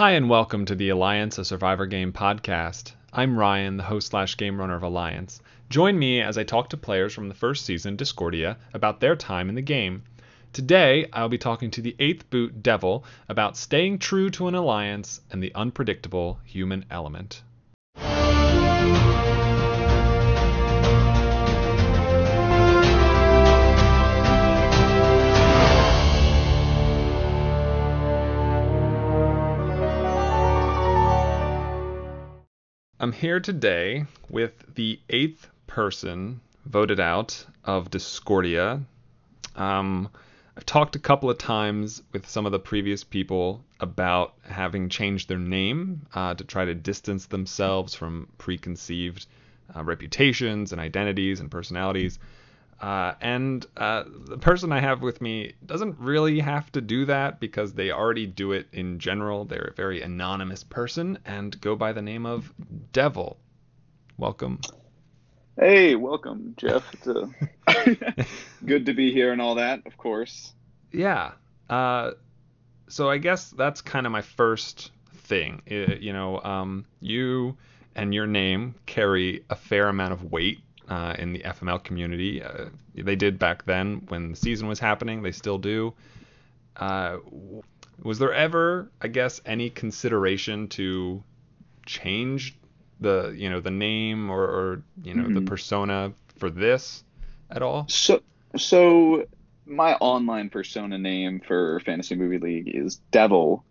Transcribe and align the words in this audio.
Hi, 0.00 0.12
and 0.12 0.30
welcome 0.30 0.64
to 0.64 0.74
the 0.74 0.88
Alliance, 0.88 1.36
a 1.36 1.44
Survivor 1.44 1.84
Game 1.84 2.10
podcast. 2.10 2.92
I'm 3.12 3.38
Ryan, 3.38 3.76
the 3.76 3.82
host 3.82 4.08
slash 4.08 4.38
game 4.38 4.58
runner 4.58 4.74
of 4.74 4.82
Alliance. 4.82 5.42
Join 5.68 5.98
me 5.98 6.22
as 6.22 6.38
I 6.38 6.42
talk 6.42 6.70
to 6.70 6.78
players 6.78 7.12
from 7.12 7.28
the 7.28 7.34
first 7.34 7.66
season, 7.66 7.96
Discordia, 7.96 8.56
about 8.72 9.00
their 9.00 9.14
time 9.14 9.50
in 9.50 9.56
the 9.56 9.60
game. 9.60 10.04
Today, 10.54 11.04
I'll 11.12 11.28
be 11.28 11.36
talking 11.36 11.70
to 11.72 11.82
the 11.82 11.94
8th 11.98 12.30
boot 12.30 12.62
Devil 12.62 13.04
about 13.28 13.58
staying 13.58 13.98
true 13.98 14.30
to 14.30 14.48
an 14.48 14.54
alliance 14.54 15.20
and 15.30 15.42
the 15.42 15.54
unpredictable 15.54 16.40
human 16.44 16.86
element. 16.90 17.42
I'm 33.02 33.12
here 33.12 33.40
today 33.40 34.04
with 34.28 34.74
the 34.74 35.00
eighth 35.08 35.48
person 35.66 36.42
voted 36.66 37.00
out 37.00 37.46
of 37.64 37.88
Discordia. 37.88 38.82
Um, 39.56 40.10
I've 40.54 40.66
talked 40.66 40.96
a 40.96 40.98
couple 40.98 41.30
of 41.30 41.38
times 41.38 42.02
with 42.12 42.28
some 42.28 42.44
of 42.44 42.52
the 42.52 42.58
previous 42.58 43.02
people 43.02 43.64
about 43.80 44.34
having 44.42 44.90
changed 44.90 45.30
their 45.30 45.38
name 45.38 46.04
uh, 46.14 46.34
to 46.34 46.44
try 46.44 46.66
to 46.66 46.74
distance 46.74 47.24
themselves 47.24 47.94
from 47.94 48.28
preconceived 48.36 49.24
uh, 49.74 49.82
reputations 49.82 50.72
and 50.72 50.78
identities 50.78 51.40
and 51.40 51.50
personalities. 51.50 52.18
Uh, 52.80 53.14
and 53.20 53.66
uh, 53.76 54.04
the 54.06 54.38
person 54.38 54.72
I 54.72 54.80
have 54.80 55.02
with 55.02 55.20
me 55.20 55.52
doesn't 55.66 55.98
really 55.98 56.40
have 56.40 56.72
to 56.72 56.80
do 56.80 57.04
that 57.04 57.38
because 57.38 57.74
they 57.74 57.90
already 57.90 58.26
do 58.26 58.52
it 58.52 58.68
in 58.72 58.98
general. 58.98 59.44
They're 59.44 59.70
a 59.72 59.74
very 59.74 60.00
anonymous 60.00 60.64
person 60.64 61.18
and 61.26 61.60
go 61.60 61.76
by 61.76 61.92
the 61.92 62.00
name 62.00 62.24
of 62.24 62.52
Devil. 62.92 63.36
Welcome. 64.16 64.60
Hey, 65.58 65.94
welcome, 65.94 66.54
Jeff. 66.56 66.82
It's 66.94 67.06
a... 67.06 68.26
good 68.64 68.86
to 68.86 68.94
be 68.94 69.12
here 69.12 69.32
and 69.32 69.42
all 69.42 69.56
that, 69.56 69.86
of 69.86 69.98
course. 69.98 70.54
Yeah. 70.90 71.32
Uh, 71.68 72.12
so 72.88 73.10
I 73.10 73.18
guess 73.18 73.50
that's 73.50 73.82
kind 73.82 74.06
of 74.06 74.12
my 74.12 74.22
first 74.22 74.90
thing. 75.14 75.60
It, 75.66 76.00
you 76.00 76.14
know, 76.14 76.40
um, 76.40 76.86
you 77.00 77.58
and 77.94 78.14
your 78.14 78.26
name 78.26 78.74
carry 78.86 79.44
a 79.50 79.54
fair 79.54 79.88
amount 79.88 80.14
of 80.14 80.32
weight 80.32 80.60
uh, 80.90 81.14
in 81.18 81.32
the 81.32 81.38
FML 81.38 81.82
community. 81.82 82.42
Uh, 82.42 82.66
they 82.94 83.16
did 83.16 83.38
back 83.38 83.64
then 83.64 84.02
when 84.08 84.30
the 84.30 84.36
season 84.36 84.68
was 84.68 84.80
happening. 84.80 85.22
They 85.22 85.32
still 85.32 85.58
do. 85.58 85.94
Uh, 86.76 87.18
was 88.02 88.18
there 88.18 88.34
ever, 88.34 88.90
I 89.00 89.08
guess, 89.08 89.40
any 89.46 89.70
consideration 89.70 90.68
to 90.68 91.22
change 91.86 92.56
the, 92.98 93.32
you 93.36 93.48
know, 93.48 93.60
the 93.60 93.70
name 93.70 94.30
or, 94.30 94.42
or 94.42 94.82
you 95.02 95.14
know, 95.14 95.24
mm-hmm. 95.24 95.34
the 95.34 95.42
persona 95.42 96.12
for 96.38 96.50
this 96.50 97.04
at 97.50 97.62
all? 97.62 97.86
So, 97.88 98.20
so 98.56 99.26
my 99.66 99.94
online 99.94 100.50
persona 100.50 100.98
name 100.98 101.40
for 101.40 101.80
Fantasy 101.80 102.16
Movie 102.16 102.38
League 102.38 102.74
is 102.74 102.96
Devil, 103.12 103.64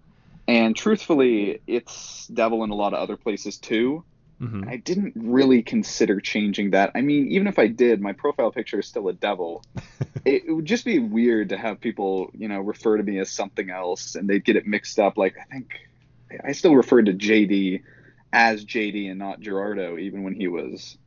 and 0.48 0.76
truthfully, 0.76 1.62
it's 1.68 2.28
Devil 2.28 2.64
in 2.64 2.70
a 2.70 2.76
lot 2.76 2.94
of 2.94 3.00
other 3.00 3.18
places 3.18 3.58
too. 3.58 4.04
Mm-hmm. 4.42 4.70
I 4.70 4.78
didn't 4.78 5.14
really 5.16 5.62
consider 5.62 6.22
changing 6.22 6.72
that. 6.72 6.92
I 6.96 7.02
mean, 7.02 7.28
even 7.28 7.48
if 7.48 7.60
I 7.60 7.68
did, 7.68 8.02
my 8.02 8.14
profile 8.14 8.52
picture 8.52 8.80
is 8.80 8.88
still 8.88 9.10
a 9.10 9.14
devil. 9.14 9.64
it, 10.26 10.46
it, 10.48 10.52
would 10.54 10.66
just 10.66 10.86
be 10.86 11.00
weird 11.00 11.50
to 11.50 11.58
have 11.58 11.82
people, 11.82 12.32
you 12.34 12.48
know, 12.48 12.60
refer 12.62 12.96
to 12.98 13.04
me 13.04 13.20
as 13.20 13.30
something 13.30 13.70
else 13.70 14.16
and 14.16 14.30
they'd 14.30 14.46
get 14.46 14.56
it 14.56 14.66
mixed 14.66 14.98
up. 14.98 15.18
Like, 15.18 15.36
I 15.38 15.44
think 15.52 15.74
I 16.44 16.54
still 16.54 16.76
referred 16.76 17.08
to 17.08 17.14
JD 17.14 17.82
as 18.32 18.64
JD 18.64 19.10
and 19.10 19.20
not 19.20 19.42
Gerardo, 19.42 19.98
even 19.98 20.24
when 20.24 20.36
he 20.36 20.48
was 20.48 20.98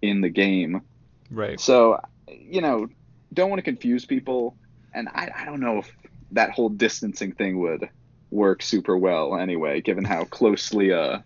in 0.00 0.20
the 0.20 0.28
game. 0.28 0.82
Right. 1.30 1.58
So, 1.58 2.00
you 2.28 2.60
know, 2.60 2.88
don't 3.32 3.50
want 3.50 3.58
to 3.58 3.64
confuse 3.64 4.04
people. 4.04 4.56
And 4.94 5.08
I, 5.08 5.30
I 5.34 5.44
don't 5.44 5.60
know 5.60 5.78
if 5.78 5.90
that 6.32 6.50
whole 6.50 6.68
distancing 6.68 7.32
thing 7.32 7.58
would 7.58 7.88
work 8.30 8.62
super 8.62 8.96
well 8.96 9.36
anyway, 9.36 9.80
given 9.80 10.04
how 10.04 10.24
closely 10.24 10.92
uh, 10.92 11.18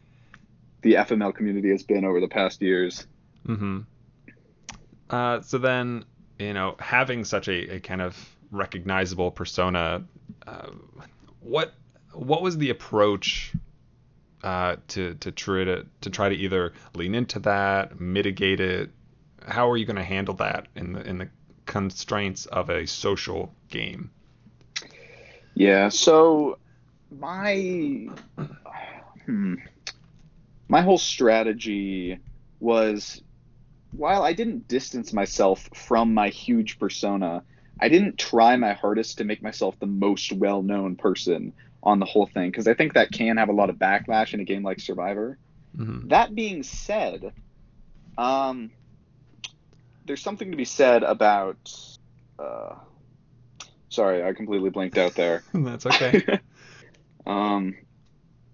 the 0.83 0.95
FML 0.95 1.35
community 1.35 1.71
has 1.71 1.83
been 1.83 2.05
over 2.05 2.21
the 2.21 2.29
past 2.29 2.63
years. 2.63 3.07
Mm-hmm. 3.47 3.81
Uh, 5.09 5.41
so 5.41 5.59
then, 5.59 6.05
you 6.39 6.55
know, 6.55 6.77
having 6.79 7.25
such 7.25 7.49
a, 7.49 7.77
a 7.77 7.81
kind 7.81 8.01
of 8.01 8.17
recognizable 8.51 9.31
persona, 9.31 10.05
uh, 10.47 10.71
what 11.41 11.75
what 12.13 12.43
was 12.43 12.59
the 12.59 12.71
approach 12.71 13.53
uh, 14.43 14.77
to 14.89 15.15
to 15.15 15.33
try 15.33 15.65
to 15.65 15.87
to 16.01 16.11
try 16.11 16.29
to 16.29 16.35
either 16.35 16.73
lean 16.95 17.15
into 17.15 17.39
that, 17.41 18.01
mitigate 18.01 18.61
it? 18.61 18.91
How 19.47 19.71
are 19.71 19.77
you 19.77 19.87
going 19.87 19.97
to 19.97 20.05
handle 20.05 20.35
that 20.35 20.69
in 20.77 20.93
the 20.93 21.07
in 21.07 21.19
the 21.19 21.29
constraints 21.67 22.47
of 22.47 22.71
a 22.71 22.87
social 22.87 23.53
game? 23.69 24.11
Yeah. 25.55 25.89
So 25.89 26.59
my 27.19 28.09
hmm, 29.27 29.55
my 30.71 30.83
whole 30.83 30.99
strategy 30.99 32.21
was 32.61 33.21
while 33.91 34.23
I 34.23 34.33
didn't 34.33 34.69
distance 34.69 35.13
myself 35.13 35.69
from 35.75 36.15
my 36.15 36.29
huge 36.29 36.79
persona, 36.79 37.43
I 37.81 37.89
didn't 37.89 38.19
try 38.19 38.55
my 38.55 38.73
hardest 38.73 39.19
to 39.19 39.25
make 39.25 39.43
myself 39.43 39.77
the 39.81 39.87
most 39.87 40.33
well 40.33 40.63
known 40.63 40.95
person 40.95 41.53
on 41.83 41.99
the 41.99 42.07
whole 42.07 42.27
thing 42.27 42.51
because 42.51 42.69
I 42.69 42.75
think 42.75 42.95
that 42.95 43.11
can 43.11 43.37
have 43.37 43.49
a 43.49 43.53
lot 43.53 43.69
of 43.69 43.77
backlash 43.77 44.33
in 44.33 44.39
a 44.39 44.45
game 44.45 44.63
like 44.63 44.79
Survivor. 44.79 45.39
Mm-hmm. 45.77 46.07
That 46.09 46.37
being 46.37 46.63
said, 46.63 47.33
um, 48.17 48.71
there's 50.07 50.23
something 50.23 50.53
to 50.53 50.57
be 50.57 50.65
said 50.65 51.03
about. 51.03 51.59
Uh, 52.39 52.77
sorry, 53.89 54.23
I 54.23 54.33
completely 54.35 54.71
blinked 54.71 54.99
out 54.99 55.15
there. 55.15 55.43
That's 55.53 55.87
okay. 55.87 56.39
um, 57.27 57.75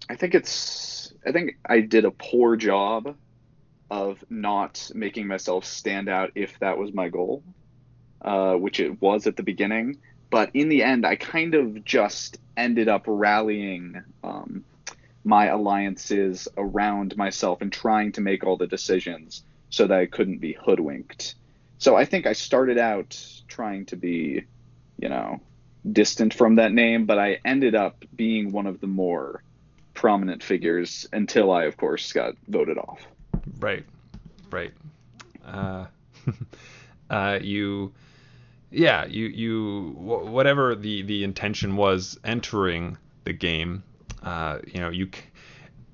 I 0.09 0.15
think 0.15 0.33
it's 0.33 0.96
I 1.25 1.31
think 1.31 1.57
I 1.65 1.81
did 1.81 2.05
a 2.05 2.11
poor 2.11 2.55
job 2.55 3.15
of 3.89 4.23
not 4.29 4.91
making 4.93 5.27
myself 5.27 5.65
stand 5.65 6.09
out 6.09 6.31
if 6.35 6.59
that 6.59 6.77
was 6.77 6.93
my 6.93 7.09
goal, 7.09 7.43
uh, 8.21 8.53
which 8.55 8.79
it 8.79 9.01
was 9.01 9.27
at 9.27 9.35
the 9.37 9.43
beginning. 9.43 9.97
But 10.29 10.51
in 10.53 10.69
the 10.69 10.83
end, 10.83 11.05
I 11.05 11.15
kind 11.15 11.55
of 11.55 11.85
just 11.85 12.37
ended 12.57 12.89
up 12.89 13.03
rallying 13.07 14.01
um, 14.23 14.65
my 15.23 15.45
alliances 15.45 16.47
around 16.57 17.15
myself 17.15 17.61
and 17.61 17.71
trying 17.71 18.11
to 18.13 18.21
make 18.21 18.43
all 18.43 18.57
the 18.57 18.67
decisions 18.67 19.43
so 19.69 19.87
that 19.87 19.97
I 19.97 20.05
couldn't 20.05 20.39
be 20.39 20.53
hoodwinked. 20.53 21.35
So 21.77 21.95
I 21.95 22.05
think 22.05 22.25
I 22.25 22.33
started 22.33 22.77
out 22.77 23.21
trying 23.47 23.85
to 23.87 23.95
be, 23.95 24.43
you 24.97 25.09
know, 25.09 25.39
distant 25.89 26.33
from 26.33 26.55
that 26.55 26.73
name, 26.73 27.05
but 27.05 27.19
I 27.19 27.39
ended 27.45 27.75
up 27.75 28.03
being 28.15 28.51
one 28.51 28.67
of 28.67 28.81
the 28.81 28.87
more 28.87 29.43
prominent 29.97 30.43
figures 30.43 31.09
until 31.11 31.51
I, 31.51 31.65
of 31.65 31.75
course, 31.75 32.13
got 32.13 32.35
voted 32.47 32.77
off. 32.77 33.01
Right, 33.59 33.83
right. 34.51 34.71
Uh, 35.43 35.87
uh, 37.09 37.39
you, 37.41 37.91
yeah, 38.71 39.05
you, 39.05 39.25
you, 39.25 39.95
whatever 39.97 40.75
the 40.75 41.01
the 41.01 41.23
intention 41.23 41.75
was 41.75 42.17
entering 42.23 42.97
the 43.23 43.33
game, 43.33 43.83
uh, 44.23 44.59
you 44.65 44.79
know, 44.79 44.89
you 44.89 45.09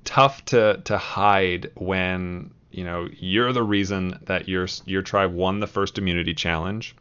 tough 0.03 0.43
to 0.45 0.81
to 0.83 0.97
hide 0.97 1.71
when 1.75 2.51
you 2.71 2.83
know 2.83 3.07
you're 3.17 3.53
the 3.53 3.63
reason 3.63 4.19
that 4.25 4.49
your 4.49 4.67
your 4.85 5.01
tribe 5.01 5.33
won 5.33 5.61
the 5.61 5.67
first 5.67 5.97
immunity 5.97 6.33
challenge. 6.33 6.93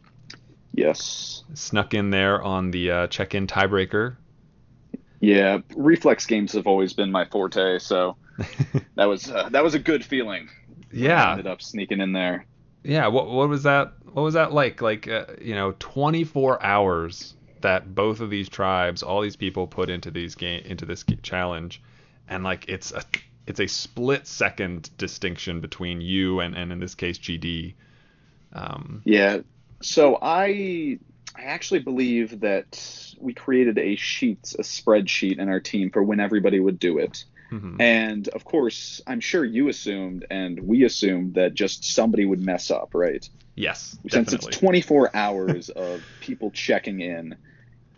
Yes. 0.75 1.43
Snuck 1.53 1.95
in 1.95 2.11
there 2.11 2.41
on 2.41 2.71
the 2.71 2.91
uh, 2.91 3.07
check-in 3.09 3.47
tiebreaker 3.47 4.17
yeah, 5.23 5.59
reflex 5.77 6.27
games 6.27 6.53
have 6.55 6.67
always 6.67 6.93
been 6.93 7.13
my 7.13 7.25
forte, 7.25 7.79
so 7.79 8.17
that 8.97 9.05
was 9.05 9.31
uh, 9.31 9.49
that 9.51 9.63
was 9.63 9.75
a 9.75 9.79
good 9.79 10.05
feeling. 10.05 10.51
Yeah, 10.91 11.23
I 11.23 11.31
ended 11.31 11.47
up 11.47 11.63
sneaking 11.63 12.01
in 12.01 12.13
there. 12.13 12.45
Yeah, 12.83 13.07
what 13.07 13.29
what 13.29 13.49
was 13.49 13.63
that? 13.63 13.93
What 14.13 14.23
was 14.23 14.35
that 14.35 14.53
like? 14.53 14.83
Like 14.83 15.07
uh, 15.07 15.27
you 15.41 15.55
know, 15.55 15.77
24 15.79 16.61
hours 16.61 17.35
that 17.61 17.95
both 17.95 18.19
of 18.19 18.31
these 18.31 18.49
tribes, 18.49 19.05
all 19.05 19.21
these 19.21 19.37
people 19.37 19.69
put 19.69 19.89
into 19.89 20.11
these 20.11 20.35
game 20.35 20.65
into 20.65 20.85
this 20.85 21.05
challenge, 21.23 21.81
and 22.29 22.43
like 22.43 22.69
it's 22.69 22.91
a 22.91 23.05
it's 23.47 23.61
a 23.61 23.69
split 23.69 24.27
second 24.27 24.91
distinction 24.99 25.61
between 25.61 26.01
you 26.01 26.41
and 26.41 26.57
and 26.57 26.73
in 26.73 26.81
this 26.81 26.97
case 26.97 27.17
JD. 27.17 27.75
Um, 28.55 29.03
yeah. 29.05 29.39
So 29.83 30.19
I 30.21 30.99
I 31.37 31.43
actually 31.43 31.81
believe 31.81 32.41
that 32.41 33.15
we 33.19 33.33
created 33.33 33.79
a 33.79 33.97
sheet, 33.97 34.55
a 34.59 34.63
spreadsheet 34.63 35.39
in 35.39 35.49
our 35.49 35.61
team 35.61 35.91
for 35.91 36.03
when 36.03 36.21
everybody 36.21 36.61
would 36.61 36.79
do 36.79 36.99
it. 36.99 37.25
Mm-hmm. 37.51 37.81
And 37.81 38.29
of 38.29 38.45
course, 38.45 39.01
I'm 39.07 39.21
sure 39.21 39.45
you 39.45 39.69
assumed 39.69 40.27
and 40.31 40.59
we 40.61 40.85
assumed 40.85 41.35
that 41.35 41.55
just 41.55 41.85
somebody 41.85 42.25
would 42.25 42.41
mess 42.41 42.71
up, 42.71 42.95
right? 42.95 43.29
Yes. 43.55 43.99
Since 44.09 44.31
definitely. 44.31 44.49
it's 44.49 44.59
24 44.59 45.11
hours 45.17 45.69
of 45.69 46.03
people 46.21 46.51
checking 46.51 47.01
in. 47.01 47.37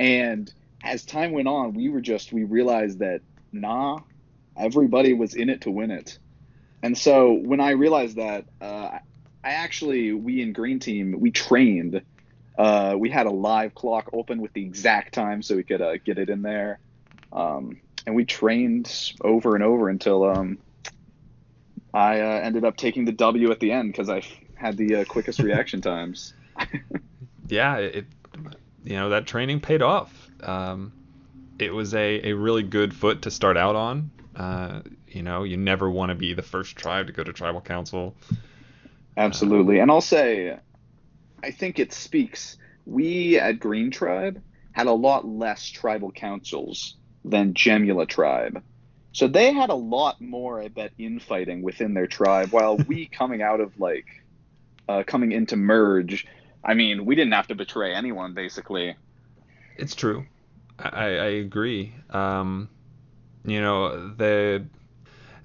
And 0.00 0.52
as 0.82 1.04
time 1.04 1.32
went 1.32 1.48
on, 1.48 1.74
we 1.74 1.88
were 1.88 2.00
just, 2.00 2.32
we 2.32 2.44
realized 2.44 2.98
that 2.98 3.20
nah, 3.52 4.00
everybody 4.56 5.12
was 5.12 5.34
in 5.34 5.48
it 5.48 5.62
to 5.62 5.70
win 5.70 5.90
it. 5.90 6.18
And 6.82 6.98
so 6.98 7.32
when 7.32 7.60
I 7.60 7.70
realized 7.70 8.16
that, 8.16 8.44
uh, 8.60 8.98
I 9.44 9.50
actually, 9.50 10.12
we 10.12 10.42
in 10.42 10.52
Green 10.52 10.80
Team, 10.80 11.18
we 11.18 11.30
trained. 11.30 12.02
Uh, 12.56 12.94
we 12.96 13.10
had 13.10 13.26
a 13.26 13.30
live 13.30 13.74
clock 13.74 14.10
open 14.12 14.40
with 14.40 14.52
the 14.52 14.62
exact 14.62 15.12
time 15.12 15.42
so 15.42 15.56
we 15.56 15.64
could 15.64 15.80
uh, 15.80 15.96
get 15.98 16.18
it 16.18 16.30
in 16.30 16.42
there. 16.42 16.78
Um, 17.32 17.80
and 18.06 18.14
we 18.14 18.24
trained 18.24 19.12
over 19.22 19.54
and 19.54 19.64
over 19.64 19.88
until 19.88 20.24
um, 20.24 20.58
I 21.92 22.20
uh, 22.20 22.40
ended 22.40 22.64
up 22.64 22.76
taking 22.76 23.04
the 23.04 23.12
W 23.12 23.50
at 23.50 23.60
the 23.60 23.72
end 23.72 23.92
because 23.92 24.08
I 24.08 24.22
had 24.54 24.76
the 24.76 24.96
uh, 24.96 25.04
quickest 25.04 25.38
reaction 25.42 25.80
times. 25.80 26.34
yeah, 27.48 27.76
it, 27.76 28.06
you 28.84 28.94
know, 28.94 29.08
that 29.10 29.26
training 29.26 29.60
paid 29.60 29.82
off. 29.82 30.30
Um, 30.42 30.92
it 31.58 31.72
was 31.72 31.94
a, 31.94 32.30
a 32.30 32.32
really 32.34 32.62
good 32.62 32.94
foot 32.94 33.22
to 33.22 33.30
start 33.30 33.56
out 33.56 33.76
on. 33.76 34.10
Uh, 34.36 34.80
you 35.08 35.22
know, 35.22 35.44
you 35.44 35.56
never 35.56 35.88
want 35.88 36.10
to 36.10 36.14
be 36.14 36.34
the 36.34 36.42
first 36.42 36.76
tribe 36.76 37.06
to 37.06 37.12
go 37.12 37.22
to 37.22 37.32
tribal 37.32 37.60
council. 37.60 38.16
Absolutely. 39.16 39.78
and 39.78 39.90
I'll 39.90 40.00
say, 40.00 40.58
I 41.44 41.50
think 41.50 41.78
it 41.78 41.92
speaks. 41.92 42.56
We 42.86 43.38
at 43.38 43.60
Green 43.60 43.90
Tribe 43.90 44.40
had 44.72 44.86
a 44.86 44.92
lot 44.92 45.26
less 45.26 45.68
tribal 45.68 46.10
councils 46.10 46.96
than 47.22 47.52
Gemula 47.52 48.08
Tribe. 48.08 48.62
So 49.12 49.28
they 49.28 49.52
had 49.52 49.68
a 49.68 49.74
lot 49.74 50.22
more, 50.22 50.62
I 50.62 50.68
bet, 50.68 50.92
infighting 50.98 51.60
within 51.60 51.92
their 51.92 52.06
tribe, 52.06 52.48
while 52.50 52.78
we 52.78 53.06
coming 53.18 53.42
out 53.42 53.60
of 53.60 53.78
like, 53.78 54.06
uh, 54.88 55.02
coming 55.06 55.32
into 55.32 55.56
merge, 55.56 56.26
I 56.64 56.72
mean, 56.72 57.04
we 57.04 57.14
didn't 57.14 57.34
have 57.34 57.48
to 57.48 57.54
betray 57.54 57.94
anyone, 57.94 58.32
basically. 58.32 58.96
It's 59.76 59.94
true. 59.94 60.24
I, 60.78 61.08
I 61.08 61.28
agree. 61.44 61.94
Um, 62.08 62.70
you 63.44 63.60
know, 63.60 64.08
the 64.08 64.64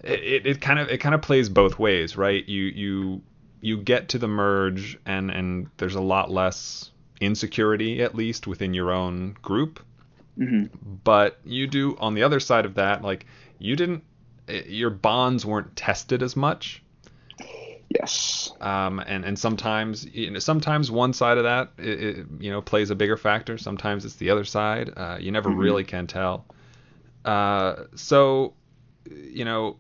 it, 0.02 0.46
it 0.46 0.62
kind 0.62 0.80
of 0.80 0.88
it 0.88 1.00
kind 1.00 1.14
of 1.14 1.22
plays 1.22 1.50
both 1.50 1.78
ways, 1.78 2.16
right? 2.16 2.48
You 2.48 2.64
you 2.64 3.22
you 3.62 3.78
get 3.78 4.10
to 4.10 4.18
the 4.18 4.28
merge 4.28 4.98
and 5.06 5.30
and 5.32 5.70
there's 5.78 5.96
a 5.96 6.02
lot 6.02 6.32
less 6.32 6.92
insecurity 7.22 8.02
at 8.02 8.16
least 8.16 8.48
within 8.48 8.74
your 8.74 8.92
own 8.92 9.36
group. 9.42 9.80
Mm-hmm. 10.38 10.78
But 11.04 11.40
you 11.44 11.68
do 11.68 11.98
on 12.00 12.14
the 12.14 12.24
other 12.24 12.40
side 12.40 12.66
of 12.66 12.76
that, 12.76 13.02
like 13.04 13.26
you 13.58 13.76
didn't 13.76 14.04
your 14.48 14.90
bonds 14.90 15.46
weren't 15.46 15.76
tested 15.76 16.24
as 16.24 16.36
much. 16.36 16.82
Yes. 17.90 18.52
Um, 18.62 19.00
and 19.00 19.26
and 19.26 19.38
sometimes 19.38 20.06
you 20.06 20.32
know, 20.32 20.40
sometimes 20.40 20.92
one 20.92 21.12
side 21.12 21.38
of 21.38 21.44
that 21.44 21.72
it, 21.78 22.04
it, 22.04 22.28
you 22.40 22.52
know 22.52 22.62
plays 22.62 22.92
a 22.92 22.96
bigger 22.96 23.18
factor. 23.18 23.58
Sometimes 23.58 24.06
it's 24.06 24.16
the 24.16 24.30
other 24.30 24.46
side. 24.46 24.92
Uh, 24.96 25.18
you 25.20 25.32
never 25.32 25.50
mm-hmm. 25.50 25.60
really 25.60 25.84
can 25.84 26.08
tell. 26.08 26.46
Uh, 27.26 27.86
so 27.96 28.54
you 29.10 29.44
know, 29.44 29.78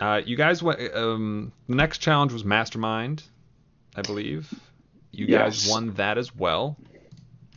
uh, 0.00 0.20
you 0.24 0.36
guys 0.36 0.62
went. 0.62 0.80
Um, 0.94 1.52
the 1.68 1.74
next 1.74 1.98
challenge 1.98 2.32
was 2.32 2.44
Mastermind, 2.44 3.22
I 3.96 4.02
believe. 4.02 4.52
You 5.10 5.26
yes. 5.26 5.64
guys 5.64 5.70
won 5.70 5.94
that 5.94 6.18
as 6.18 6.34
well. 6.34 6.76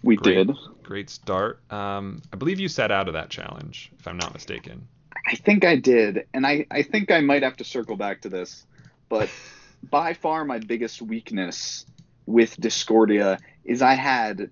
We 0.04 0.16
great, 0.16 0.48
did. 0.48 0.58
Great 0.84 1.10
start. 1.10 1.60
Um, 1.72 2.22
I 2.34 2.38
believe 2.38 2.60
you 2.60 2.68
set 2.68 2.92
out 2.92 3.08
of 3.08 3.14
that 3.14 3.30
challenge, 3.30 3.92
if 4.00 4.08
I'm 4.08 4.18
not 4.18 4.34
mistaken. 4.34 4.88
I 5.28 5.36
think 5.36 5.64
I 5.64 5.76
did, 5.76 6.26
and 6.34 6.46
I, 6.46 6.66
I 6.72 6.82
think 6.82 7.12
I 7.12 7.22
might 7.22 7.44
have 7.44 7.58
to 7.58 7.64
circle 7.64 7.96
back 7.96 8.22
to 8.22 8.30
this, 8.30 8.66
but 9.10 9.30
by 9.90 10.14
far 10.14 10.44
my 10.46 10.60
biggest 10.60 11.02
weakness 11.02 11.86
with 12.26 12.60
Discordia 12.60 13.40
is 13.64 13.82
I 13.82 13.94
had 13.94 14.50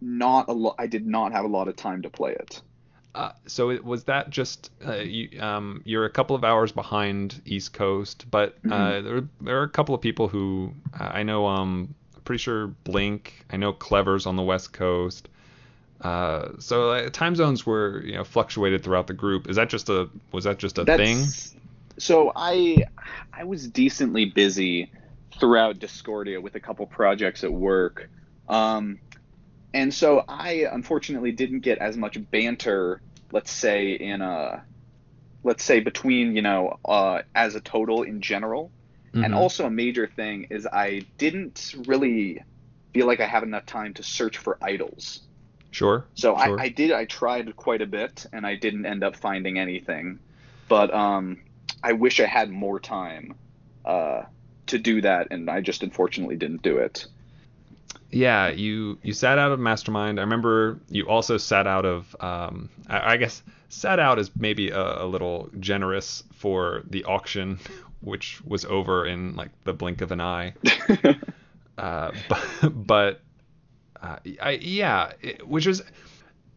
not 0.00 0.48
a 0.48 0.52
lot. 0.52 0.76
I 0.78 0.86
did 0.86 1.06
not 1.06 1.32
have 1.32 1.44
a 1.44 1.48
lot 1.48 1.68
of 1.68 1.76
time 1.76 2.02
to 2.02 2.10
play 2.10 2.32
it. 2.32 2.62
Uh, 3.16 3.32
so 3.46 3.70
it, 3.70 3.82
was 3.82 4.04
that 4.04 4.28
just 4.28 4.70
uh, 4.86 4.96
you, 4.96 5.40
um, 5.40 5.80
you're 5.86 6.04
a 6.04 6.10
couple 6.10 6.36
of 6.36 6.44
hours 6.44 6.70
behind 6.70 7.40
East 7.46 7.72
Coast, 7.72 8.26
but 8.30 8.58
uh, 8.66 8.68
mm-hmm. 8.68 9.06
there, 9.06 9.28
there 9.40 9.60
are 9.60 9.62
a 9.62 9.70
couple 9.70 9.94
of 9.94 10.02
people 10.02 10.28
who 10.28 10.74
uh, 11.00 11.04
I 11.04 11.22
know. 11.22 11.46
Um, 11.46 11.94
pretty 12.24 12.42
sure 12.42 12.66
Blink. 12.84 13.46
I 13.50 13.56
know 13.56 13.72
Clever's 13.72 14.26
on 14.26 14.36
the 14.36 14.42
West 14.42 14.74
Coast. 14.74 15.30
Uh, 16.02 16.50
so 16.58 17.08
time 17.08 17.34
zones 17.34 17.64
were 17.64 18.02
you 18.04 18.16
know 18.16 18.24
fluctuated 18.24 18.84
throughout 18.84 19.06
the 19.06 19.14
group. 19.14 19.48
Is 19.48 19.56
that 19.56 19.70
just 19.70 19.88
a 19.88 20.10
was 20.30 20.44
that 20.44 20.58
just 20.58 20.76
a 20.76 20.84
That's, 20.84 21.02
thing? 21.02 21.58
So 21.96 22.32
I 22.36 22.84
I 23.32 23.44
was 23.44 23.66
decently 23.66 24.26
busy 24.26 24.90
throughout 25.40 25.78
Discordia 25.78 26.38
with 26.38 26.54
a 26.54 26.60
couple 26.60 26.84
projects 26.84 27.44
at 27.44 27.52
work. 27.52 28.10
Um, 28.46 28.98
and 29.72 29.92
so 29.92 30.24
I 30.28 30.66
unfortunately 30.70 31.32
didn't 31.32 31.60
get 31.60 31.78
as 31.78 31.96
much 31.96 32.18
banter, 32.30 33.00
let's 33.32 33.50
say 33.50 33.92
in 33.92 34.22
a, 34.22 34.62
let's 35.42 35.64
say 35.64 35.80
between 35.80 36.34
you 36.36 36.42
know 36.42 36.78
uh, 36.84 37.22
as 37.34 37.54
a 37.54 37.60
total 37.60 38.02
in 38.02 38.20
general, 38.20 38.70
mm-hmm. 39.08 39.24
and 39.24 39.34
also 39.34 39.66
a 39.66 39.70
major 39.70 40.06
thing 40.06 40.48
is 40.50 40.66
I 40.66 41.04
didn't 41.18 41.74
really 41.86 42.42
feel 42.92 43.06
like 43.06 43.20
I 43.20 43.26
have 43.26 43.42
enough 43.42 43.66
time 43.66 43.94
to 43.94 44.02
search 44.02 44.38
for 44.38 44.58
idols. 44.62 45.20
Sure. 45.70 46.06
So 46.14 46.36
sure. 46.36 46.58
I, 46.58 46.64
I 46.64 46.68
did 46.68 46.92
I 46.92 47.04
tried 47.04 47.54
quite 47.56 47.82
a 47.82 47.86
bit 47.86 48.26
and 48.32 48.46
I 48.46 48.56
didn't 48.56 48.86
end 48.86 49.04
up 49.04 49.16
finding 49.16 49.58
anything, 49.58 50.18
but 50.68 50.92
um, 50.94 51.42
I 51.82 51.92
wish 51.92 52.20
I 52.20 52.26
had 52.26 52.50
more 52.50 52.80
time 52.80 53.34
uh, 53.84 54.22
to 54.68 54.78
do 54.78 55.00
that, 55.02 55.28
and 55.30 55.50
I 55.50 55.60
just 55.60 55.82
unfortunately 55.82 56.36
didn't 56.36 56.62
do 56.62 56.78
it 56.78 57.06
yeah, 58.10 58.48
you 58.48 58.98
you 59.02 59.12
sat 59.12 59.38
out 59.38 59.52
of 59.52 59.58
Mastermind. 59.58 60.18
I 60.18 60.22
remember 60.22 60.80
you 60.88 61.08
also 61.08 61.36
sat 61.38 61.66
out 61.66 61.84
of. 61.84 62.14
Um, 62.20 62.70
I, 62.88 63.14
I, 63.14 63.16
guess 63.16 63.42
sat 63.68 63.98
out 63.98 64.18
is 64.18 64.30
maybe 64.36 64.70
a, 64.70 65.04
a, 65.04 65.06
little 65.06 65.50
generous 65.58 66.22
for 66.32 66.82
the 66.88 67.04
auction, 67.04 67.58
which 68.00 68.40
was 68.44 68.64
over 68.64 69.06
in 69.06 69.34
like 69.34 69.50
the 69.64 69.72
blink 69.72 70.00
of 70.02 70.12
an 70.12 70.20
eye. 70.20 70.54
uh, 71.78 72.12
but 72.28 72.86
but 72.86 73.20
uh, 74.00 74.16
I, 74.40 74.50
yeah, 74.62 75.12
it, 75.20 75.46
which 75.46 75.66
is 75.66 75.82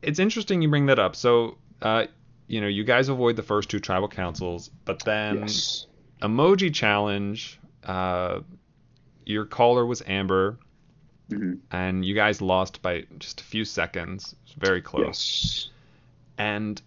it's 0.01 0.19
interesting 0.19 0.61
you 0.61 0.69
bring 0.69 0.85
that 0.85 0.99
up. 0.99 1.15
So 1.15 1.57
uh, 1.81 2.05
you 2.47 2.61
know, 2.61 2.67
you 2.67 2.83
guys 2.83 3.09
avoid 3.09 3.35
the 3.35 3.43
first 3.43 3.69
two 3.69 3.79
tribal 3.79 4.07
councils, 4.07 4.69
but 4.85 5.03
then 5.03 5.41
yes. 5.41 5.87
emoji 6.21 6.73
challenge. 6.73 7.59
Uh, 7.83 8.41
your 9.25 9.45
caller 9.45 9.85
was 9.85 10.01
Amber 10.05 10.57
Mm-hmm. 11.29 11.53
And 11.71 12.03
you 12.03 12.15
guys 12.15 12.41
lost 12.41 12.81
by 12.81 13.05
just 13.19 13.41
a 13.41 13.43
few 13.43 13.65
seconds. 13.65 14.33
It 14.33 14.37
was 14.45 14.69
very 14.69 14.81
close. 14.81 15.05
Yes. 15.05 15.69
And 16.37 16.81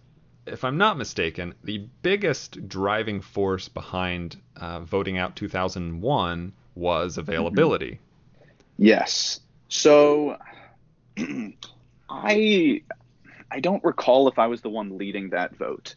if 0.45 0.63
I'm 0.63 0.77
not 0.77 0.97
mistaken, 0.97 1.53
the 1.63 1.87
biggest 2.01 2.67
driving 2.67 3.21
force 3.21 3.69
behind 3.69 4.37
uh, 4.57 4.81
voting 4.81 5.17
out 5.17 5.35
2001 5.35 6.53
was 6.75 7.17
availability. 7.17 7.91
Mm-hmm. 7.91 8.49
Yes. 8.77 9.39
So 9.69 10.37
I 12.09 12.81
I 13.51 13.59
don't 13.59 13.83
recall 13.83 14.27
if 14.27 14.39
I 14.39 14.47
was 14.47 14.61
the 14.61 14.69
one 14.69 14.97
leading 14.97 15.29
that 15.29 15.55
vote. 15.55 15.95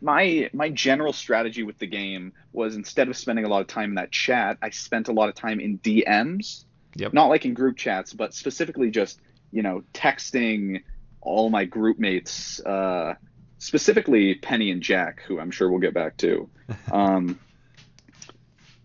My 0.00 0.48
my 0.52 0.68
general 0.68 1.12
strategy 1.12 1.62
with 1.62 1.78
the 1.78 1.86
game 1.86 2.32
was 2.52 2.76
instead 2.76 3.08
of 3.08 3.16
spending 3.16 3.44
a 3.44 3.48
lot 3.48 3.62
of 3.62 3.66
time 3.66 3.90
in 3.90 3.94
that 3.96 4.12
chat, 4.12 4.58
I 4.62 4.70
spent 4.70 5.08
a 5.08 5.12
lot 5.12 5.28
of 5.28 5.34
time 5.34 5.58
in 5.58 5.78
DMs 5.78 6.64
Yep. 6.98 7.12
Not 7.12 7.26
like 7.26 7.44
in 7.44 7.54
group 7.54 7.76
chats, 7.76 8.12
but 8.12 8.34
specifically 8.34 8.90
just, 8.90 9.20
you 9.52 9.62
know, 9.62 9.84
texting 9.94 10.82
all 11.20 11.48
my 11.48 11.64
group 11.64 11.98
mates, 11.98 12.60
uh, 12.60 13.14
specifically 13.58 14.34
Penny 14.34 14.72
and 14.72 14.82
Jack, 14.82 15.22
who 15.22 15.38
I'm 15.38 15.52
sure 15.52 15.70
we'll 15.70 15.80
get 15.80 15.94
back 15.94 16.16
to, 16.18 16.50
um, 16.92 17.38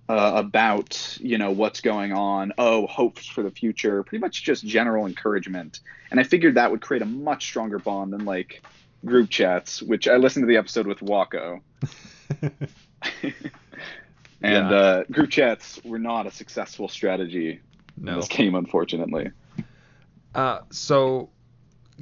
uh, 0.07 0.33
about, 0.35 1.17
you 1.19 1.39
know, 1.39 1.49
what's 1.51 1.81
going 1.81 2.13
on. 2.13 2.53
Oh, 2.59 2.85
hopes 2.85 3.25
for 3.25 3.41
the 3.41 3.49
future, 3.49 4.03
pretty 4.03 4.21
much 4.21 4.43
just 4.43 4.63
general 4.63 5.07
encouragement. 5.07 5.79
And 6.11 6.19
I 6.19 6.23
figured 6.23 6.55
that 6.55 6.69
would 6.69 6.81
create 6.81 7.01
a 7.01 7.07
much 7.07 7.45
stronger 7.45 7.79
bond 7.79 8.13
than 8.13 8.25
like 8.25 8.61
group 9.03 9.31
chats, 9.31 9.81
which 9.81 10.07
I 10.07 10.17
listened 10.17 10.43
to 10.43 10.47
the 10.47 10.57
episode 10.57 10.85
with 10.85 11.01
Wako. 11.01 11.61
and 12.41 13.33
yeah. 14.43 14.69
uh, 14.69 15.03
group 15.09 15.31
chats 15.31 15.83
were 15.83 15.99
not 15.99 16.27
a 16.27 16.31
successful 16.31 16.87
strategy 16.87 17.59
no. 17.97 18.13
in 18.13 18.19
this 18.19 18.27
game, 18.27 18.55
unfortunately. 18.55 19.31
Uh, 20.33 20.59
so, 20.71 21.29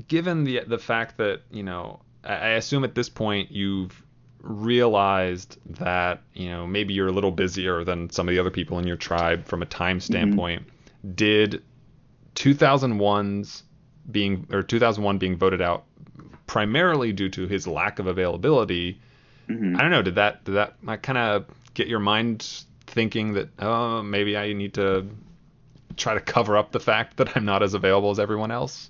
given 0.08 0.44
the 0.44 0.62
the 0.66 0.78
fact 0.78 1.18
that 1.18 1.42
you 1.52 1.64
know, 1.64 2.02
I, 2.24 2.34
I 2.34 2.50
assume 2.50 2.84
at 2.84 2.96
this 2.96 3.10
point 3.10 3.52
you've 3.52 4.02
realized 4.42 5.58
that 5.66 6.22
you 6.34 6.50
know 6.50 6.66
maybe 6.66 6.94
you're 6.94 7.08
a 7.08 7.12
little 7.12 7.32
busier 7.32 7.84
than 7.84 8.10
some 8.10 8.28
of 8.28 8.34
the 8.34 8.40
other 8.40 8.50
people 8.50 8.80
in 8.80 8.88
your 8.88 8.98
tribe 8.98 9.46
from 9.46 9.62
a 9.62 9.66
time 9.66 9.98
mm-hmm. 9.98 10.14
standpoint. 10.14 10.64
Mm-hmm. 10.66 11.12
Did 11.14 11.64
2001's 12.36 13.64
being 14.10 14.48
or 14.52 14.64
2001 14.64 15.18
being 15.18 15.38
voted 15.38 15.62
out 15.62 15.86
primarily 16.48 17.14
due 17.14 17.30
to 17.30 17.48
his 17.48 17.68
lack 17.68 18.00
of 18.00 18.08
availability? 18.08 19.00
Mm-hmm. 19.50 19.76
I 19.76 19.82
don't 19.82 19.92
know. 19.92 20.02
Did 20.02 20.16
that 20.16 20.44
did 20.44 20.56
that 20.56 21.02
kind 21.04 21.18
of 21.18 21.46
get 21.74 21.88
your 21.88 22.00
mind 22.00 22.64
thinking 22.88 23.34
that 23.34 23.50
oh 23.60 24.02
maybe 24.02 24.38
I 24.38 24.54
need 24.54 24.74
to 24.76 25.08
try 25.98 26.14
to 26.14 26.20
cover 26.20 26.58
up 26.58 26.72
the 26.72 26.80
fact 26.80 27.18
that 27.18 27.36
I'm 27.36 27.46
not 27.46 27.64
as 27.64 27.74
available 27.74 28.12
as 28.12 28.20
everyone 28.20 28.52
else. 28.52 28.90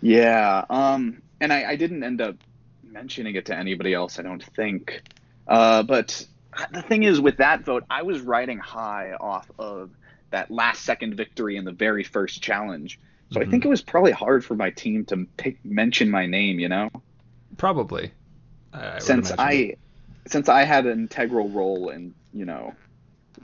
Yeah, 0.00 0.64
um, 0.70 1.22
and 1.40 1.52
I, 1.52 1.70
I 1.70 1.76
didn't 1.76 2.02
end 2.04 2.20
up 2.20 2.36
mentioning 2.84 3.34
it 3.34 3.46
to 3.46 3.56
anybody 3.56 3.94
else. 3.94 4.18
I 4.18 4.22
don't 4.22 4.42
think. 4.42 5.02
Uh, 5.46 5.82
but 5.82 6.26
the 6.72 6.82
thing 6.82 7.02
is, 7.02 7.20
with 7.20 7.38
that 7.38 7.62
vote, 7.64 7.84
I 7.90 8.02
was 8.02 8.20
riding 8.20 8.58
high 8.58 9.12
off 9.20 9.50
of 9.58 9.90
that 10.30 10.50
last 10.50 10.82
second 10.84 11.16
victory 11.16 11.56
in 11.56 11.64
the 11.64 11.72
very 11.72 12.04
first 12.04 12.42
challenge. 12.42 13.00
So 13.30 13.40
Mm-hmm. 13.40 13.48
I 13.48 13.50
think 13.50 13.64
it 13.64 13.68
was 13.68 13.82
probably 13.82 14.12
hard 14.12 14.44
for 14.44 14.54
my 14.54 14.70
team 14.70 15.04
to 15.06 15.26
pick, 15.36 15.62
mention 15.64 16.10
my 16.10 16.26
name. 16.26 16.58
You 16.58 16.68
know, 16.68 16.90
Probably. 17.56 18.12
I- 18.72 18.96
I 18.96 18.98
since. 19.00 19.32
I 19.38 19.76
since 20.26 20.48
I 20.48 20.64
had 20.64 20.86
an 20.86 20.98
integral 20.98 21.48
role 21.48 21.88
in 21.90 22.14
you 22.32 22.44
know 22.44 22.74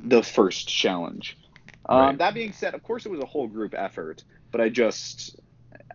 the 0.04 0.22
first 0.22 0.68
challenge. 0.68 1.36
Um, 1.86 2.00
Right. 2.00 2.18
That 2.18 2.34
being 2.34 2.52
said, 2.52 2.74
of 2.74 2.82
course, 2.82 3.06
it 3.06 3.10
was 3.10 3.20
a 3.20 3.26
whole 3.26 3.46
group 3.46 3.74
effort, 3.76 4.24
but 4.50 4.60
I 4.60 4.68
just 4.68 5.38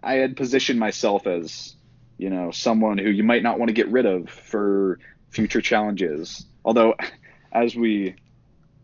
I 0.03 0.15
had 0.15 0.38
positioned 0.38 0.79
myself 0.79 1.27
as 1.27 1.75
you 2.17 2.29
know 2.29 2.51
someone 2.51 2.98
who 2.98 3.10
you 3.10 3.24
might 3.24 3.43
not 3.43 3.60
want 3.60 3.69
to 3.69 3.74
get 3.74 3.89
rid 3.89 4.05
of 4.05 4.29
for 4.29 5.00
future 5.29 5.62
challenges. 5.62 6.46
Although, 6.63 6.96
as 7.51 7.75
we 7.75 8.15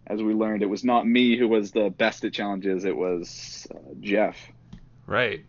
as 0.07 0.21
we 0.21 0.33
learned, 0.33 0.61
it 0.63 0.69
was 0.69 0.83
not 0.83 1.07
me 1.07 1.37
who 1.37 1.47
was 1.47 1.71
the 1.71 1.89
best 1.89 2.23
at 2.25 2.33
challenges; 2.33 2.85
it 2.85 2.95
was 2.95 3.67
uh, 3.73 3.77
Jeff. 3.99 4.37
Right. 5.07 5.45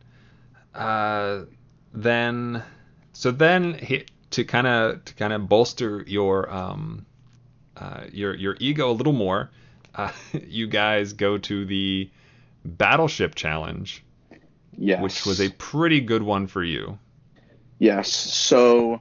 Uh, 0.74 1.44
then, 1.94 2.62
so 3.14 3.30
then 3.30 3.74
he, 3.74 4.04
to 4.30 4.44
kind 4.44 4.66
of 4.66 5.04
to 5.06 5.14
kind 5.14 5.32
of 5.32 5.48
bolster 5.48 6.04
your 6.06 6.52
um, 6.52 7.06
uh, 7.76 8.04
your 8.12 8.34
your 8.34 8.56
ego 8.60 8.90
a 8.90 8.92
little 8.92 9.12
more, 9.12 9.50
uh, 9.96 10.12
you 10.46 10.66
guys 10.66 11.12
go 11.14 11.38
to 11.38 11.64
the 11.64 12.10
battleship 12.64 13.34
challenge, 13.34 14.04
Yes, 14.76 15.02
which 15.02 15.26
was 15.26 15.40
a 15.40 15.50
pretty 15.50 16.00
good 16.00 16.22
one 16.22 16.46
for 16.46 16.62
you. 16.62 16.98
Yes. 17.78 18.12
So 18.12 19.00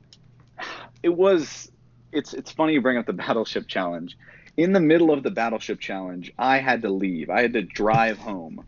it 1.04 1.10
was 1.10 1.72
it's 2.12 2.34
it's 2.34 2.52
funny 2.52 2.74
you 2.74 2.82
bring 2.82 2.98
up 2.98 3.06
the 3.06 3.14
battleship 3.26 3.68
challenge. 3.68 4.18
In 4.58 4.72
the 4.72 4.80
middle 4.80 5.12
of 5.12 5.22
the 5.22 5.32
battleship 5.32 5.82
challenge, 5.82 6.32
I 6.38 6.60
had 6.60 6.82
to 6.84 6.90
leave. 6.90 7.30
I 7.30 7.42
had 7.42 7.54
to 7.54 7.62
drive 7.62 8.18
home. 8.30 8.66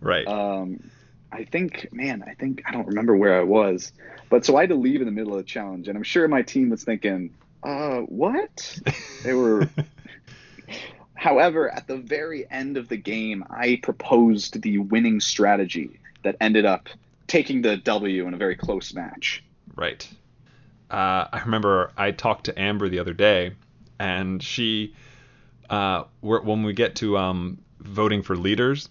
Right. 0.00 0.26
Um 0.26 0.90
I 1.32 1.44
think 1.44 1.88
man, 1.92 2.24
I 2.26 2.34
think 2.34 2.62
I 2.66 2.72
don't 2.72 2.88
remember 2.88 3.16
where 3.16 3.38
I 3.40 3.44
was. 3.44 3.92
But 4.28 4.44
so 4.44 4.56
I 4.56 4.62
had 4.62 4.70
to 4.70 4.76
leave 4.76 5.00
in 5.00 5.06
the 5.06 5.12
middle 5.12 5.32
of 5.32 5.38
the 5.38 5.44
challenge 5.44 5.88
and 5.88 5.96
I'm 5.96 6.02
sure 6.02 6.26
my 6.28 6.42
team 6.42 6.70
was 6.70 6.84
thinking, 6.84 7.34
"Uh, 7.62 8.00
what?" 8.00 8.78
They 9.22 9.32
were 9.32 9.68
However, 11.20 11.68
at 11.70 11.86
the 11.86 11.98
very 11.98 12.50
end 12.50 12.78
of 12.78 12.88
the 12.88 12.96
game, 12.96 13.44
I 13.50 13.78
proposed 13.82 14.62
the 14.62 14.78
winning 14.78 15.20
strategy 15.20 16.00
that 16.22 16.34
ended 16.40 16.64
up 16.64 16.88
taking 17.26 17.60
the 17.60 17.76
W 17.76 18.26
in 18.26 18.32
a 18.32 18.38
very 18.38 18.56
close 18.56 18.94
match. 18.94 19.44
Right. 19.76 20.08
Uh, 20.90 21.26
I 21.30 21.42
remember 21.44 21.92
I 21.94 22.12
talked 22.12 22.44
to 22.46 22.58
Amber 22.58 22.88
the 22.88 23.00
other 23.00 23.12
day, 23.12 23.52
and 23.98 24.42
she, 24.42 24.94
uh, 25.68 26.04
we're- 26.22 26.42
when 26.42 26.62
we 26.62 26.72
get 26.72 26.96
to 26.96 27.18
um, 27.18 27.58
voting 27.80 28.22
for 28.22 28.34
leaders, 28.34 28.88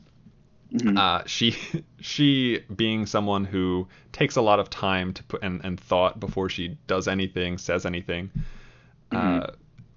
Mhm. 0.71 1.00
uh, 1.00 1.24
she, 1.25 1.55
she 2.00 2.59
being 2.75 3.07
someone 3.07 3.43
who 3.43 3.88
takes 4.12 4.36
a 4.36 4.41
lot 4.43 4.59
of 4.59 4.69
time 4.69 5.13
to 5.13 5.24
put 5.24 5.41
and, 5.41 5.62
and 5.63 5.79
thought 5.79 6.19
before 6.19 6.48
she 6.48 6.77
does 6.86 7.07
anything, 7.07 7.57
says 7.57 7.88
anything. 7.88 8.29
Uh, 9.12 9.48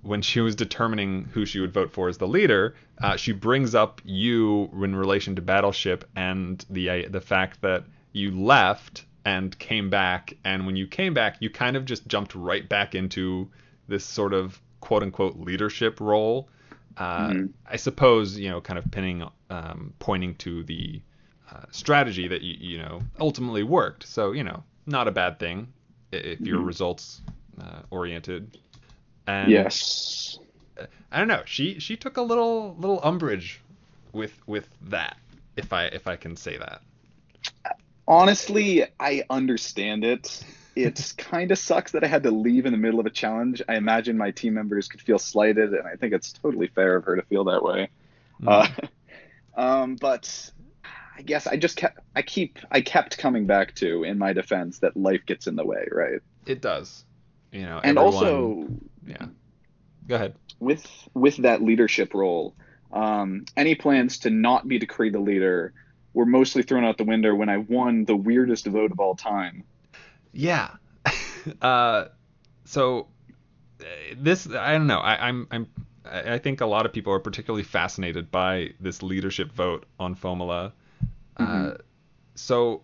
when 0.02 0.20
she 0.22 0.40
was 0.40 0.54
determining 0.56 1.24
who 1.32 1.46
she 1.46 1.60
would 1.60 1.72
vote 1.72 1.92
for 1.92 2.08
as 2.08 2.18
the 2.18 2.26
leader, 2.26 2.74
uh, 3.00 3.16
she 3.16 3.32
brings 3.32 3.74
up 3.74 4.00
you 4.04 4.68
in 4.82 4.94
relation 4.96 5.36
to 5.36 5.42
Battleship 5.42 6.04
and 6.16 6.64
the 6.70 6.90
uh, 6.90 7.08
the 7.08 7.20
fact 7.20 7.60
that 7.62 7.84
you 8.12 8.30
left 8.30 9.04
and 9.24 9.56
came 9.58 9.88
back, 9.88 10.34
and 10.44 10.66
when 10.66 10.74
you 10.76 10.86
came 10.86 11.14
back, 11.14 11.36
you 11.40 11.48
kind 11.48 11.76
of 11.76 11.84
just 11.84 12.06
jumped 12.08 12.34
right 12.34 12.68
back 12.68 12.94
into 12.96 13.48
this 13.88 14.04
sort 14.04 14.34
of 14.34 14.60
quote 14.80 15.02
unquote 15.02 15.36
leadership 15.38 16.00
role. 16.00 16.48
Uh, 16.96 17.28
Mhm. 17.28 17.52
I 17.66 17.76
suppose 17.76 18.38
you 18.38 18.50
know, 18.50 18.60
kind 18.60 18.78
of 18.78 18.90
pinning, 18.90 19.22
um, 19.50 19.94
pointing 20.00 20.34
to 20.36 20.62
the 20.64 21.00
uh, 21.50 21.64
strategy 21.70 22.26
that 22.28 22.42
you 22.42 22.56
you 22.58 22.78
know 22.78 23.02
ultimately 23.20 23.62
worked. 23.62 24.06
So 24.06 24.32
you 24.32 24.42
know, 24.42 24.64
not 24.86 25.06
a 25.06 25.12
bad 25.12 25.38
thing 25.38 25.68
if 26.10 26.40
you're 26.40 26.60
Mhm. 26.60 26.66
results 26.66 27.22
uh, 27.60 27.82
oriented. 27.90 28.58
And 29.26 29.50
Yes. 29.50 30.38
I 31.10 31.18
don't 31.18 31.28
know. 31.28 31.42
She 31.44 31.78
she 31.78 31.96
took 31.96 32.16
a 32.16 32.22
little 32.22 32.74
little 32.78 33.00
umbrage 33.02 33.60
with 34.12 34.40
with 34.46 34.68
that, 34.82 35.16
if 35.56 35.72
I 35.72 35.84
if 35.86 36.06
I 36.06 36.16
can 36.16 36.36
say 36.36 36.56
that. 36.56 36.80
Honestly, 38.08 38.84
I 38.98 39.22
understand 39.30 40.04
it. 40.04 40.44
It 40.74 41.14
kind 41.18 41.52
of 41.52 41.58
sucks 41.58 41.92
that 41.92 42.02
I 42.02 42.08
had 42.08 42.22
to 42.24 42.30
leave 42.30 42.66
in 42.66 42.72
the 42.72 42.78
middle 42.78 42.98
of 42.98 43.06
a 43.06 43.10
challenge. 43.10 43.62
I 43.68 43.76
imagine 43.76 44.16
my 44.16 44.30
team 44.30 44.54
members 44.54 44.88
could 44.88 45.00
feel 45.00 45.18
slighted, 45.18 45.72
and 45.72 45.86
I 45.86 45.96
think 45.96 46.12
it's 46.12 46.32
totally 46.32 46.66
fair 46.66 46.96
of 46.96 47.04
her 47.04 47.16
to 47.16 47.22
feel 47.22 47.44
that 47.44 47.62
way. 47.62 47.90
Uh, 48.46 48.66
um, 49.56 49.96
but 49.96 50.50
I 51.16 51.22
guess 51.22 51.46
I 51.46 51.56
just 51.56 51.76
kept, 51.76 52.00
I 52.16 52.22
keep, 52.22 52.58
I 52.70 52.80
kept 52.80 53.18
coming 53.18 53.46
back 53.46 53.74
to, 53.76 54.02
in 54.04 54.18
my 54.18 54.32
defense, 54.32 54.78
that 54.80 54.96
life 54.96 55.24
gets 55.26 55.46
in 55.46 55.56
the 55.56 55.64
way, 55.64 55.86
right? 55.92 56.20
It 56.46 56.60
does. 56.60 57.04
You 57.52 57.62
know, 57.62 57.80
And 57.84 57.98
everyone- 57.98 58.14
also, 58.14 58.68
yeah. 59.06 59.26
Go 60.08 60.14
ahead. 60.16 60.34
with 60.60 60.86
with 61.14 61.36
that 61.38 61.62
leadership 61.62 62.14
role, 62.14 62.54
um, 62.92 63.44
any 63.56 63.74
plans 63.74 64.18
to 64.20 64.30
not 64.30 64.66
be 64.68 64.78
decreed 64.78 65.12
the 65.14 65.20
leader 65.20 65.72
were 66.14 66.26
mostly 66.26 66.62
thrown 66.62 66.84
out 66.84 66.98
the 66.98 67.04
window 67.04 67.34
when 67.34 67.48
I 67.48 67.58
won 67.58 68.04
the 68.04 68.16
weirdest 68.16 68.66
vote 68.66 68.92
of 68.92 69.00
all 69.00 69.14
time. 69.14 69.64
Yeah. 70.32 70.70
uh, 71.62 72.06
so 72.64 73.08
uh, 73.80 73.84
this 74.16 74.48
I 74.50 74.72
don't 74.72 74.86
know. 74.86 74.98
I, 74.98 75.28
I'm 75.28 75.46
I'm 75.50 75.66
I 76.04 76.38
think 76.38 76.60
a 76.60 76.66
lot 76.66 76.84
of 76.84 76.92
people 76.92 77.12
are 77.12 77.20
particularly 77.20 77.62
fascinated 77.62 78.30
by 78.30 78.70
this 78.80 79.02
leadership 79.02 79.52
vote 79.52 79.86
on 79.98 80.14
Fomula. 80.14 80.72
Uh, 81.36 81.44
Mhm. 81.46 81.80
so 82.34 82.82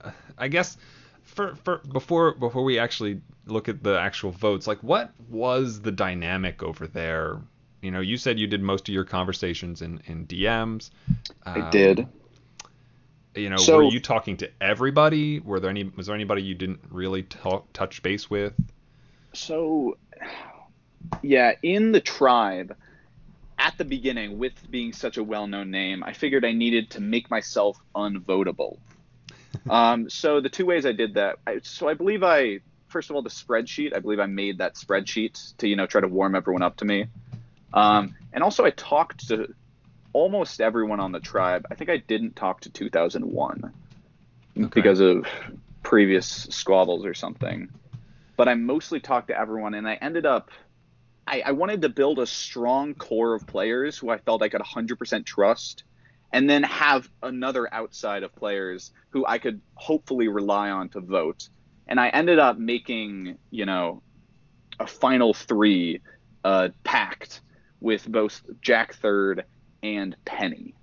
uh, 0.00 0.10
I 0.36 0.48
guess 0.48 0.76
for 1.22 1.54
for 1.56 1.78
before 1.78 2.34
before 2.34 2.64
we 2.64 2.78
actually 2.78 3.20
look 3.46 3.68
at 3.68 3.82
the 3.82 3.98
actual 3.98 4.30
votes, 4.30 4.66
like 4.66 4.78
what 4.82 5.12
was 5.28 5.80
the 5.80 5.92
dynamic 5.92 6.62
over 6.62 6.86
there? 6.86 7.40
You 7.80 7.90
know, 7.90 8.00
you 8.00 8.16
said 8.16 8.38
you 8.38 8.46
did 8.46 8.62
most 8.62 8.88
of 8.88 8.94
your 8.94 9.04
conversations 9.04 9.82
in 9.82 10.00
in 10.06 10.26
DMs. 10.26 10.90
I 11.44 11.60
Um, 11.60 11.70
did. 11.70 12.08
You 13.34 13.48
know, 13.48 13.56
So- 13.56 13.78
were 13.78 13.84
you 13.84 14.00
talking 14.00 14.36
to 14.38 14.50
everybody? 14.60 15.40
Were 15.40 15.58
there 15.58 15.70
any? 15.70 15.84
Was 15.84 16.06
there 16.06 16.14
anybody 16.14 16.42
you 16.42 16.54
didn't 16.54 16.80
really 16.90 17.22
talk, 17.22 17.72
touch 17.72 18.02
base 18.02 18.28
with? 18.30 18.54
So, 19.32 19.96
yeah, 21.22 21.52
in 21.62 21.92
the 21.92 22.00
tribe, 22.00 22.76
at 23.58 23.76
the 23.78 23.84
beginning, 23.84 24.38
with 24.38 24.52
being 24.70 24.92
such 24.92 25.16
a 25.16 25.24
well 25.24 25.46
known 25.46 25.70
name, 25.70 26.04
I 26.04 26.12
figured 26.12 26.44
I 26.44 26.52
needed 26.52 26.90
to 26.90 27.00
make 27.00 27.30
myself 27.30 27.78
unvotable. 27.94 28.78
um, 29.70 30.10
so, 30.10 30.40
the 30.40 30.48
two 30.50 30.66
ways 30.66 30.84
I 30.84 30.92
did 30.92 31.14
that, 31.14 31.38
I, 31.46 31.60
so 31.62 31.88
I 31.88 31.94
believe 31.94 32.22
I, 32.22 32.60
first 32.92 33.10
of 33.10 33.16
all, 33.16 33.22
the 33.22 33.30
spreadsheet, 33.30 33.94
I 33.94 33.98
believe 33.98 34.20
I 34.20 34.26
made 34.26 34.58
that 34.58 34.74
spreadsheet 34.74 35.56
to, 35.58 35.68
you 35.68 35.76
know, 35.76 35.86
try 35.86 36.00
to 36.00 36.08
warm 36.08 36.34
everyone 36.34 36.62
up 36.62 36.76
to 36.76 36.84
me. 36.84 37.06
Um, 37.74 38.14
and 38.32 38.44
also, 38.44 38.64
I 38.64 38.70
talked 38.70 39.28
to 39.28 39.52
almost 40.12 40.60
everyone 40.60 41.00
on 41.00 41.10
the 41.12 41.20
tribe. 41.20 41.66
I 41.70 41.74
think 41.74 41.90
I 41.90 41.96
didn't 41.96 42.36
talk 42.36 42.60
to 42.62 42.70
2001 42.70 43.72
Okay. 44.54 44.68
because 44.74 45.00
of 45.00 45.26
previous 45.82 46.26
squabbles 46.50 47.06
or 47.06 47.14
something 47.14 47.70
but 48.36 48.48
I 48.48 48.54
mostly 48.54 49.00
talked 49.00 49.28
to 49.28 49.38
everyone, 49.38 49.74
and 49.74 49.88
I 49.88 49.94
ended 49.94 50.26
up. 50.26 50.50
I, 51.26 51.42
I 51.46 51.52
wanted 51.52 51.82
to 51.82 51.88
build 51.88 52.18
a 52.18 52.26
strong 52.26 52.94
core 52.94 53.34
of 53.34 53.46
players 53.46 53.96
who 53.96 54.10
I 54.10 54.18
felt 54.18 54.42
I 54.42 54.48
could 54.48 54.60
100% 54.60 55.24
trust, 55.24 55.84
and 56.32 56.50
then 56.50 56.64
have 56.64 57.08
another 57.22 57.72
outside 57.72 58.24
of 58.24 58.34
players 58.34 58.90
who 59.10 59.24
I 59.24 59.38
could 59.38 59.60
hopefully 59.74 60.26
rely 60.26 60.70
on 60.70 60.88
to 60.90 61.00
vote. 61.00 61.48
And 61.88 62.00
I 62.00 62.08
ended 62.08 62.38
up 62.38 62.58
making, 62.58 63.38
you 63.50 63.66
know, 63.66 64.02
a 64.78 64.86
final 64.86 65.34
three 65.34 66.00
uh, 66.44 66.68
pact 66.84 67.40
with 67.80 68.06
both 68.10 68.42
Jack 68.60 68.94
Third 68.94 69.44
and 69.82 70.16
Penny 70.24 70.74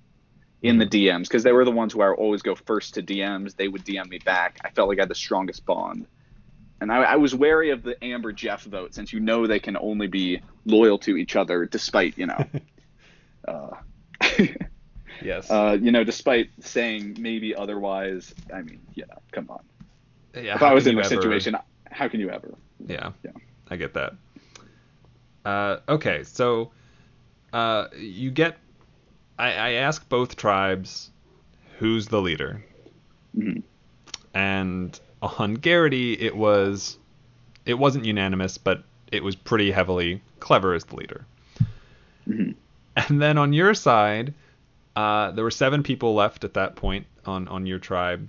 in 0.62 0.78
the 0.78 0.86
DMs 0.86 1.24
because 1.24 1.44
they 1.44 1.54
were 1.54 1.64
the 1.66 1.72
ones 1.72 1.94
who 1.94 2.02
I 2.02 2.12
always 2.12 2.42
go 2.42 2.56
first 2.56 2.96
to 2.96 3.02
DMs. 3.02 3.56
They 3.56 3.68
would 3.68 3.86
DM 3.86 4.10
me 4.10 4.20
back. 4.20 4.60
I 4.64 4.70
felt 4.70 4.90
like 4.90 5.00
I 5.00 5.04
had 5.04 5.10
the 5.10 5.16
strongest 5.16 5.66
bond. 5.66 6.06
And 6.82 6.92
I, 6.92 7.04
I 7.04 7.16
was 7.16 7.36
wary 7.36 7.72
of 7.72 7.84
the 7.84 8.02
Amber 8.04 8.32
Jeff 8.32 8.64
vote 8.64 8.94
since 8.94 9.12
you 9.12 9.20
know 9.20 9.48
they 9.48 9.60
can 9.60 9.78
only 9.78 10.08
be 10.08 10.42
loyal 10.66 10.98
to 11.00 11.18
each 11.18 11.36
other 11.36 11.66
despite, 11.66 12.18
you 12.18 12.28
know, 12.28 12.46
uh, 13.48 13.70
Yes. 15.22 15.50
uh, 15.52 15.78
you 15.80 15.92
know, 15.92 16.04
despite 16.04 16.50
saying 16.62 17.18
maybe 17.20 17.56
otherwise. 17.56 18.34
I 18.54 18.62
mean, 18.62 18.80
you 18.96 19.06
know, 19.08 19.18
come 19.32 19.50
on. 19.50 19.64
Yeah, 20.42 20.56
If 20.56 20.62
I 20.64 20.74
was 20.74 20.88
in 20.88 20.98
ever- 20.98 21.08
situation, 21.08 21.56
how 21.92 22.08
can 22.08 22.20
you 22.20 22.30
ever? 22.30 22.54
Yeah. 22.88 23.12
Yeah. 23.24 23.32
I 23.70 23.76
get 23.76 23.94
that. 23.94 24.14
Uh, 25.46 25.78
okay, 25.88 26.24
so 26.24 26.72
uh, 27.54 27.88
you 27.98 28.32
get. 28.32 28.58
I, 29.38 29.52
I 29.54 29.70
ask 29.74 30.08
both 30.10 30.36
tribes 30.36 31.12
who's 31.80 32.08
the 32.08 32.22
leader, 32.22 32.64
Mhm. 33.38 33.64
and 34.34 35.00
on 35.22 35.56
Garrity 35.56 36.14
it 36.20 36.36
was 36.36 36.98
it 37.66 37.76
wasn't 37.76 38.06
unanimous, 38.06 38.58
but 38.58 38.84
it 39.12 39.24
was 39.24 39.36
pretty 39.36 39.72
heavily 39.72 40.22
clever 40.40 40.74
as 40.74 40.84
the 40.86 40.96
leader. 40.98 41.26
Mhm. 42.28 42.56
And 42.98 43.22
then 43.22 43.38
on 43.38 43.54
your 43.54 43.74
side, 43.74 44.34
uh, 44.96 45.32
there 45.32 45.44
were 45.44 45.52
seven 45.52 45.84
people 45.84 46.16
left 46.16 46.44
at 46.44 46.54
that 46.56 46.76
point 46.76 47.06
on 47.26 47.48
on 47.48 47.66
your 47.66 47.80
tribe. 47.80 48.28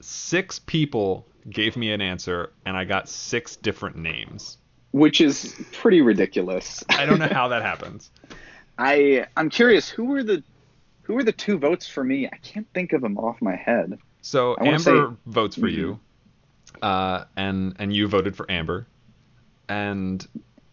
Six 0.00 0.60
people 0.60 1.26
gave 1.50 1.76
me 1.76 1.92
an 1.92 2.00
answer, 2.00 2.52
and 2.64 2.76
I 2.76 2.84
got 2.84 3.08
six 3.08 3.56
different 3.56 3.96
names. 3.96 4.58
which 4.92 5.20
is 5.20 5.54
pretty 5.72 6.00
ridiculous. 6.02 6.84
I 6.88 7.04
don't 7.06 7.18
know 7.18 7.28
how 7.28 7.48
that 7.48 7.62
happens. 7.62 8.10
I 8.78 9.26
I'm 9.36 9.50
curious 9.50 9.88
who 9.88 10.04
were 10.04 10.22
the 10.22 10.42
who 11.02 11.14
were 11.14 11.22
the 11.24 11.32
two 11.32 11.58
votes 11.58 11.86
for 11.86 12.02
me? 12.02 12.26
I 12.26 12.36
can't 12.38 12.66
think 12.74 12.92
of 12.92 13.00
them 13.02 13.18
off 13.18 13.40
my 13.42 13.56
head. 13.56 13.98
So 14.22 14.56
Amber 14.60 14.78
say- 14.78 14.90
Mm-hmm. 14.92 15.30
votes 15.30 15.56
for 15.56 15.68
you, 15.68 16.00
uh, 16.82 17.24
and 17.36 17.76
and 17.78 17.94
you 17.94 18.08
voted 18.08 18.36
for 18.36 18.50
Amber, 18.50 18.86
and 19.68 20.26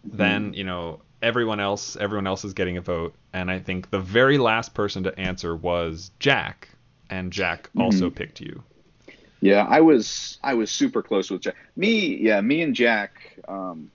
Mm-hmm. 0.08 0.18
then 0.18 0.54
you 0.54 0.64
know 0.64 1.02
everyone 1.22 1.60
else 1.60 1.96
everyone 1.96 2.26
else 2.26 2.44
is 2.44 2.54
getting 2.54 2.78
a 2.78 2.82
vote, 2.82 3.14
and 3.34 3.52
I 3.52 3.60
think 3.60 3.92
the 3.92 4.00
very 4.00 4.40
last 4.40 4.74
person 4.74 5.04
to 5.04 5.20
answer 5.20 5.56
was 5.56 6.10
Jack, 6.20 6.70
and 7.10 7.32
Jack 7.32 7.70
also 7.78 8.08
Mm-hmm. 8.08 8.16
picked 8.16 8.42
you. 8.42 8.64
Yeah, 9.42 9.66
I 9.68 9.82
was 9.82 10.38
I 10.44 10.54
was 10.56 10.72
super 10.72 11.04
close 11.04 11.32
with 11.32 11.42
Jack. 11.42 11.56
Me, 11.76 12.16
yeah, 12.18 12.42
me 12.42 12.62
and 12.62 12.76
Jack. 12.76 13.40
Um, 13.48 13.92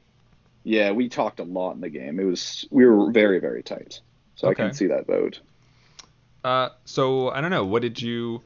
yeah, 0.65 0.93
we 0.93 1.09
talked 1.09 1.41
a 1.41 1.45
lot 1.45 1.73
in 1.75 1.81
the 1.83 1.91
game. 1.91 2.21
It 2.21 2.25
was 2.25 2.67
we 2.71 2.87
were 2.87 3.13
very 3.13 3.41
very 3.41 3.63
tight. 3.65 4.01
So 4.37 4.49
I 4.49 4.55
Okay. 4.55 4.57
can 4.57 4.73
see 4.73 4.89
that 4.89 5.07
vote. 5.07 5.41
Uh, 6.45 6.71
so 6.85 7.31
I 7.31 7.41
don't 7.41 7.51
know. 7.51 7.65
What 7.65 7.83
did 7.83 8.01
you? 8.01 8.43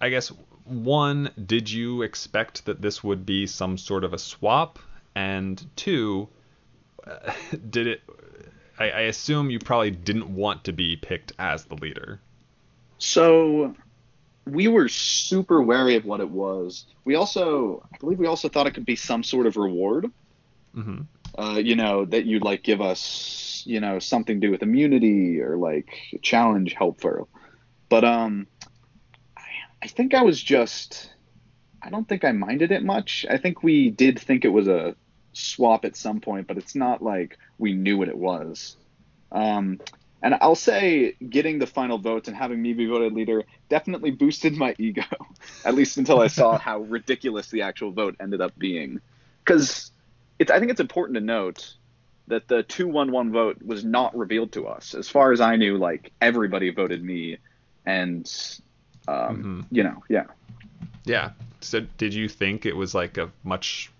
I 0.00 0.10
guess 0.10 0.28
one, 0.64 1.30
did 1.46 1.70
you 1.70 2.02
expect 2.02 2.66
that 2.66 2.82
this 2.82 3.02
would 3.04 3.26
be 3.26 3.46
some 3.46 3.78
sort 3.78 4.04
of 4.04 4.12
a 4.14 4.18
swap? 4.18 4.78
And 5.14 5.64
two, 5.76 6.28
uh, 7.06 7.32
did 7.70 7.86
it? 7.88 8.02
I, 8.78 8.90
I 8.90 9.00
assume 9.02 9.50
you 9.50 9.58
probably 9.60 9.90
didn't 9.92 10.34
want 10.34 10.64
to 10.64 10.72
be 10.72 10.96
picked 10.96 11.32
as 11.38 11.66
the 11.66 11.76
leader. 11.76 12.20
So 12.98 13.74
we 14.46 14.68
were 14.68 14.88
super 14.88 15.62
wary 15.62 15.96
of 15.96 16.04
what 16.04 16.20
it 16.20 16.28
was. 16.28 16.86
We 17.04 17.14
also, 17.14 17.86
I 17.92 17.98
believe, 17.98 18.18
we 18.18 18.26
also 18.26 18.48
thought 18.48 18.66
it 18.66 18.74
could 18.74 18.86
be 18.86 18.96
some 18.96 19.22
sort 19.22 19.46
of 19.46 19.56
reward. 19.56 20.10
hmm 20.74 21.02
uh, 21.36 21.60
you 21.62 21.76
know, 21.76 22.04
that 22.04 22.26
you'd 22.26 22.44
like 22.44 22.62
give 22.62 22.80
us, 22.80 23.62
you 23.66 23.80
know, 23.80 23.98
something 23.98 24.40
to 24.40 24.46
do 24.46 24.50
with 24.50 24.62
immunity 24.62 25.40
or 25.40 25.56
like 25.56 25.88
challenge 26.22 26.74
helpful. 26.74 27.28
But 27.88 28.04
um, 28.04 28.46
I, 29.36 29.42
I 29.82 29.86
think 29.86 30.14
I 30.14 30.22
was 30.22 30.42
just, 30.42 31.12
I 31.82 31.90
don't 31.90 32.08
think 32.08 32.24
I 32.24 32.32
minded 32.32 32.72
it 32.72 32.84
much. 32.84 33.24
I 33.28 33.38
think 33.38 33.62
we 33.62 33.90
did 33.90 34.18
think 34.18 34.44
it 34.44 34.48
was 34.50 34.68
a 34.68 34.94
swap 35.32 35.84
at 35.84 35.96
some 35.96 36.20
point, 36.20 36.46
but 36.46 36.58
it's 36.58 36.74
not 36.74 37.02
like 37.02 37.38
we 37.58 37.72
knew 37.72 37.96
what 37.96 38.08
it 38.08 38.18
was. 38.18 38.76
Um, 39.30 39.80
and 40.22 40.36
I'll 40.40 40.54
say 40.54 41.14
getting 41.28 41.58
the 41.58 41.66
final 41.66 41.98
votes 41.98 42.28
and 42.28 42.36
having 42.36 42.62
me 42.62 42.72
be 42.72 42.86
voted 42.86 43.12
leader 43.12 43.44
definitely 43.68 44.12
boosted 44.12 44.56
my 44.56 44.74
ego, 44.78 45.02
at 45.64 45.74
least 45.74 45.96
until 45.98 46.20
I 46.20 46.28
saw 46.28 46.56
how 46.68 46.80
ridiculous 46.80 47.50
the 47.50 47.62
actual 47.62 47.90
vote 47.90 48.16
ended 48.20 48.40
up 48.40 48.56
being. 48.58 49.00
Because 49.44 49.90
I 50.40 50.58
think 50.58 50.70
it's 50.70 50.80
important 50.80 51.16
to 51.16 51.20
note 51.20 51.74
that 52.28 52.46
the 52.46 52.62
2-1-1 52.64 53.30
vote 53.32 53.60
was 53.62 53.84
not 53.84 54.16
revealed 54.16 54.52
to 54.52 54.66
us. 54.68 54.94
As 54.94 55.08
far 55.08 55.32
as 55.32 55.40
I 55.40 55.56
knew, 55.56 55.76
like 55.76 56.12
everybody 56.20 56.70
voted 56.70 57.02
me, 57.02 57.38
and 57.84 58.30
um, 59.08 59.66
you 59.72 59.82
know, 59.82 60.04
yeah. 60.08 60.26
Yeah. 61.04 61.30
So 61.60 61.80
did 61.98 62.14
you 62.14 62.28
think 62.28 62.64
it 62.64 62.76
was 62.76 62.94
like 62.94 63.18
a 63.18 63.30
much? 63.42 63.90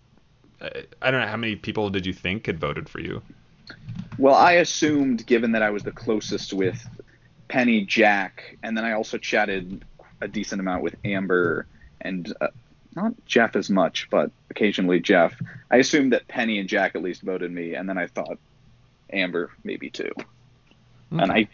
uh, 0.61 0.71
I 1.01 1.11
don't 1.11 1.21
know 1.21 1.27
how 1.27 1.37
many 1.37 1.57
people 1.57 1.91
did 1.91 2.07
you 2.07 2.13
think 2.13 2.47
had 2.47 2.61
voted 2.61 2.89
for 2.89 3.01
you? 3.01 3.23
Well, 4.19 4.35
I 4.35 4.53
assumed, 4.53 5.27
given 5.27 5.53
that 5.53 5.63
I 5.63 5.71
was 5.71 5.83
the 5.83 5.93
closest 5.93 6.53
with 6.53 6.87
Penny, 7.49 7.85
Jack, 7.85 8.57
and 8.63 8.77
then 8.77 8.85
I 8.85 8.93
also 8.93 9.19
chatted 9.19 9.85
a 10.21 10.29
decent 10.29 10.61
amount 10.61 10.83
with 10.83 10.97
Amber 11.05 11.67
and 12.01 12.33
uh, 12.41 12.49
not 12.95 13.13
Jeff 13.27 13.57
as 13.57 13.71
much, 13.71 14.09
but 14.11 14.31
occasionally 14.51 15.01
Jeff. 15.01 15.35
I 15.71 15.77
assumed 15.77 16.13
that 16.13 16.29
Penny 16.29 16.59
and 16.59 16.69
Jack 16.69 16.95
at 16.95 17.03
least 17.03 17.23
voted 17.23 17.51
me, 17.51 17.75
and 17.75 17.89
then 17.89 17.99
I 17.99 18.07
thought 18.07 18.39
Amber 19.13 19.51
maybe 19.65 19.91
too. 19.91 20.13
And 21.11 21.31
I, 21.31 21.49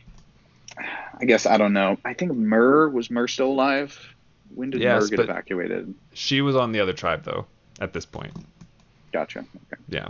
I 1.21 1.25
guess 1.25 1.47
I 1.47 1.57
don't 1.57 1.73
know. 1.73 1.99
I 2.05 2.15
think 2.15 2.33
Murr 2.33 2.89
was 2.89 3.11
Murr 3.11 3.27
still 3.27 3.49
alive. 3.49 3.99
When 4.55 4.71
did 4.71 4.81
Yes, 4.81 5.03
Murr 5.03 5.09
get 5.17 5.21
evacuated? 5.21 5.95
She 6.13 6.41
was 6.41 6.55
on 6.55 6.73
the 6.73 6.81
other 6.81 6.93
tribe 6.93 7.25
though 7.25 7.47
at 7.81 7.93
this 7.93 8.07
point. 8.07 8.33
Gotcha. 9.13 9.41
Okay. 9.41 9.83
Yeah. 9.89 10.09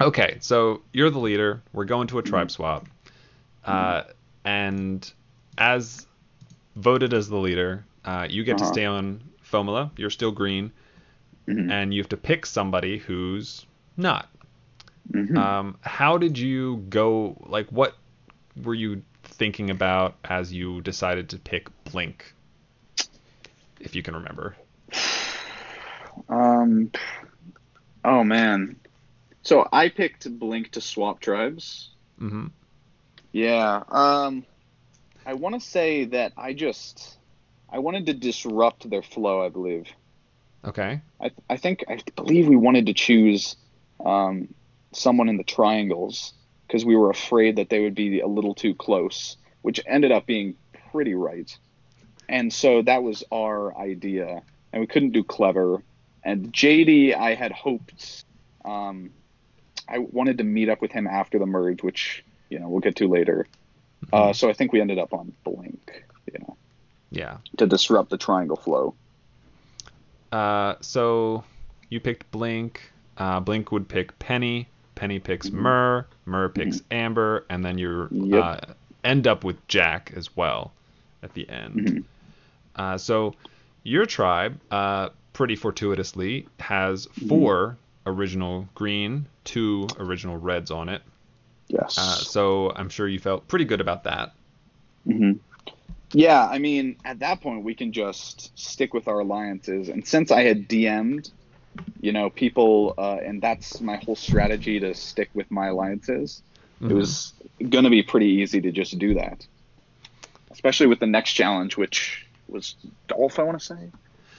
Okay, 0.00 0.36
so 0.40 0.82
you're 0.92 1.10
the 1.10 1.18
leader. 1.18 1.62
We're 1.72 1.84
going 1.84 2.06
to 2.08 2.18
a 2.18 2.22
tribe 2.22 2.50
swap. 2.50 2.86
Uh, 3.64 4.04
and 4.44 5.10
as 5.56 6.06
voted 6.76 7.12
as 7.12 7.28
the 7.28 7.36
leader, 7.36 7.84
uh, 8.04 8.26
you 8.30 8.44
get 8.44 8.58
to 8.58 8.64
Uh-huh. 8.64 8.72
stay 8.72 8.84
on 8.84 9.20
Fomula. 9.44 9.90
You're 9.96 10.10
still 10.10 10.30
green, 10.30 10.72
Mhm. 11.48 11.70
and 11.70 11.92
you 11.92 12.00
have 12.00 12.08
to 12.10 12.16
pick 12.16 12.46
somebody 12.46 12.98
who's 12.98 13.66
not. 13.96 14.28
Mhm. 15.10 15.36
Um, 15.36 15.76
how 15.80 16.16
did 16.18 16.38
you 16.38 16.76
go? 16.90 17.36
Like, 17.46 17.68
what 17.70 17.96
were 18.62 18.74
you 18.74 19.02
thinking 19.24 19.70
about 19.70 20.14
as 20.24 20.52
you 20.52 20.80
decided 20.82 21.28
to 21.30 21.38
pick 21.38 21.68
Blink? 21.84 22.34
If 23.80 23.94
you 23.96 24.02
can 24.02 24.14
remember. 24.14 24.54
Um, 26.28 26.90
oh 28.04 28.24
man. 28.24 28.74
So 29.48 29.66
I 29.72 29.88
picked 29.88 30.28
Blink 30.38 30.72
to 30.72 30.82
swap 30.82 31.20
tribes. 31.20 31.88
hmm 32.18 32.48
Yeah. 33.32 33.82
Um, 33.88 34.44
I 35.24 35.32
want 35.32 35.54
to 35.54 35.60
say 35.66 36.04
that 36.04 36.34
I 36.36 36.52
just 36.52 37.16
I 37.72 37.78
wanted 37.78 38.04
to 38.06 38.12
disrupt 38.12 38.90
their 38.90 39.00
flow. 39.00 39.42
I 39.42 39.48
believe. 39.48 39.86
Okay. 40.66 41.00
I 41.18 41.30
I 41.48 41.56
think 41.56 41.82
I 41.88 41.98
believe 42.14 42.46
we 42.46 42.56
wanted 42.56 42.84
to 42.86 42.92
choose 42.92 43.56
um, 44.04 44.52
someone 44.92 45.30
in 45.30 45.38
the 45.38 45.44
triangles 45.44 46.34
because 46.66 46.84
we 46.84 46.94
were 46.94 47.08
afraid 47.08 47.56
that 47.56 47.70
they 47.70 47.80
would 47.80 47.94
be 47.94 48.20
a 48.20 48.26
little 48.26 48.54
too 48.54 48.74
close, 48.74 49.38
which 49.62 49.80
ended 49.86 50.12
up 50.12 50.26
being 50.26 50.56
pretty 50.92 51.14
right. 51.14 51.56
And 52.28 52.52
so 52.52 52.82
that 52.82 53.02
was 53.02 53.24
our 53.32 53.74
idea, 53.78 54.42
and 54.74 54.80
we 54.82 54.86
couldn't 54.86 55.12
do 55.12 55.24
clever. 55.24 55.82
And 56.22 56.52
JD, 56.52 57.16
I 57.16 57.32
had 57.34 57.50
hoped, 57.50 58.26
um, 58.66 59.12
I 59.88 59.98
wanted 59.98 60.38
to 60.38 60.44
meet 60.44 60.68
up 60.68 60.80
with 60.80 60.92
him 60.92 61.06
after 61.06 61.38
the 61.38 61.46
merge, 61.46 61.82
which 61.82 62.24
you 62.48 62.58
know 62.58 62.68
we'll 62.68 62.80
get 62.80 62.96
to 62.96 63.08
later. 63.08 63.46
Mm-hmm. 64.06 64.14
Uh, 64.14 64.32
so 64.32 64.48
I 64.48 64.52
think 64.52 64.72
we 64.72 64.80
ended 64.80 64.98
up 64.98 65.12
on 65.12 65.32
Blink, 65.44 66.04
you 66.32 66.38
know. 66.40 66.56
Yeah. 67.10 67.38
To 67.56 67.66
disrupt 67.66 68.10
the 68.10 68.18
triangle 68.18 68.56
flow. 68.56 68.94
Uh, 70.30 70.74
so 70.80 71.44
you 71.88 72.00
picked 72.00 72.30
Blink. 72.30 72.92
Uh, 73.16 73.40
Blink 73.40 73.72
would 73.72 73.88
pick 73.88 74.18
Penny. 74.18 74.68
Penny 74.94 75.18
picks 75.18 75.48
mm-hmm. 75.48 75.64
mm-hmm. 75.64 76.52
Picks 76.52 76.78
mm-hmm. 76.78 76.94
Amber, 76.94 77.44
and 77.48 77.64
then 77.64 77.78
you 77.78 78.08
yep. 78.10 78.44
uh, 78.44 78.60
end 79.04 79.26
up 79.26 79.44
with 79.44 79.66
Jack 79.68 80.12
as 80.16 80.36
well 80.36 80.72
at 81.22 81.34
the 81.34 81.48
end. 81.48 81.74
Mm-hmm. 81.74 82.00
Uh, 82.76 82.98
so 82.98 83.34
your 83.84 84.06
tribe, 84.06 84.58
uh, 84.70 85.10
pretty 85.32 85.56
fortuitously, 85.56 86.46
has 86.58 87.06
mm-hmm. 87.06 87.28
4 87.28 87.76
original 88.08 88.68
green, 88.74 89.26
two 89.44 89.86
original 89.98 90.36
reds 90.36 90.70
on 90.70 90.88
it. 90.88 91.02
Yes. 91.68 91.98
Uh, 91.98 92.14
so 92.16 92.72
I'm 92.74 92.88
sure 92.88 93.06
you 93.06 93.18
felt 93.18 93.46
pretty 93.48 93.64
good 93.66 93.80
about 93.80 94.04
that. 94.04 94.32
hmm 95.04 95.32
Yeah, 96.12 96.46
I 96.46 96.58
mean, 96.58 96.96
at 97.04 97.18
that 97.20 97.40
point, 97.40 97.64
we 97.64 97.74
can 97.74 97.92
just 97.92 98.58
stick 98.58 98.94
with 98.94 99.08
our 99.08 99.20
alliances. 99.20 99.88
And 99.88 100.06
since 100.06 100.30
I 100.30 100.42
had 100.42 100.68
DM'd, 100.68 101.30
you 102.00 102.12
know, 102.12 102.30
people, 102.30 102.94
uh, 102.96 103.18
and 103.24 103.42
that's 103.42 103.80
my 103.80 103.96
whole 103.96 104.16
strategy 104.16 104.80
to 104.80 104.94
stick 104.94 105.30
with 105.34 105.50
my 105.50 105.68
alliances, 105.68 106.42
Mhm. 106.80 106.90
it 106.90 106.94
was 106.94 107.32
going 107.68 107.84
to 107.84 107.90
be 107.90 108.02
pretty 108.02 108.26
easy 108.26 108.60
to 108.62 108.72
just 108.72 108.98
do 108.98 109.14
that. 109.14 109.46
Especially 110.50 110.86
with 110.86 110.98
the 111.00 111.06
next 111.06 111.34
challenge, 111.34 111.76
which 111.76 112.24
was 112.48 112.74
Dolph, 113.06 113.38
I 113.38 113.42
want 113.42 113.60
to 113.60 113.64
say? 113.64 113.92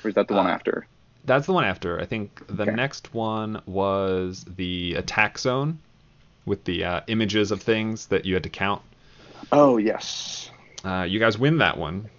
Or 0.03 0.09
is 0.09 0.15
that 0.15 0.27
the 0.27 0.33
one 0.33 0.47
Uh, 0.47 0.51
after? 0.51 0.87
That's 1.25 1.45
the 1.45 1.53
one 1.53 1.63
after. 1.65 1.99
I 1.99 2.05
think 2.05 2.41
the 2.47 2.63
Okay. 2.63 2.71
next 2.71 3.13
one 3.13 3.61
was 3.65 4.45
the 4.55 4.95
attack 4.95 5.37
zone 5.37 5.79
with 6.45 6.63
the 6.63 6.83
uh, 6.83 7.01
images 7.07 7.51
of 7.51 7.61
things 7.61 8.07
that 8.07 8.25
you 8.25 8.33
had 8.33 8.43
to 8.43 8.49
count. 8.49 8.81
Oh, 9.51 9.77
yes. 9.77 10.49
Uh, 10.83 11.05
you 11.07 11.19
guys 11.19 11.37
win 11.37 11.57
that 11.59 11.77
one. 11.77 12.09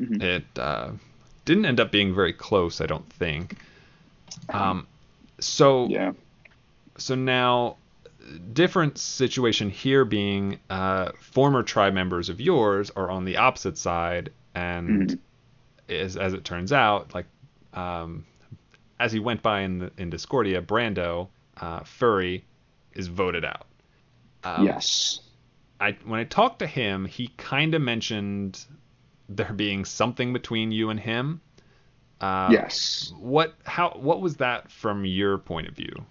Mhm. 0.00 0.22
It 0.22 0.44
uh, 0.58 0.90
didn't 1.44 1.66
end 1.66 1.80
up 1.80 1.90
being 1.90 2.14
very 2.14 2.32
close, 2.32 2.80
I 2.80 2.86
don't 2.86 3.08
think. 3.14 3.56
Um, 4.50 4.86
so 5.40 5.86
Yeah. 5.88 6.12
so 6.98 7.14
now 7.14 7.76
different 8.52 8.98
situation 8.98 9.70
here 9.70 10.04
being 10.04 10.58
uh, 10.70 11.10
former 11.20 11.62
tribe 11.62 11.94
members 11.94 12.28
of 12.28 12.40
yours 12.40 12.90
are 12.96 13.10
on 13.10 13.24
the 13.24 13.36
opposite 13.36 13.76
side 13.78 14.30
and 14.54 15.10
Mhm. 15.10 15.18
as, 15.88 16.16
as 16.16 16.32
it 16.32 16.44
turns 16.44 16.72
out 16.72 17.14
like 17.14 17.26
um, 17.74 18.24
as 18.98 19.12
he 19.12 19.18
went 19.18 19.42
by 19.42 19.60
in 19.60 19.78
the, 19.78 19.90
in 19.98 20.10
Discordia, 20.10 20.62
Brando, 20.62 21.28
uh, 21.56 21.80
Furry, 21.80 22.44
is 22.94 23.08
voted 23.08 23.44
out. 23.44 23.66
Um, 24.44 24.64
yes. 24.64 25.20
I 25.80 25.96
when 26.04 26.20
I 26.20 26.24
talked 26.24 26.60
to 26.60 26.66
him, 26.66 27.04
he 27.04 27.28
kind 27.36 27.74
of 27.74 27.82
mentioned 27.82 28.64
there 29.28 29.52
being 29.52 29.84
something 29.84 30.32
between 30.32 30.72
you 30.72 30.90
and 30.90 30.98
him. 30.98 31.40
Uh, 32.20 32.48
yes. 32.50 33.12
What 33.18 33.54
how 33.64 33.90
what 33.90 34.20
was 34.20 34.36
that 34.36 34.70
from 34.70 35.04
your 35.04 35.38
point 35.38 35.68
of 35.68 35.74
view? 35.74 36.04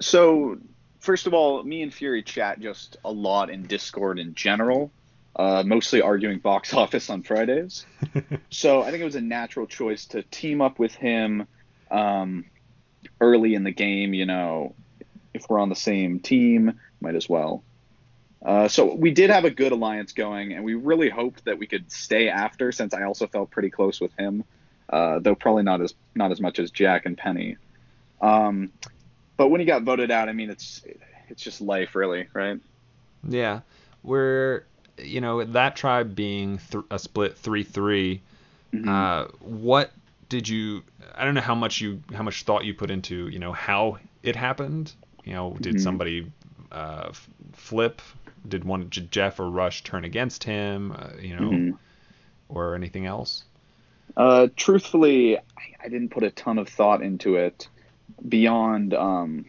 So 0.00 0.58
first 1.00 1.26
of 1.26 1.32
all, 1.32 1.62
me 1.62 1.82
and 1.82 1.94
Fury 1.94 2.22
chat 2.22 2.60
just 2.60 2.96
a 3.04 3.10
lot 3.10 3.48
in 3.48 3.62
Discord 3.62 4.18
in 4.18 4.34
general, 4.34 4.90
uh, 5.36 5.62
mostly 5.64 6.02
arguing 6.02 6.38
box 6.38 6.74
office 6.74 7.08
on 7.08 7.22
Fridays. 7.22 7.86
so 8.50 8.82
I 8.82 8.90
think 8.90 9.00
it 9.00 9.06
was 9.06 9.16
a 9.16 9.22
natural 9.22 9.66
choice 9.66 10.04
to 10.06 10.22
team 10.24 10.60
up 10.60 10.78
with 10.78 10.94
him 10.94 11.46
um, 11.92 12.46
early 13.20 13.54
in 13.54 13.64
the 13.64 13.70
game. 13.70 14.14
You 14.14 14.26
know, 14.26 14.74
if 15.34 15.48
we're 15.48 15.60
on 15.60 15.68
the 15.68 15.76
same 15.76 16.20
team, 16.20 16.80
might 17.00 17.14
as 17.14 17.28
well. 17.28 17.62
Uh, 18.44 18.66
so 18.66 18.94
we 18.94 19.12
did 19.12 19.30
have 19.30 19.44
a 19.44 19.50
good 19.50 19.70
alliance 19.70 20.12
going, 20.12 20.52
and 20.52 20.64
we 20.64 20.74
really 20.74 21.08
hoped 21.08 21.44
that 21.44 21.58
we 21.58 21.66
could 21.66 21.92
stay 21.92 22.28
after, 22.28 22.72
since 22.72 22.92
I 22.92 23.04
also 23.04 23.28
felt 23.28 23.50
pretty 23.50 23.70
close 23.70 24.00
with 24.00 24.12
him, 24.18 24.42
uh, 24.88 25.20
though 25.20 25.36
probably 25.36 25.62
not 25.62 25.80
as 25.80 25.94
not 26.14 26.32
as 26.32 26.40
much 26.40 26.58
as 26.58 26.70
Jack 26.70 27.06
and 27.06 27.16
Penny. 27.16 27.56
Um, 28.20 28.72
but 29.36 29.48
when 29.48 29.60
he 29.60 29.66
got 29.66 29.82
voted 29.82 30.10
out, 30.10 30.28
I 30.28 30.32
mean, 30.32 30.50
it's 30.50 30.82
it's 31.28 31.42
just 31.42 31.60
life, 31.60 31.94
really, 31.94 32.26
right? 32.32 32.58
Yeah, 33.28 33.60
we're 34.02 34.64
you 34.98 35.20
know 35.20 35.44
that 35.44 35.76
tribe 35.76 36.16
being 36.16 36.58
th- 36.70 36.84
a 36.90 36.98
split 36.98 37.38
three 37.38 38.20
Mm-hmm. 38.72 38.88
Uh, 38.88 39.24
what 39.40 39.92
did 40.32 40.48
you? 40.48 40.82
I 41.14 41.26
don't 41.26 41.34
know 41.34 41.42
how 41.42 41.54
much 41.54 41.82
you 41.82 42.00
how 42.14 42.22
much 42.22 42.44
thought 42.44 42.64
you 42.64 42.72
put 42.72 42.90
into 42.90 43.28
you 43.28 43.38
know 43.38 43.52
how 43.52 43.98
it 44.22 44.34
happened. 44.34 44.90
You 45.24 45.34
know, 45.34 45.56
did 45.60 45.76
Mhm. 45.76 45.80
somebody 45.80 46.32
uh, 46.72 47.08
f- 47.10 47.28
flip? 47.52 48.00
Did 48.48 48.64
one 48.64 48.88
J- 48.88 49.08
Jeff 49.10 49.38
or 49.38 49.50
Rush 49.50 49.84
turn 49.84 50.04
against 50.06 50.42
him? 50.44 50.92
Uh, 50.92 51.10
you 51.20 51.36
know, 51.36 51.50
Mhm. 51.50 51.78
or 52.48 52.74
anything 52.74 53.04
else? 53.04 53.44
Uh, 54.16 54.48
truthfully, 54.56 55.36
I, 55.36 55.42
I 55.84 55.88
didn't 55.90 56.08
put 56.08 56.22
a 56.22 56.30
ton 56.30 56.58
of 56.58 56.68
thought 56.70 57.02
into 57.02 57.36
it 57.36 57.68
beyond 58.26 58.94
um, 58.94 59.44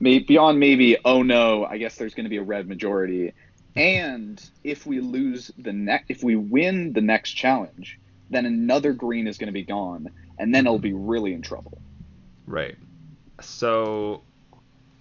may, 0.00 0.18
beyond 0.18 0.60
maybe 0.60 0.98
oh 1.02 1.22
no, 1.22 1.64
I 1.64 1.78
guess 1.78 1.96
there's 1.96 2.14
going 2.14 2.24
to 2.24 2.30
be 2.30 2.36
a 2.36 2.42
red 2.42 2.68
majority, 2.68 3.32
and 3.76 4.38
if 4.62 4.84
we 4.84 5.00
lose 5.00 5.50
the 5.56 5.72
next, 5.72 6.10
if 6.10 6.22
we 6.22 6.36
win 6.36 6.92
the 6.92 7.00
next 7.00 7.30
challenge, 7.32 7.98
then 8.30 8.46
another 8.46 8.92
green 8.92 9.26
is 9.26 9.38
going 9.38 9.48
to 9.48 9.52
be 9.52 9.62
gone, 9.64 10.10
and 10.38 10.54
then 10.54 10.66
it'll 10.66 10.78
be 10.78 10.92
really 10.92 11.34
in 11.34 11.42
trouble. 11.42 11.78
Right. 12.46 12.76
So, 13.40 14.22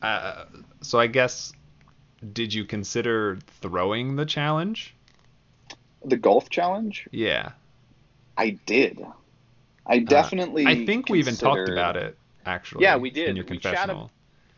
uh, 0.01 0.45
so 0.81 0.99
I 0.99 1.07
guess 1.07 1.53
did 2.31 2.53
you 2.53 2.65
consider 2.65 3.37
throwing 3.61 4.15
the 4.15 4.25
challenge? 4.25 4.95
The 6.05 6.17
golf 6.17 6.49
challenge, 6.49 7.07
Yeah. 7.11 7.51
I 8.35 8.57
did. 8.65 9.05
I 9.85 9.99
definitely. 9.99 10.65
Uh, 10.65 10.69
I 10.69 10.85
think 10.85 11.07
we 11.09 11.19
even 11.19 11.35
talked 11.35 11.69
about 11.69 11.97
it 11.97 12.17
actually. 12.45 12.83
Yeah, 12.83 12.97
we 12.97 13.09
did. 13.09 13.29
in 13.29 13.35
your 13.35 13.45
We 13.45 13.57
confessional. 13.59 14.11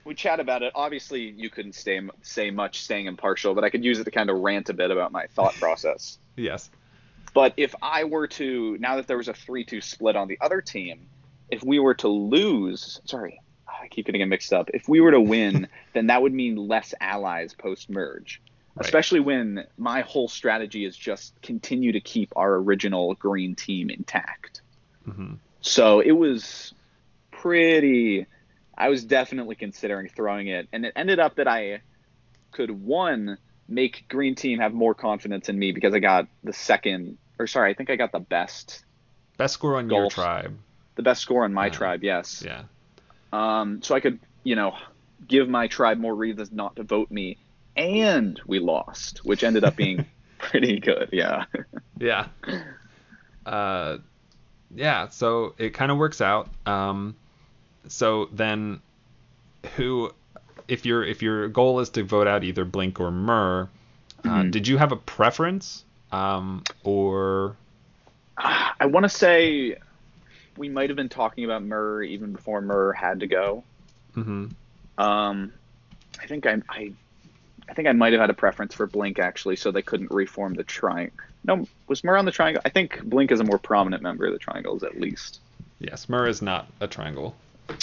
we 0.05 0.15
chat 0.15 0.39
about 0.39 0.63
it. 0.63 0.71
Obviously, 0.75 1.21
you 1.21 1.49
couldn't 1.49 1.73
stay 1.73 1.99
say 2.21 2.51
much, 2.51 2.81
staying 2.81 3.07
impartial, 3.07 3.53
but 3.53 3.63
I 3.63 3.69
could 3.69 3.83
use 3.83 3.99
it 3.99 4.05
to 4.05 4.11
kind 4.11 4.29
of 4.29 4.37
rant 4.39 4.69
a 4.69 4.73
bit 4.73 4.91
about 4.91 5.11
my 5.11 5.25
thought 5.27 5.53
process. 5.55 6.17
Yes. 6.37 6.69
But 7.35 7.53
if 7.57 7.75
I 7.81 8.05
were 8.05 8.27
to, 8.27 8.77
now 8.79 8.95
that 8.95 9.07
there 9.07 9.17
was 9.17 9.27
a 9.27 9.33
three-two 9.33 9.81
split 9.81 10.15
on 10.15 10.29
the 10.29 10.37
other 10.39 10.61
team, 10.61 11.09
if 11.51 11.61
we 11.61 11.79
were 11.79 11.93
to 11.95 12.07
lose, 12.07 13.01
sorry, 13.03 13.41
I 13.67 13.89
keep 13.89 14.05
getting 14.05 14.21
it 14.21 14.27
mixed 14.27 14.53
up. 14.53 14.69
If 14.73 14.87
we 14.87 15.01
were 15.01 15.11
to 15.11 15.19
win, 15.19 15.67
then 15.93 16.07
that 16.07 16.21
would 16.21 16.33
mean 16.33 16.55
less 16.55 16.93
allies 16.99 17.53
post-merge. 17.53 18.41
Right. 18.73 18.85
Especially 18.85 19.19
when 19.19 19.65
my 19.77 20.01
whole 20.01 20.29
strategy 20.29 20.85
is 20.85 20.95
just 20.95 21.39
continue 21.41 21.91
to 21.91 21.99
keep 21.99 22.31
our 22.37 22.55
original 22.55 23.13
green 23.15 23.55
team 23.55 23.89
intact. 23.89 24.61
hmm 25.03 25.33
So 25.59 25.99
it 25.99 26.11
was 26.13 26.73
pretty. 27.31 28.27
I 28.77 28.89
was 28.89 29.03
definitely 29.03 29.55
considering 29.55 30.09
throwing 30.09 30.47
it, 30.47 30.69
and 30.71 30.85
it 30.85 30.93
ended 30.95 31.19
up 31.19 31.35
that 31.35 31.49
I 31.49 31.81
could 32.51 32.71
one 32.71 33.37
make 33.67 34.05
green 34.07 34.35
team 34.35 34.59
have 34.59 34.73
more 34.73 34.93
confidence 34.93 35.49
in 35.49 35.57
me 35.57 35.71
because 35.71 35.93
I 35.93 35.99
got 35.99 36.27
the 36.43 36.53
second, 36.53 37.17
or 37.39 37.47
sorry, 37.47 37.71
I 37.71 37.73
think 37.73 37.89
I 37.89 37.95
got 37.95 38.11
the 38.11 38.19
best, 38.19 38.83
Best 39.37 39.53
score 39.55 39.75
on 39.77 39.89
your 39.89 40.09
tribe. 40.09 40.57
the 40.95 41.03
best 41.03 41.21
score 41.21 41.43
on 41.43 41.53
my 41.53 41.65
Yeah. 41.65 41.71
tribe. 41.71 42.03
Yes. 42.03 42.43
Yeah. 42.45 42.63
Um, 43.33 43.81
so 43.81 43.95
I 43.95 43.99
could, 43.99 44.19
you 44.43 44.55
know, 44.55 44.77
give 45.27 45.49
my 45.49 45.67
tribe 45.67 45.97
more 45.97 46.15
reasons 46.15 46.51
not 46.51 46.75
to 46.77 46.83
vote 46.83 47.11
me, 47.11 47.37
and 47.75 48.39
we 48.45 48.59
lost, 48.59 49.25
which 49.25 49.43
ended 49.43 49.63
up 49.65 49.75
being 49.75 50.05
pretty 50.39 50.79
good. 50.79 51.09
Yeah. 51.11 51.45
Yeah. 51.99 52.27
Uh, 53.45 53.99
yeah. 54.73 55.07
So 55.09 55.53
it 55.59 55.69
kind 55.75 55.91
of 55.91 55.97
works 55.99 56.19
out. 56.19 56.49
Um, 56.65 57.15
so 57.87 58.27
then, 58.31 58.81
who, 59.75 60.11
if 60.67 60.83
your 60.85 61.03
if 61.03 61.21
your 61.21 61.47
goal 61.47 61.79
is 61.79 61.89
to 61.91 62.03
vote 62.03 62.25
out 62.27 62.43
either 62.43 62.65
Blink 62.65 62.99
or 62.99 63.11
Murr, 63.11 63.69
uh, 64.23 64.27
Mhm. 64.27 64.49
did 64.51 64.67
you 64.67 64.77
have 64.77 64.91
a 64.91 64.95
preference? 64.95 65.85
Um, 66.15 66.63
or 66.83 67.57
I 68.37 68.85
want 68.85 69.03
to 69.03 69.09
say 69.09 69.77
we 70.57 70.69
might 70.69 70.89
have 70.89 70.95
been 70.95 71.09
talking 71.09 71.43
about 71.43 71.63
Murr 71.63 72.03
even 72.03 72.31
before 72.31 72.61
Murr 72.61 72.93
had 72.93 73.19
to 73.19 73.27
go. 73.27 73.63
mhm. 74.15 74.51
Um, 74.97 75.51
I 76.21 76.27
think 76.27 76.45
I, 76.45 76.61
I, 76.69 76.93
I 77.67 77.73
think 77.73 77.89
I 77.89 77.91
might 77.91 78.13
have 78.13 78.21
had 78.21 78.29
a 78.29 78.33
preference 78.33 78.73
for 78.73 78.87
Blink 78.87 79.19
actually, 79.19 79.57
so 79.57 79.71
they 79.71 79.81
couldn't 79.81 80.09
reform 80.11 80.53
the 80.53 80.63
triangle. 80.63 81.17
No, 81.43 81.67
was 81.87 82.03
Murr 82.03 82.17
on 82.17 82.23
the 82.25 82.31
triangle? 82.31 82.61
I 82.65 82.69
think 82.69 83.03
Blink 83.03 83.31
is 83.31 83.41
a 83.41 83.43
more 83.43 83.57
prominent 83.59 84.01
member 84.01 84.25
of 84.25 84.31
the 84.33 84.39
triangles 84.39 84.83
at 84.83 84.99
least. 84.99 85.39
yes, 85.79 86.07
Murr 86.07 86.27
is 86.27 86.41
not 86.41 86.67
a 86.79 86.87
triangle. 86.87 87.35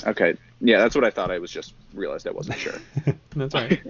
Okay, 0.06 0.36
yeah, 0.60 0.78
that's 0.78 0.94
what 0.94 1.04
I 1.04 1.10
thought. 1.10 1.30
I 1.30 1.38
was 1.38 1.50
just 1.50 1.74
realized 1.92 2.26
I 2.26 2.30
wasn't 2.30 2.58
sure. 2.58 2.78
That's 3.36 3.52
right. 3.54 3.82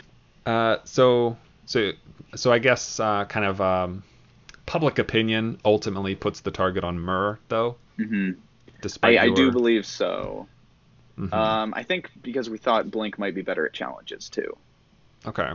uh, 0.46 0.76
so 0.84 1.36
so 1.68 1.92
so 2.34 2.50
I 2.50 2.58
guess 2.58 2.98
uh, 2.98 3.24
kind 3.26 3.44
of 3.46 3.60
um, 3.60 4.02
public 4.66 4.98
opinion 4.98 5.58
ultimately 5.64 6.14
puts 6.14 6.40
the 6.40 6.50
target 6.50 6.82
on 6.82 6.98
Murr 6.98 7.38
though, 7.48 7.76
hmm 7.96 8.30
despite 8.80 9.18
I, 9.18 9.24
I 9.24 9.34
do 9.34 9.50
believe 9.52 9.84
so. 9.86 10.46
Mhm. 11.18 11.32
Um, 11.32 11.74
I 11.76 11.82
think 11.82 12.10
because 12.22 12.48
we 12.48 12.58
thought 12.58 12.90
Blink 12.90 13.18
might 13.18 13.34
be 13.34 13.42
better 13.42 13.66
at 13.66 13.72
challenges 13.72 14.28
too. 14.28 14.56
Okay. 15.26 15.50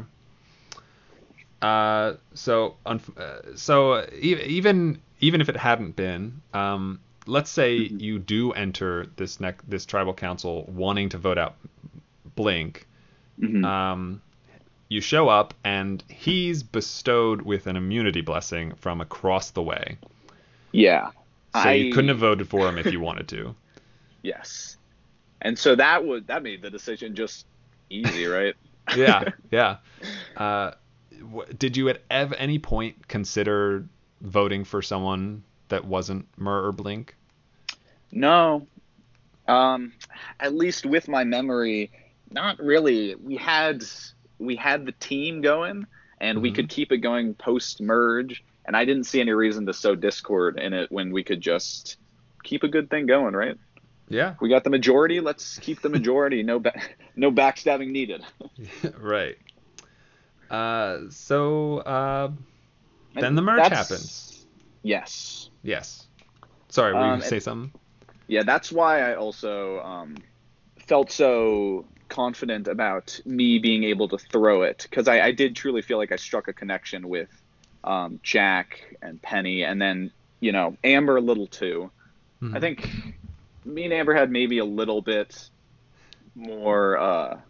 Uh, 1.61 2.15
so 2.33 2.75
unf- 2.85 3.17
uh, 3.17 3.55
so 3.55 4.05
even 4.19 4.99
even 5.21 5.39
if 5.39 5.47
it 5.47 5.55
hadn't 5.55 5.95
been, 5.95 6.41
um, 6.53 6.99
let's 7.25 7.49
say 7.49 7.79
Mhm. 7.79 8.01
you 8.01 8.19
do 8.19 8.51
enter 8.51 9.07
this 9.15 9.39
nec- 9.39 9.63
this 9.67 9.85
tribal 9.85 10.13
council 10.13 10.65
wanting 10.67 11.09
to 11.09 11.17
vote 11.17 11.37
out 11.37 11.55
Blink. 12.35 12.85
Mhm. 13.39 13.63
Um, 13.63 14.21
you 14.93 15.01
show 15.01 15.27
up 15.27 15.53
and 15.63 16.03
he's 16.07 16.61
bestowed 16.63 17.41
with 17.41 17.65
an 17.67 17.75
immunity 17.75 18.21
blessing 18.21 18.73
from 18.75 19.01
across 19.01 19.49
the 19.51 19.61
way. 19.61 19.97
yeah. 20.71 21.09
So 21.55 21.59
I, 21.59 21.73
you 21.73 21.93
couldn't 21.93 22.09
have 22.09 22.17
voted 22.17 22.47
for 22.47 22.67
him 22.67 22.77
if 22.79 22.91
you 22.91 22.99
wanted 22.99 23.27
to. 23.29 23.55
Yes. 24.23 24.77
And 25.41 25.59
so 25.59 25.75
that 25.75 26.05
would 26.05 26.27
that 26.27 26.43
made 26.43 26.61
the 26.61 26.69
decision 26.69 27.13
just 27.13 27.45
easy, 27.89 28.25
right? 28.37 28.55
Yeah, 28.95 29.31
yeah. 29.51 29.77
Uh, 30.37 30.71
w- 31.19 31.51
did 31.59 31.75
you 31.75 31.89
at 31.89 32.01
ev- 32.09 32.33
any 32.37 32.57
point 32.57 33.09
consider 33.09 33.85
voting 34.21 34.63
for 34.63 34.81
someone 34.81 35.43
that 35.67 35.83
wasn't 35.83 36.25
Murr 36.37 36.67
or 36.67 36.71
Blink? 36.71 37.15
No. 38.13 38.65
Um, 39.45 39.91
at 40.39 40.53
least 40.55 40.85
with 40.85 41.09
my 41.09 41.25
memory, 41.25 41.91
not 42.31 42.59
really. 42.59 43.15
We 43.15 43.35
had 43.35 43.83
we 44.39 44.55
had 44.55 44.85
the 44.85 44.91
team 44.93 45.41
going, 45.41 45.85
and 46.19 46.41
we 46.41 46.51
Mhm. 46.51 46.55
could 46.55 46.69
keep 46.69 46.91
it 46.91 46.97
going 46.99 47.33
post 47.35 47.81
merge, 47.81 48.43
and 48.65 48.75
I 48.75 48.85
didn't 48.85 49.05
see 49.05 49.19
any 49.21 49.31
reason 49.31 49.65
to 49.67 49.73
sow 49.73 49.95
discord 49.95 50.59
in 50.59 50.73
it 50.73 50.91
when 50.91 51.11
we 51.11 51.23
could 51.23 51.41
just 51.41 51.97
keep 52.43 52.63
a 52.63 52.67
good 52.67 52.89
thing 52.89 53.05
going, 53.05 53.33
right? 53.33 53.57
Yeah, 54.09 54.35
We 54.41 54.49
got 54.49 54.63
the 54.63 54.69
majority. 54.69 55.21
Let's 55.21 55.57
keep 55.59 55.81
the 55.81 55.89
majority. 55.89 56.43
No 56.43 56.59
ba- 56.59 56.79
no 57.15 57.31
backstabbing 57.31 57.89
needed. 57.89 58.23
right. 58.99 59.37
Uh, 60.49 61.09
so 61.09 61.77
uh, 61.79 62.31
then 63.15 63.35
the 63.35 63.41
merge 63.41 63.67
happens. 63.69 64.45
Yes. 64.83 65.49
Yes. 65.63 66.05
Sorry, 66.69 66.93
were 66.93 66.99
you 66.99 67.05
Um, 67.13 67.21
say 67.21 67.39
something? 67.39 67.71
Yeah, 68.27 68.43
that's 68.43 68.71
why 68.71 69.01
I 69.11 69.15
also 69.15 69.79
um, 69.79 70.15
felt 70.79 71.11
so 71.11 71.85
confident 72.13 72.67
about 72.67 73.19
me 73.25 73.59
being 73.59 73.83
able 73.83 74.07
to 74.09 74.17
throw 74.17 74.61
it 74.63 74.85
because 74.89 75.07
I, 75.07 75.21
I 75.21 75.31
did 75.31 75.55
truly 75.55 75.81
feel 75.81 75.97
like 75.97 76.11
I 76.11 76.17
struck 76.17 76.47
a 76.47 76.53
connection 76.53 77.07
with 77.09 77.29
um, 77.83 78.19
Jack 78.23 78.79
and 79.01 79.21
Penny, 79.21 79.63
and 79.63 79.81
then 79.81 80.11
you 80.39 80.51
know 80.51 80.77
Amber 80.83 81.17
a 81.17 81.21
little 81.21 81.47
too. 81.47 81.91
I 82.41 82.45
Mhm. 82.45 82.61
think 82.61 82.89
me 83.65 83.85
and 83.85 83.93
Amber 83.93 84.13
had 84.13 84.29
maybe 84.29 84.59
a 84.59 84.65
little 84.65 85.01
bit 85.01 85.49
more, 86.35 86.97
uh, 86.97 87.33
a 87.35 87.43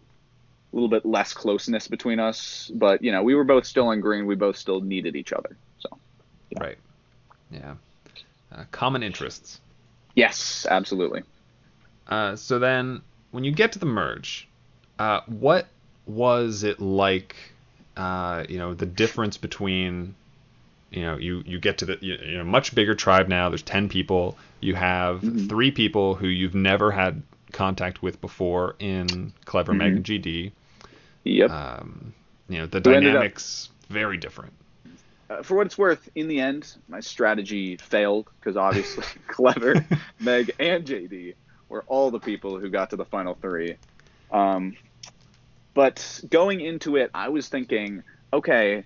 little 0.72 0.88
bit 0.88 1.04
less 1.04 1.32
closeness 1.34 1.88
between 1.88 2.20
us, 2.20 2.70
but 2.74 3.02
you 3.02 3.12
know, 3.12 3.22
we 3.22 3.34
were 3.34 3.44
both 3.44 3.66
still 3.66 3.90
in 3.92 4.00
green. 4.00 4.26
We 4.26 4.34
both 4.36 4.56
still 4.56 4.80
needed 4.80 5.16
each 5.16 5.32
other. 5.32 5.58
So. 5.78 5.88
Yeah. 6.50 6.62
Right. 6.62 6.78
Yeah. 7.50 7.74
Uh, 8.52 8.64
common 8.70 9.02
interests. 9.02 9.60
Yes, 10.14 10.66
absolutely. 10.70 11.22
Uh, 12.06 12.36
so 12.36 12.58
then, 12.58 13.02
when 13.30 13.44
you 13.44 13.52
get 13.52 13.72
to 13.72 13.78
the 13.78 13.86
merge, 13.86 14.48
uh, 14.98 15.20
what 15.26 15.66
was 16.06 16.62
it 16.62 16.80
like? 16.80 17.36
Uh, 17.96 18.44
you 18.48 18.58
know, 18.58 18.74
the 18.74 18.86
difference 18.86 19.36
between 19.36 20.14
you 20.94 21.02
know 21.02 21.16
you 21.16 21.42
you 21.44 21.58
get 21.58 21.78
to 21.78 21.84
the 21.84 21.98
you, 22.00 22.14
you 22.14 22.38
know 22.38 22.44
much 22.44 22.74
bigger 22.74 22.94
tribe 22.94 23.28
now 23.28 23.48
there's 23.48 23.62
10 23.62 23.88
people 23.88 24.38
you 24.60 24.74
have 24.74 25.20
mm-hmm. 25.20 25.48
three 25.48 25.70
people 25.70 26.14
who 26.14 26.28
you've 26.28 26.54
never 26.54 26.90
had 26.90 27.20
contact 27.52 28.00
with 28.00 28.20
before 28.20 28.76
in 28.78 29.32
clever 29.44 29.72
mm-hmm. 29.72 29.78
meg 29.78 29.96
and 29.96 30.04
jd 30.04 30.52
yep 31.24 31.50
um, 31.50 32.14
you 32.48 32.58
know 32.58 32.66
the 32.66 32.78
who 32.78 32.92
dynamics 32.92 33.70
very 33.88 34.16
different 34.16 34.52
uh, 35.30 35.42
for 35.42 35.56
what 35.56 35.66
it's 35.66 35.76
worth 35.76 36.08
in 36.14 36.28
the 36.28 36.40
end 36.40 36.76
my 36.88 37.00
strategy 37.00 37.76
failed 37.76 38.28
because 38.38 38.56
obviously 38.56 39.04
clever 39.26 39.84
meg 40.20 40.52
and 40.60 40.86
jd 40.86 41.34
were 41.68 41.84
all 41.88 42.10
the 42.10 42.20
people 42.20 42.58
who 42.58 42.70
got 42.70 42.90
to 42.90 42.96
the 42.96 43.04
final 43.04 43.34
three 43.34 43.76
um, 44.30 44.76
but 45.74 46.20
going 46.30 46.60
into 46.60 46.96
it 46.96 47.10
i 47.14 47.28
was 47.28 47.48
thinking 47.48 48.02
okay 48.32 48.84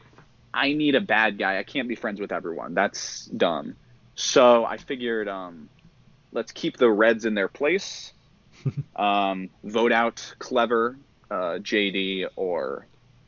I 0.52 0.72
need 0.72 0.94
a 0.94 1.00
bad 1.00 1.38
guy. 1.38 1.58
I 1.58 1.62
can't 1.62 1.88
be 1.88 1.94
friends 1.94 2.20
with 2.20 2.32
everyone. 2.32 2.74
That's 2.74 3.26
dumb. 3.26 3.76
So 4.14 4.64
I 4.64 4.76
figured, 4.76 5.28
um, 5.28 5.68
let's 6.32 6.52
keep 6.52 6.76
the 6.76 6.90
Reds 6.90 7.24
in 7.24 7.34
their 7.34 7.48
place. 7.48 8.12
um, 8.96 9.50
vote 9.62 9.92
out 9.92 10.34
Clever, 10.38 10.96
uh, 11.30 11.58
JD, 11.60 12.28
or 12.36 12.86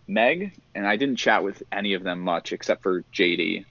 Meg. 0.09 0.53
And 0.75 0.87
I 0.87 0.97
didn't 0.97 1.17
chat 1.17 1.45
with 1.45 1.63
any 1.71 1.95
of 1.95 2.03
them 2.03 2.21
much 2.21 2.53
except 2.53 2.83
for 2.83 3.03
JD. 3.15 3.65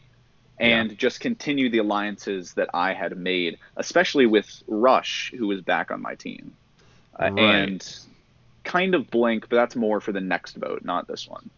And 0.59 0.91
yeah. 0.91 0.97
just 0.97 1.19
continue 1.19 1.69
the 1.69 1.79
alliances 1.79 2.53
that 2.53 2.69
I 2.73 2.93
had 2.93 3.17
made, 3.17 3.59
especially 3.77 4.25
with 4.25 4.63
Rush, 4.67 5.33
who 5.37 5.47
was 5.47 5.61
back 5.61 5.89
on 5.89 6.01
my 6.01 6.15
team. 6.15 6.53
Uh, 7.19 7.31
right. 7.31 7.39
And 7.39 7.99
kind 8.63 8.95
of 8.95 9.09
Blink, 9.09 9.47
but 9.49 9.55
that's 9.55 9.75
more 9.75 9.99
for 9.99 10.11
the 10.11 10.21
next 10.21 10.55
vote, 10.55 10.83
not 10.83 11.07
this 11.07 11.27
one. 11.27 11.49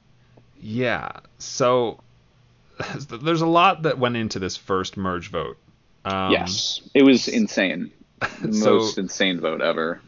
Yeah. 0.59 1.11
So 1.37 1.99
there's 3.09 3.41
a 3.41 3.47
lot 3.47 3.83
that 3.83 3.97
went 3.97 4.15
into 4.17 4.39
this 4.39 4.57
first 4.57 4.97
merge 4.97 5.29
vote. 5.29 5.57
Um, 6.05 6.31
yes, 6.31 6.81
it 6.93 7.03
was 7.03 7.27
insane. 7.27 7.91
so, 8.51 8.75
Most 8.77 8.97
insane 8.97 9.39
vote 9.39 9.61
ever. 9.61 10.01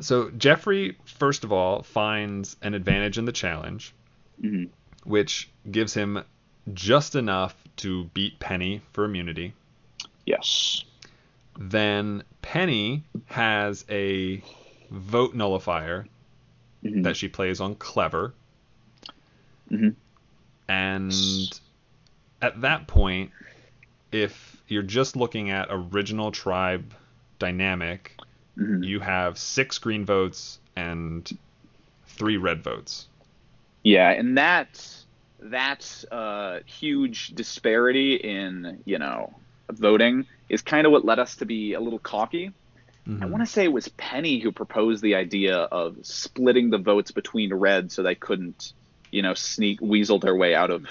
So 0.00 0.30
Jeffrey, 0.30 0.96
first 1.04 1.44
of 1.44 1.52
all, 1.52 1.82
finds 1.82 2.56
an 2.62 2.74
advantage 2.74 3.18
in 3.18 3.24
the 3.24 3.32
challenge, 3.32 3.94
mm-hmm. 4.40 4.64
which 5.04 5.48
gives 5.70 5.94
him 5.94 6.22
just 6.74 7.14
enough 7.14 7.54
to 7.76 8.04
beat 8.06 8.38
Penny 8.38 8.82
for 8.92 9.04
immunity. 9.04 9.54
Yes. 10.24 10.84
Then 11.58 12.24
Penny 12.42 13.04
has 13.26 13.84
a 13.88 14.42
vote 14.90 15.34
nullifier 15.34 16.06
mm-hmm. 16.84 17.02
that 17.02 17.16
she 17.16 17.28
plays 17.28 17.60
on 17.60 17.74
Clever, 17.74 18.34
Mm-hmm. 19.70 19.90
And 20.68 21.60
at 22.42 22.60
that 22.60 22.86
point, 22.86 23.30
if 24.12 24.56
you're 24.68 24.82
just 24.82 25.16
looking 25.16 25.50
at 25.50 25.68
original 25.70 26.32
tribe 26.32 26.92
dynamic, 27.38 28.18
mm-hmm. 28.56 28.82
you 28.82 29.00
have 29.00 29.38
six 29.38 29.78
green 29.78 30.04
votes 30.04 30.58
and 30.74 31.30
three 32.06 32.36
red 32.36 32.62
votes. 32.62 33.08
Yeah, 33.82 34.10
and 34.10 34.38
that 34.38 35.04
that 35.38 36.04
uh, 36.10 36.60
huge 36.66 37.28
disparity 37.28 38.16
in 38.16 38.82
you 38.84 38.98
know 38.98 39.32
voting 39.70 40.26
is 40.48 40.62
kind 40.62 40.86
of 40.86 40.92
what 40.92 41.04
led 41.04 41.18
us 41.18 41.36
to 41.36 41.44
be 41.44 41.74
a 41.74 41.80
little 41.80 41.98
cocky. 41.98 42.52
Mm-hmm. 43.08 43.22
I 43.22 43.26
want 43.26 43.44
to 43.44 43.50
say 43.50 43.64
it 43.64 43.72
was 43.72 43.88
Penny 43.88 44.38
who 44.40 44.50
proposed 44.50 45.02
the 45.02 45.14
idea 45.14 45.56
of 45.56 45.98
splitting 46.02 46.70
the 46.70 46.78
votes 46.78 47.12
between 47.12 47.54
red 47.54 47.92
so 47.92 48.02
they 48.02 48.14
couldn't 48.14 48.72
you 49.10 49.22
know, 49.22 49.34
sneak 49.34 49.80
weasel 49.80 50.18
their 50.18 50.34
way 50.34 50.54
out 50.54 50.70
of 50.70 50.86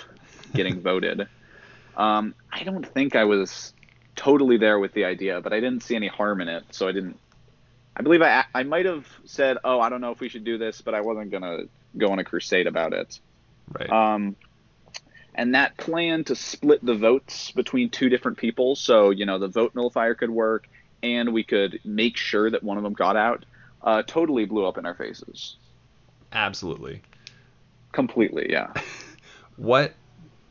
getting 0.53 0.79
voted. 0.81 1.27
Um, 1.95 2.35
I 2.51 2.63
don't 2.63 2.85
think 2.85 3.15
I 3.15 3.25
was 3.25 3.73
totally 4.15 4.57
there 4.57 4.79
with 4.79 4.93
the 4.93 5.05
idea, 5.05 5.41
but 5.41 5.53
I 5.53 5.59
didn't 5.59 5.83
see 5.83 5.95
any 5.95 6.07
harm 6.07 6.41
in 6.41 6.47
it, 6.47 6.63
so 6.71 6.87
I 6.87 6.91
didn't. 6.91 7.19
I 7.95 8.01
believe 8.01 8.21
I 8.21 8.45
I 8.53 8.63
might 8.63 8.85
have 8.85 9.07
said, 9.25 9.57
"Oh, 9.63 9.79
I 9.79 9.89
don't 9.89 10.01
know 10.01 10.11
if 10.11 10.19
we 10.19 10.27
should 10.27 10.43
do 10.43 10.57
this," 10.57 10.81
but 10.81 10.93
I 10.93 11.01
wasn't 11.01 11.31
gonna 11.31 11.63
go 11.97 12.11
on 12.11 12.19
a 12.19 12.23
crusade 12.23 12.67
about 12.67 12.93
it. 12.93 13.19
Right. 13.71 13.89
Um, 13.89 14.35
and 15.33 15.55
that 15.55 15.77
plan 15.77 16.23
to 16.25 16.35
split 16.35 16.83
the 16.85 16.95
votes 16.95 17.51
between 17.51 17.89
two 17.89 18.09
different 18.09 18.37
people, 18.37 18.75
so 18.75 19.11
you 19.11 19.25
know 19.25 19.39
the 19.39 19.47
vote 19.47 19.75
nullifier 19.75 20.15
could 20.15 20.29
work, 20.29 20.67
and 21.03 21.33
we 21.33 21.43
could 21.43 21.79
make 21.83 22.17
sure 22.17 22.49
that 22.49 22.63
one 22.63 22.77
of 22.77 22.83
them 22.83 22.93
got 22.93 23.15
out, 23.15 23.45
uh, 23.83 24.03
totally 24.03 24.45
blew 24.45 24.65
up 24.65 24.77
in 24.77 24.85
our 24.85 24.95
faces. 24.95 25.57
Absolutely. 26.31 27.01
Completely, 27.91 28.47
yeah. 28.49 28.73
what 29.57 29.93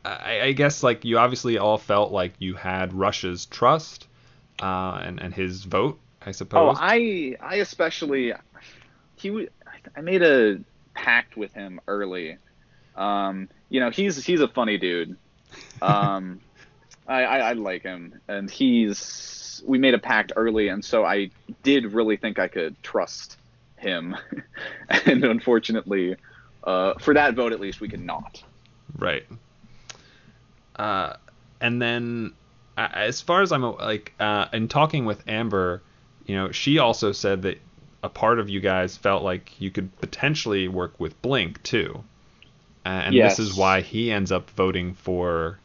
I, 0.03 0.41
I, 0.41 0.51
guess 0.53 0.83
like 0.83 1.05
you 1.05 1.17
obviously 1.17 1.57
all 1.57 1.77
felt 1.77 2.11
like 2.11 2.33
you 2.39 2.55
had 2.55 2.93
Rush's 2.93 3.45
trust 3.45 4.07
uh, 4.61 5.01
and 5.03 5.19
and 5.21 5.33
his 5.33 5.63
vote, 5.63 5.99
I 6.25 6.31
suppose. 6.31 6.75
Oh, 6.77 6.79
I 6.79 7.35
I 7.41 7.55
especially 7.55 8.33
he 9.15 9.47
I 9.95 10.01
made 10.01 10.23
a 10.23 10.59
pact 10.93 11.37
with 11.37 11.53
him 11.53 11.79
early. 11.87 12.37
Um, 12.95 13.49
you 13.69 13.79
know, 13.79 13.89
he's 13.89 14.23
he's 14.23 14.41
a 14.41 14.47
funny 14.47 14.77
dude. 14.77 15.17
Um, 15.81 16.41
I, 17.07 17.23
I, 17.23 17.37
I 17.37 17.53
like 17.53 17.83
him, 17.83 18.19
and 18.27 18.49
he's 18.49 19.63
we 19.65 19.77
made 19.77 19.93
a 19.93 19.99
pact 19.99 20.33
early, 20.35 20.67
and 20.67 20.83
so 20.83 21.05
I 21.05 21.29
did 21.63 21.93
really 21.93 22.17
think 22.17 22.39
I 22.39 22.47
could 22.47 22.81
trust 22.83 23.37
him, 23.77 24.15
and 24.89 25.23
unfortunately, 25.23 26.15
uh, 26.63 26.95
for 26.95 27.13
that 27.13 27.35
vote, 27.35 27.53
at 27.53 27.59
least, 27.59 27.81
we 27.81 27.87
can 27.87 28.05
not. 28.05 28.43
Right. 28.97 29.25
Uh, 30.75 31.13
and 31.61 31.81
then, 31.81 32.33
as 32.77 33.21
far 33.21 33.41
as 33.41 33.51
I'm 33.51 33.61
like, 33.61 34.13
uh, 34.19 34.47
in 34.51 34.67
talking 34.67 35.05
with 35.05 35.23
Amber, 35.27 35.81
you 36.25 36.35
know, 36.35 36.51
she 36.51 36.79
also 36.79 37.11
said 37.11 37.43
that 37.43 37.59
a 38.03 38.09
part 38.09 38.39
of 38.39 38.49
you 38.49 38.59
guys 38.59 38.97
felt 38.97 39.23
like 39.23 39.59
you 39.59 39.71
could 39.71 39.95
potentially 39.99 40.67
work 40.67 40.99
with 40.99 41.19
Blink 41.21 41.61
too, 41.63 42.03
and 42.83 43.13
yes. 43.13 43.37
this 43.37 43.47
is 43.47 43.55
why 43.55 43.81
he 43.81 44.11
ends 44.11 44.31
up 44.31 44.49
voting 44.51 44.93
for 44.93 45.59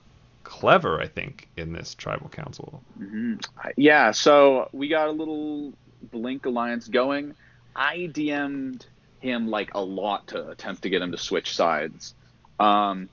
Clever, 0.50 1.00
I 1.00 1.06
think, 1.06 1.48
in 1.56 1.72
this 1.72 1.94
tribal 1.94 2.28
council. 2.28 2.82
Mm-hmm. 3.00 3.36
Yeah, 3.76 4.10
so 4.10 4.68
we 4.72 4.88
got 4.88 5.06
a 5.06 5.12
little 5.12 5.72
Blink 6.10 6.44
alliance 6.44 6.88
going. 6.88 7.36
I 7.76 8.10
DM'd 8.12 8.84
him 9.20 9.46
like 9.46 9.74
a 9.74 9.80
lot 9.80 10.26
to 10.28 10.48
attempt 10.48 10.82
to 10.82 10.90
get 10.90 11.02
him 11.02 11.12
to 11.12 11.18
switch 11.18 11.54
sides. 11.54 12.14
Um, 12.58 13.08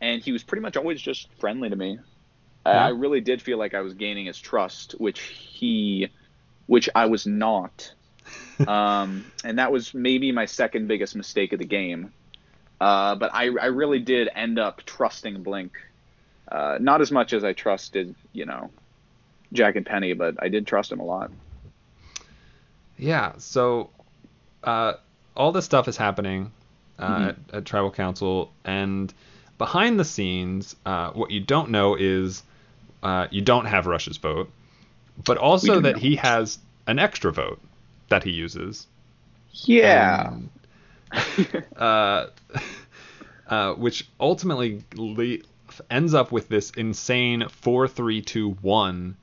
and 0.00 0.22
he 0.22 0.30
was 0.30 0.44
pretty 0.44 0.62
much 0.62 0.76
always 0.76 1.02
just 1.02 1.28
friendly 1.40 1.68
to 1.68 1.74
me. 1.74 1.98
Yeah. 2.64 2.84
I 2.84 2.90
really 2.90 3.20
did 3.20 3.42
feel 3.42 3.58
like 3.58 3.74
I 3.74 3.80
was 3.80 3.94
gaining 3.94 4.26
his 4.26 4.38
trust, 4.38 4.92
which 4.92 5.18
he, 5.18 6.08
which 6.66 6.88
I 6.94 7.06
was 7.06 7.26
not. 7.26 7.92
um, 8.68 9.24
and 9.42 9.58
that 9.58 9.72
was 9.72 9.92
maybe 9.92 10.30
my 10.30 10.46
second 10.46 10.86
biggest 10.86 11.16
mistake 11.16 11.52
of 11.52 11.58
the 11.58 11.66
game. 11.66 12.12
Uh, 12.80 13.16
but 13.16 13.34
I, 13.34 13.46
I 13.46 13.66
really 13.66 13.98
did 13.98 14.28
end 14.36 14.60
up 14.60 14.84
trusting 14.86 15.42
Blink. 15.42 15.72
Uh, 16.50 16.78
not 16.80 17.00
as 17.00 17.10
much 17.10 17.32
as 17.32 17.44
I 17.44 17.52
trusted, 17.52 18.14
you 18.32 18.46
know, 18.46 18.70
Jack 19.52 19.76
and 19.76 19.84
Penny, 19.84 20.12
but 20.12 20.36
I 20.38 20.48
did 20.48 20.66
trust 20.66 20.92
him 20.92 21.00
a 21.00 21.04
lot. 21.04 21.30
Yeah. 22.96 23.32
So, 23.38 23.90
uh, 24.62 24.94
all 25.36 25.52
this 25.52 25.64
stuff 25.64 25.88
is 25.88 25.96
happening 25.96 26.52
uh, 26.98 27.08
mm-hmm. 27.08 27.28
at, 27.28 27.36
at, 27.52 27.64
tribal 27.64 27.90
council, 27.90 28.52
and 28.64 29.12
behind 29.58 29.98
the 29.98 30.04
scenes, 30.04 30.76
uh, 30.86 31.10
what 31.10 31.30
you 31.30 31.40
don't 31.40 31.70
know 31.70 31.94
is 31.94 32.42
uh, 33.02 33.26
you 33.30 33.40
don't 33.40 33.66
have 33.66 33.86
Rush's 33.86 34.16
vote, 34.16 34.50
but 35.24 35.36
also 35.36 35.80
that 35.80 35.96
know. 35.96 36.00
he 36.00 36.16
has 36.16 36.58
an 36.86 36.98
extra 36.98 37.32
vote 37.32 37.60
that 38.08 38.22
he 38.22 38.30
uses. 38.30 38.86
Yeah. 39.52 40.32
And, 41.12 41.64
uh, 41.76 42.26
uh, 43.48 43.74
which 43.74 44.08
ultimately 44.18 44.82
le- 44.94 45.38
ends 45.90 46.14
up 46.14 46.32
with 46.32 46.48
this 46.48 46.70
insane 46.70 47.48
four 47.48 47.88
three 47.88 48.22
two 48.22 48.50
one 48.62 49.16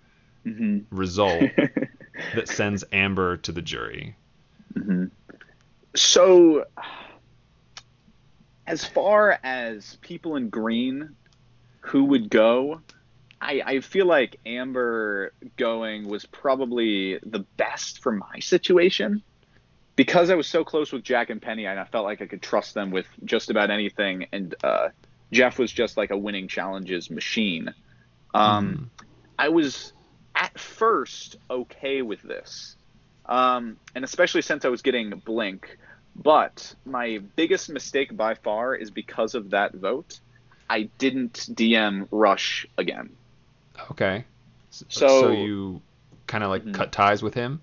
mm-hmm. 0.45 0.95
result 0.95 1.43
that 2.35 2.47
sends 2.47 2.83
Amber 2.91 3.37
to 3.37 3.51
the 3.51 3.61
jury. 3.61 4.15
Mm-hmm. 4.73 5.05
So, 5.95 6.65
as 8.65 8.85
far 8.85 9.39
as 9.43 9.97
people 10.01 10.35
in 10.35 10.49
green 10.49 11.15
who 11.81 12.05
would 12.05 12.29
go, 12.29 12.81
I, 13.39 13.61
I 13.65 13.79
feel 13.81 14.05
like 14.05 14.39
Amber 14.45 15.33
going 15.57 16.07
was 16.07 16.25
probably 16.25 17.19
the 17.23 17.45
best 17.57 18.01
for 18.01 18.11
my 18.11 18.39
situation 18.39 19.21
because 19.95 20.29
I 20.29 20.35
was 20.35 20.47
so 20.47 20.63
close 20.63 20.91
with 20.91 21.03
Jack 21.03 21.29
and 21.29 21.41
Penny. 21.41 21.65
And 21.65 21.79
I 21.79 21.83
felt 21.83 22.05
like 22.05 22.21
I 22.21 22.25
could 22.25 22.41
trust 22.41 22.73
them 22.73 22.89
with 22.89 23.05
just 23.25 23.49
about 23.49 23.69
anything, 23.69 24.27
and 24.31 24.55
uh, 24.63 24.89
Jeff 25.33 25.59
was 25.59 25.71
just 25.71 25.97
like 25.97 26.11
a 26.11 26.17
winning 26.17 26.47
challenges 26.47 27.09
machine. 27.09 27.73
Um, 28.33 28.89
mm. 28.97 29.05
I 29.37 29.49
was 29.49 29.93
at 30.35 30.57
first 30.57 31.37
okay 31.49 32.01
with 32.01 32.21
this, 32.21 32.75
um, 33.25 33.77
and 33.95 34.03
especially 34.03 34.41
since 34.41 34.65
I 34.65 34.69
was 34.69 34.81
getting 34.81 35.09
Blink. 35.25 35.77
But 36.15 36.75
my 36.85 37.19
biggest 37.35 37.69
mistake 37.69 38.15
by 38.15 38.35
far 38.35 38.75
is 38.75 38.91
because 38.91 39.33
of 39.33 39.49
that 39.49 39.73
vote. 39.73 40.19
I 40.69 40.83
didn't 40.97 41.33
DM 41.33 42.07
Rush 42.11 42.67
again. 42.77 43.09
Okay. 43.91 44.23
So, 44.69 44.85
so 44.89 45.31
you 45.31 45.81
kind 46.27 46.43
of 46.43 46.49
like 46.49 46.63
mm-hmm. 46.63 46.73
cut 46.73 46.91
ties 46.91 47.23
with 47.23 47.33
him? 47.33 47.61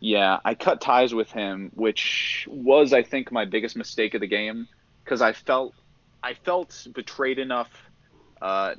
Yeah, 0.00 0.38
I 0.44 0.54
cut 0.54 0.80
ties 0.80 1.14
with 1.14 1.30
him, 1.30 1.70
which 1.74 2.46
was 2.50 2.92
I 2.92 3.02
think 3.02 3.32
my 3.32 3.44
biggest 3.44 3.76
mistake 3.76 4.14
of 4.14 4.20
the 4.20 4.26
game 4.26 4.68
because 5.02 5.22
I 5.22 5.32
felt 5.32 5.74
I 6.24 6.34
felt 6.34 6.86
betrayed 6.94 7.38
enough 7.38 7.70
uh, 8.40 8.74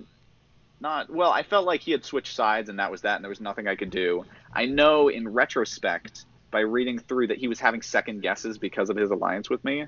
not 0.79 1.09
well, 1.09 1.31
I 1.31 1.43
felt 1.43 1.65
like 1.65 1.81
he 1.81 1.91
had 1.91 2.03
switched 2.03 2.35
sides 2.35 2.69
and 2.69 2.79
that 2.79 2.91
was 2.91 3.01
that 3.01 3.15
and 3.15 3.23
there 3.23 3.29
was 3.29 3.41
nothing 3.41 3.67
I 3.67 3.75
could 3.75 3.89
do. 3.89 4.25
I 4.53 4.65
know 4.65 5.07
in 5.07 5.27
retrospect 5.27 6.25
by 6.51 6.61
reading 6.61 6.99
through 6.99 7.27
that 7.27 7.37
he 7.37 7.47
was 7.47 7.59
having 7.59 7.81
second 7.81 8.21
guesses 8.21 8.57
because 8.57 8.89
of 8.89 8.97
his 8.97 9.11
alliance 9.11 9.49
with 9.49 9.63
me. 9.63 9.85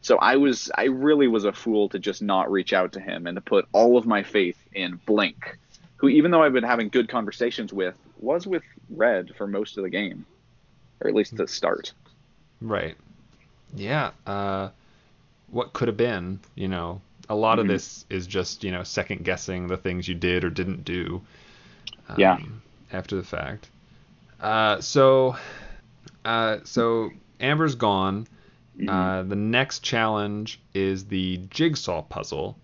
So 0.00 0.18
I 0.18 0.36
was 0.36 0.70
I 0.76 0.84
really 0.84 1.28
was 1.28 1.44
a 1.44 1.52
fool 1.52 1.88
to 1.90 1.98
just 1.98 2.22
not 2.22 2.50
reach 2.50 2.72
out 2.72 2.92
to 2.92 3.00
him 3.00 3.26
and 3.26 3.36
to 3.36 3.40
put 3.40 3.68
all 3.72 3.96
of 3.96 4.06
my 4.06 4.22
faith 4.22 4.58
in 4.72 5.00
Blink, 5.06 5.58
who 5.96 6.08
even 6.08 6.30
though 6.30 6.42
I've 6.42 6.52
been 6.52 6.64
having 6.64 6.88
good 6.88 7.08
conversations 7.08 7.72
with, 7.72 7.96
was 8.18 8.46
with 8.46 8.62
Red 8.90 9.34
for 9.36 9.46
most 9.46 9.76
of 9.76 9.84
the 9.84 9.90
game. 9.90 10.26
Or 11.00 11.08
at 11.08 11.14
least 11.14 11.36
the 11.36 11.48
start. 11.48 11.92
Right. 12.60 12.96
Yeah. 13.74 14.10
Uh 14.26 14.70
what 15.52 15.72
could 15.72 15.86
have 15.86 15.96
been, 15.96 16.40
you 16.56 16.66
know, 16.66 17.00
a 17.28 17.34
lot 17.34 17.58
mm-hmm. 17.58 17.60
of 17.60 17.68
this 17.68 18.04
is 18.10 18.26
just, 18.26 18.64
you 18.64 18.72
know, 18.72 18.82
second 18.82 19.24
guessing 19.24 19.68
the 19.68 19.76
things 19.76 20.08
you 20.08 20.14
did 20.14 20.44
or 20.44 20.50
didn't 20.50 20.84
do. 20.84 21.22
Um, 22.08 22.16
yeah. 22.18 22.38
After 22.92 23.14
the 23.14 23.22
fact. 23.22 23.68
Uh 24.40 24.80
so 24.80 25.36
uh 26.24 26.58
so 26.64 27.10
Amber's 27.40 27.76
gone. 27.76 28.26
Mm-hmm. 28.76 28.88
Uh, 28.88 29.22
the 29.24 29.36
next 29.36 29.80
challenge 29.80 30.58
is 30.74 31.04
the 31.04 31.38
jigsaw 31.50 32.02
puzzle. 32.02 32.56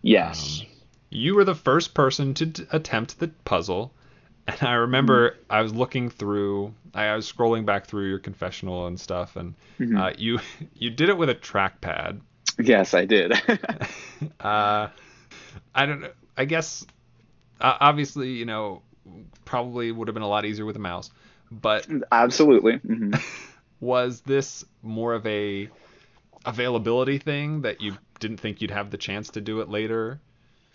Yes. 0.00 0.60
Um, 0.62 0.66
you 1.10 1.34
were 1.34 1.44
the 1.44 1.54
first 1.54 1.92
person 1.92 2.32
to 2.34 2.46
t- 2.46 2.64
attempt 2.72 3.20
the 3.20 3.28
puzzle, 3.44 3.92
and 4.46 4.62
I 4.62 4.74
remember 4.74 5.30
mm-hmm. 5.30 5.52
I 5.52 5.62
was 5.62 5.74
looking 5.74 6.10
through. 6.10 6.74
I, 6.94 7.14
was 7.14 7.30
scrolling 7.30 7.64
back 7.64 7.86
through 7.86 8.08
your 8.08 8.18
confessional 8.18 8.86
and 8.86 8.98
stuff, 8.98 9.36
and 9.36 9.54
mm-hmm. 9.78 9.96
uh, 9.96 10.12
you 10.16 10.40
you 10.74 10.90
did 10.90 11.08
it 11.08 11.16
with 11.16 11.30
a 11.30 11.34
trackpad. 11.34 12.20
Yes, 12.58 12.94
I 12.94 13.04
did. 13.04 13.32
uh, 14.40 14.88
I 15.74 15.86
don't 15.86 16.00
know. 16.00 16.10
I 16.36 16.44
guess 16.44 16.86
uh, 17.60 17.76
obviously, 17.80 18.32
you 18.32 18.44
know, 18.44 18.82
probably 19.44 19.92
would 19.92 20.08
have 20.08 20.14
been 20.14 20.22
a 20.22 20.28
lot 20.28 20.44
easier 20.44 20.64
with 20.64 20.76
a 20.76 20.80
mouse, 20.80 21.10
but 21.50 21.86
absolutely. 22.10 22.78
Mm-hmm. 22.78 23.14
was 23.80 24.20
this 24.22 24.64
more 24.82 25.14
of 25.14 25.26
a 25.26 25.68
availability 26.44 27.18
thing 27.18 27.62
that 27.62 27.80
you 27.80 27.96
didn't 28.18 28.38
think 28.38 28.60
you'd 28.60 28.70
have 28.70 28.90
the 28.90 28.96
chance 28.96 29.30
to 29.30 29.40
do 29.40 29.60
it 29.60 29.68
later? 29.68 30.20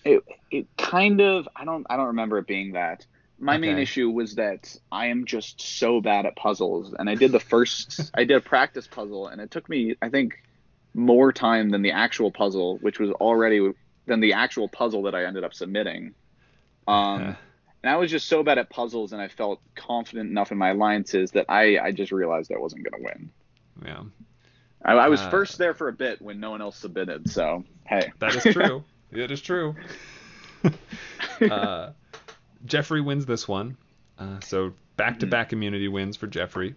It 0.04 0.24
it 0.52 0.68
kind 0.78 1.22
of 1.22 1.48
I 1.56 1.66
don't 1.66 1.86
I 1.90 1.98
don't 1.98 2.08
remember 2.08 2.38
it 2.38 2.48
being 2.48 2.74
that. 2.74 3.06
My 3.40 3.54
okay. 3.54 3.62
main 3.62 3.78
issue 3.78 4.10
was 4.10 4.36
that 4.36 4.76
I 4.92 5.08
am 5.08 5.26
just 5.26 5.62
so 5.62 6.02
bad 6.02 6.26
at 6.26 6.36
puzzles 6.36 6.94
and 6.98 7.10
I 7.10 7.16
did 7.16 7.32
the 7.32 7.40
first 7.40 8.12
I 8.16 8.24
did 8.24 8.38
a 8.38 8.42
practice 8.42 8.88
puzzle 8.88 9.28
and 9.28 9.40
it 9.40 9.52
took 9.52 9.70
me 9.70 9.96
I 10.02 10.10
think 10.10 10.42
more 10.94 11.32
time 11.32 11.70
than 11.70 11.84
the 11.84 11.92
actual 11.92 12.32
puzzle 12.32 12.78
which 12.78 13.00
was 13.00 13.12
already 13.12 13.74
than 14.08 14.20
the 14.20 14.34
actual 14.34 14.68
puzzle 14.68 15.04
that 15.04 15.16
I 15.16 15.26
ended 15.26 15.44
up 15.44 15.54
submitting. 15.54 16.16
Um 16.88 17.38
and 17.84 17.94
I 17.94 17.98
was 17.98 18.12
just 18.12 18.28
so 18.28 18.44
bad 18.44 18.58
at 18.58 18.70
puzzles, 18.70 19.14
and 19.14 19.22
I 19.22 19.28
felt 19.28 19.62
confident 19.76 20.30
enough 20.30 20.52
in 20.52 20.58
my 20.58 20.72
alliances 20.72 21.32
that 21.32 21.46
I, 21.48 21.78
I 21.78 21.92
just 21.92 22.12
realized 22.12 22.52
I 22.52 22.58
wasn't 22.58 22.84
going 22.84 23.02
to 23.02 23.06
win. 23.06 23.30
Yeah. 23.86 24.04
I, 24.84 24.94
I 24.94 25.08
was 25.08 25.22
uh, 25.22 25.30
first 25.30 25.58
there 25.58 25.74
for 25.74 25.88
a 25.88 25.94
bit 25.94 26.22
when 26.22 26.40
no 26.40 26.52
one 26.52 26.62
else 26.62 26.78
submitted, 26.78 27.30
so 27.30 27.64
hey. 27.86 28.12
That 28.20 28.36
is 28.36 28.44
true. 28.54 28.84
it 29.12 29.32
is 29.32 29.42
true. 29.42 29.76
uh, 31.50 31.92
Jeffrey 32.68 33.02
wins 33.02 33.26
this 33.26 33.48
one. 33.48 33.78
Uh, 34.20 34.40
so 34.42 34.74
back 34.96 35.20
to 35.20 35.28
back 35.28 35.54
immunity 35.54 35.88
wins 35.88 36.18
for 36.18 36.28
Jeffrey. 36.28 36.76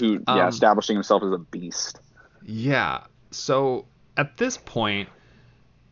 Who, 0.00 0.22
yeah, 0.28 0.44
um, 0.44 0.48
establishing 0.48 0.96
himself 0.96 1.22
as 1.22 1.32
a 1.32 1.38
beast. 1.38 2.00
Yeah. 2.44 3.04
So 3.30 3.86
at 4.16 4.36
this 4.36 4.56
point, 4.56 5.08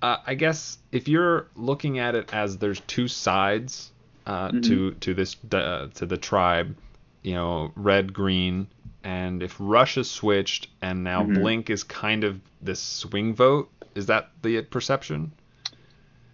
uh, 0.02 0.18
I 0.26 0.34
guess 0.34 0.78
if 0.92 1.08
you're 1.08 1.48
looking 1.56 1.98
at 1.98 2.14
it 2.14 2.32
as 2.34 2.58
there's 2.58 2.80
two 2.80 3.08
sides 3.08 3.90
uh, 4.26 4.48
mm-hmm. 4.48 4.60
to 4.60 4.90
to 4.92 5.14
this 5.14 5.36
uh, 5.52 5.88
to 5.94 6.06
the 6.06 6.16
tribe, 6.16 6.76
you 7.22 7.34
know, 7.34 7.72
red 7.76 8.12
green, 8.12 8.66
and 9.02 9.42
if 9.42 9.56
Rush 9.58 9.96
is 9.96 10.10
switched 10.10 10.68
and 10.82 11.04
now 11.04 11.22
mm-hmm. 11.22 11.34
Blink 11.34 11.70
is 11.70 11.84
kind 11.84 12.24
of 12.24 12.40
this 12.60 12.80
swing 12.80 13.34
vote, 13.34 13.70
is 13.94 14.06
that 14.06 14.30
the 14.42 14.62
perception? 14.62 15.32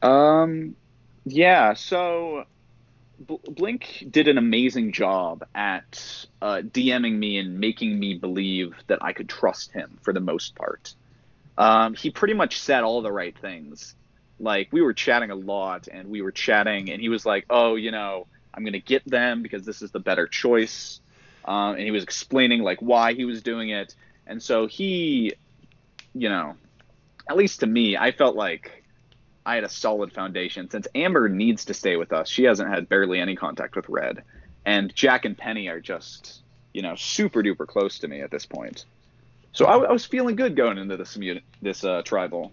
Um, 0.03 0.77
yeah. 1.25 1.75
So 1.75 2.47
Blink 3.21 4.07
did 4.11 4.29
an 4.29 4.39
amazing 4.39 4.93
job 4.93 5.45
at 5.55 6.27
uh, 6.41 6.63
DMing 6.65 7.19
me 7.19 7.39
and 7.39 7.61
making 7.61 7.99
me 7.99 8.15
believe 8.15 8.75
that 8.87 9.03
I 9.03 9.13
could 9.13 9.29
trust 9.29 9.73
him 9.73 9.99
for 10.03 10.15
the 10.15 10.21
most 10.21 10.55
part. 10.55 10.95
Um, 11.59 11.95
he 11.95 12.11
pretty 12.11 12.33
much 12.33 12.59
said 12.59 12.83
all 12.83 13.03
the 13.03 13.13
right 13.13 13.37
things. 13.37 13.95
Like 14.39 14.69
we 14.73 14.81
were 14.81 14.95
chatting 14.95 15.31
a 15.31 15.35
lot 15.35 15.89
and 15.93 16.09
we 16.09 16.23
were 16.23 16.33
chatting 16.33 16.91
and 16.91 17.01
he 17.01 17.11
was 17.11 17.27
like 17.27 17.45
oh 17.51 17.75
you 17.75 17.91
know 17.91 18.27
i'm 18.55 18.63
going 18.63 18.73
to 18.73 18.81
get 18.81 19.05
them 19.05 19.43
because 19.43 19.67
this 19.67 19.83
is 19.83 19.91
the 19.91 20.01
better 20.01 20.27
choice. 20.27 21.01
Um, 21.45 21.75
and 21.75 21.81
he 21.81 21.91
was 21.91 22.03
explaining 22.03 22.63
like 22.63 22.81
why 22.81 23.13
he 23.13 23.27
was 23.27 23.43
doing 23.43 23.69
it. 23.69 23.95
And 24.27 24.43
so 24.43 24.67
he 24.67 25.35
you 26.15 26.29
know 26.29 26.57
at 27.29 27.37
least 27.37 27.61
to 27.61 27.67
me 27.67 27.97
i 27.97 28.11
felt 28.11 28.35
like 28.35 28.80
i 29.51 29.55
had 29.55 29.65
a 29.65 29.69
solid 29.69 30.13
foundation 30.13 30.69
since 30.71 30.87
amber 30.95 31.29
needs 31.29 31.65
to 31.65 31.75
stay 31.75 31.97
with 31.97 32.13
us 32.13 32.29
she 32.29 32.45
hasn't 32.45 32.69
had 32.69 32.89
barely 32.89 33.21
any 33.21 33.37
contact 33.37 33.77
with 33.77 33.89
red 33.89 34.23
and 34.65 34.95
jack 34.95 35.25
and 35.25 35.37
penny 35.37 35.69
are 35.69 35.81
just 35.81 36.43
you 36.73 36.83
know 36.83 36.95
super 36.95 37.43
duper 37.43 37.67
close 37.67 37.99
to 37.99 38.09
me 38.09 38.21
at 38.21 38.31
this 38.31 38.47
point 38.47 38.85
so 39.53 39.67
I, 39.67 39.79
I 39.79 39.93
was 39.93 40.05
feeling 40.05 40.37
good 40.37 40.55
going 40.55 40.79
into 40.79 40.97
this 40.97 41.19
this 41.61 41.85
uh, 41.85 42.03
tribal 42.03 42.53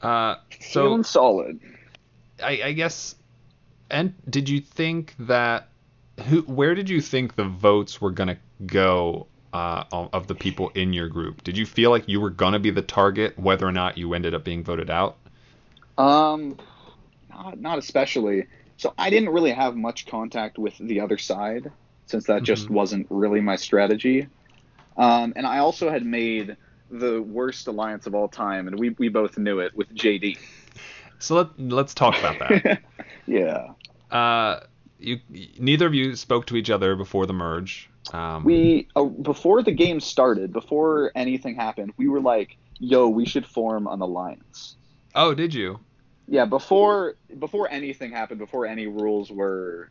uh, 0.00 0.36
so 0.60 0.84
feeling 0.84 1.04
solid. 1.04 1.60
I, 2.42 2.60
I 2.64 2.72
guess. 2.72 3.16
And 3.90 4.14
did 4.28 4.48
you 4.48 4.60
think 4.60 5.14
that 5.20 5.68
who? 6.28 6.42
Where 6.42 6.74
did 6.74 6.88
you 6.88 7.00
think 7.00 7.36
the 7.36 7.44
votes 7.44 8.00
were 8.00 8.10
gonna 8.10 8.38
go 8.66 9.26
uh, 9.52 9.84
of 9.92 10.26
the 10.26 10.34
people 10.34 10.70
in 10.70 10.92
your 10.92 11.08
group? 11.08 11.42
Did 11.42 11.56
you 11.56 11.66
feel 11.66 11.90
like 11.90 12.08
you 12.08 12.20
were 12.20 12.30
gonna 12.30 12.58
be 12.58 12.70
the 12.70 12.82
target, 12.82 13.38
whether 13.38 13.66
or 13.66 13.72
not 13.72 13.98
you 13.98 14.14
ended 14.14 14.34
up 14.34 14.44
being 14.44 14.62
voted 14.62 14.90
out? 14.90 15.16
Um, 15.98 16.56
not 17.28 17.60
not 17.60 17.78
especially. 17.78 18.46
So 18.76 18.94
I 18.96 19.10
didn't 19.10 19.30
really 19.30 19.50
have 19.50 19.76
much 19.76 20.06
contact 20.06 20.56
with 20.56 20.78
the 20.78 21.00
other 21.00 21.18
side 21.18 21.70
since 22.06 22.26
that 22.26 22.44
just 22.44 22.66
mm-hmm. 22.66 22.74
wasn't 22.74 23.06
really 23.10 23.40
my 23.40 23.56
strategy. 23.56 24.28
Um, 24.96 25.32
and 25.36 25.46
I 25.46 25.58
also 25.58 25.90
had 25.90 26.04
made 26.06 26.56
the 26.90 27.20
worst 27.22 27.66
alliance 27.66 28.06
of 28.06 28.14
all 28.14 28.28
time, 28.28 28.66
and 28.68 28.78
we 28.78 28.90
we 28.90 29.08
both 29.08 29.36
knew 29.38 29.60
it 29.60 29.76
with 29.76 29.94
JD. 29.94 30.38
So 31.18 31.34
let 31.36 31.58
let's 31.58 31.94
talk 31.94 32.18
about 32.18 32.38
that. 32.38 32.80
yeah. 33.26 33.72
Uh, 34.10 34.60
you 34.98 35.20
neither 35.58 35.86
of 35.86 35.94
you 35.94 36.16
spoke 36.16 36.46
to 36.46 36.56
each 36.56 36.70
other 36.70 36.96
before 36.96 37.26
the 37.26 37.32
merge. 37.32 37.90
Um, 38.12 38.44
we 38.44 38.88
uh, 38.96 39.04
before 39.04 39.62
the 39.62 39.72
game 39.72 40.00
started, 40.00 40.52
before 40.52 41.12
anything 41.14 41.56
happened, 41.56 41.92
we 41.96 42.08
were 42.08 42.20
like, 42.20 42.56
"Yo, 42.78 43.08
we 43.08 43.26
should 43.26 43.46
form 43.46 43.86
an 43.86 44.00
alliance." 44.00 44.76
Oh, 45.14 45.34
did 45.34 45.52
you? 45.54 45.80
Yeah, 46.28 46.44
before 46.44 47.16
before 47.38 47.70
anything 47.70 48.12
happened, 48.12 48.38
before 48.38 48.66
any 48.66 48.86
rules 48.86 49.30
were, 49.30 49.90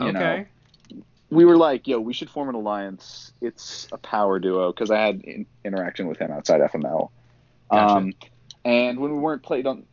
you 0.00 0.08
okay. 0.08 0.46
know, 0.90 1.02
we 1.30 1.44
were 1.44 1.56
like, 1.56 1.86
yo, 1.86 2.00
we 2.00 2.14
should 2.14 2.30
form 2.30 2.48
an 2.48 2.54
alliance. 2.54 3.32
It's 3.40 3.86
a 3.92 3.98
power 3.98 4.38
duo 4.38 4.72
because 4.72 4.90
I 4.90 4.98
had 4.98 5.20
in, 5.22 5.46
interaction 5.64 6.06
with 6.06 6.18
him 6.18 6.30
outside 6.30 6.60
FML. 6.62 7.10
Gotcha. 7.70 7.94
Um, 7.96 8.12
and 8.64 8.98
when 8.98 9.12
we 9.12 9.18
weren't 9.18 9.42
played 9.42 9.66
on, 9.66 9.84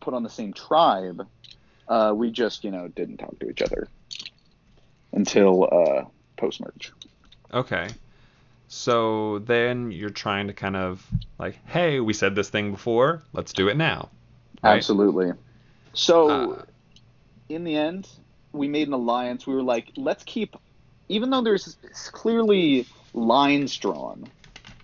put 0.00 0.12
on 0.12 0.22
the 0.22 0.28
same 0.28 0.52
tribe, 0.52 1.26
uh, 1.88 2.12
we 2.14 2.30
just 2.30 2.62
you 2.62 2.70
know 2.70 2.88
didn't 2.88 3.16
talk 3.16 3.38
to 3.38 3.48
each 3.48 3.62
other 3.62 3.88
until 5.12 5.64
uh, 5.72 6.04
post 6.36 6.60
merge. 6.60 6.92
Okay. 7.54 7.88
So 8.68 9.38
then 9.38 9.92
you're 9.92 10.10
trying 10.10 10.48
to 10.48 10.52
kind 10.52 10.76
of 10.76 11.06
like, 11.38 11.58
hey, 11.66 12.00
we 12.00 12.12
said 12.12 12.34
this 12.34 12.50
thing 12.50 12.70
before, 12.70 13.22
let's 13.32 13.54
do 13.54 13.68
it 13.68 13.78
now. 13.78 14.10
Right? 14.62 14.76
Absolutely. 14.76 15.32
So, 15.92 16.30
uh, 16.52 16.62
in 17.48 17.64
the 17.64 17.76
end, 17.76 18.08
we 18.52 18.68
made 18.68 18.88
an 18.88 18.94
alliance. 18.94 19.46
We 19.46 19.54
were 19.54 19.62
like, 19.62 19.92
let's 19.96 20.24
keep, 20.24 20.56
even 21.08 21.30
though 21.30 21.42
there's 21.42 21.76
clearly 22.12 22.86
lines 23.14 23.76
drawn, 23.76 24.28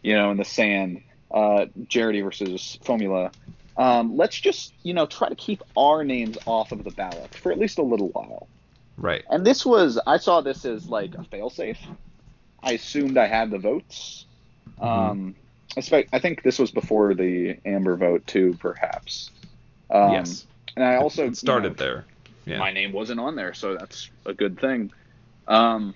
you 0.03 0.15
know, 0.15 0.31
in 0.31 0.37
the 0.37 0.45
sand, 0.45 1.03
uh, 1.31 1.67
Jarity 1.89 2.23
versus 2.23 2.79
Formula. 2.83 3.31
Um, 3.77 4.17
let's 4.17 4.39
just, 4.39 4.73
you 4.83 4.95
know, 4.95 5.07
try 5.07 5.29
to 5.29 5.35
keep 5.35 5.63
our 5.77 6.05
names 6.05 6.39
off 6.47 6.73
of 6.73 6.85
the 6.85 6.91
ballot 6.91 7.35
for 7.35 7.51
at 7.51 7.59
least 7.59 7.79
a 7.79 7.83
little 7.83 8.09
while. 8.09 8.47
Right. 8.97 9.25
And 9.29 9.45
this 9.45 9.67
was, 9.67 9.99
I 10.07 10.19
saw 10.19 10.41
this 10.41 10.65
as 10.65 10.89
like 10.89 11.15
a 11.15 11.25
failsafe. 11.25 11.79
I 12.63 12.73
assumed 12.73 13.19
I 13.19 13.27
had 13.27 13.51
the 13.51 13.59
votes. 13.59 14.27
Mm-hmm. 14.81 14.85
Um, 14.85 15.35
I, 15.77 16.07
I 16.13 16.19
think 16.21 16.43
this 16.43 16.59
was 16.59 16.71
before 16.71 17.15
the 17.15 17.57
Amber 17.65 17.97
vote 17.97 18.27
too, 18.27 18.57
perhaps. 18.61 19.31
Um, 19.91 20.13
yes. 20.13 20.47
And 20.77 20.85
I 20.85 20.97
also 20.97 21.27
It 21.27 21.37
started 21.37 21.65
you 21.65 21.71
know, 21.71 21.75
there. 21.93 22.05
Yeah. 22.47 22.59
my 22.59 22.73
name 22.73 22.93
wasn't 22.93 23.21
on 23.21 23.37
there, 23.37 23.55
so 23.55 23.77
that's 23.77 24.11
a 24.27 24.35
good 24.35 24.61
thing. 24.61 24.93
Um, 25.49 25.95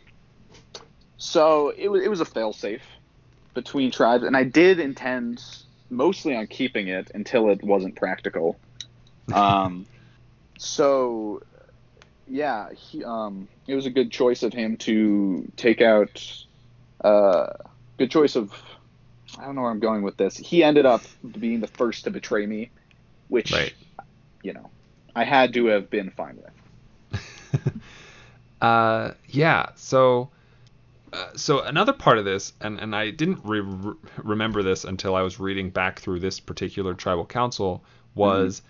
so 1.18 1.70
it 1.76 1.89
was 1.89 2.03
it 2.03 2.09
was 2.09 2.20
a 2.20 2.24
failsafe 2.24 2.80
between 3.55 3.91
tribes, 3.91 4.24
and 4.24 4.36
I 4.36 4.45
did 4.45 4.78
intend 4.78 5.43
mostly 5.91 6.36
on 6.36 6.47
keeping 6.47 6.89
it 6.89 7.11
until 7.14 7.51
it 7.51 7.62
wasn't 7.62 7.97
practical. 7.97 8.59
Um, 9.32 9.86
so 10.59 11.43
yeah, 12.28 12.72
he, 12.72 13.05
um, 13.05 13.49
it 13.66 13.74
was 13.74 13.86
a 13.86 13.91
good 13.91 14.11
choice 14.11 14.43
of 14.43 14.53
him 14.53 14.76
to 14.78 15.51
take 15.57 15.80
out. 15.80 16.45
Uh, 17.03 17.53
good 17.99 18.11
choice 18.11 18.36
of. 18.36 18.53
I 19.39 19.45
don't 19.45 19.55
know 19.55 19.62
where 19.62 19.70
I'm 19.70 19.80
going 19.80 20.03
with 20.03 20.16
this. 20.16 20.36
He 20.36 20.64
ended 20.64 20.86
up 20.86 21.03
being 21.39 21.61
the 21.61 21.66
first 21.66 22.05
to 22.05 22.11
betray 22.11 22.47
me, 22.47 22.70
which 23.29 23.53
Right. 23.53 23.74
you 24.43 24.53
know 24.53 24.70
I 25.14 25.24
had 25.24 25.55
to 25.55 25.66
have 25.66 25.91
been 25.91 26.11
fine 26.11 26.37
with. 26.37 27.22
Uh, 28.61 29.12
yeah. 29.29 29.66
So, 29.76 30.31
uh, 31.12 31.29
so 31.37 31.61
another 31.62 31.93
part 31.93 32.18
of 32.18 32.24
this, 32.24 32.53
and 32.61 32.81
and 32.81 32.95
I 32.95 33.11
didn't 33.11 33.41
re- 33.45 33.61
re- 33.61 33.95
remember 34.16 34.62
this 34.64 34.85
until 34.85 35.14
I 35.14 35.22
was 35.22 35.39
reading 35.39 35.70
back 35.70 36.01
through 36.01 36.18
this 36.20 36.41
particular 36.41 36.95
tribal 36.95 37.24
council, 37.24 37.85
was 38.16 38.62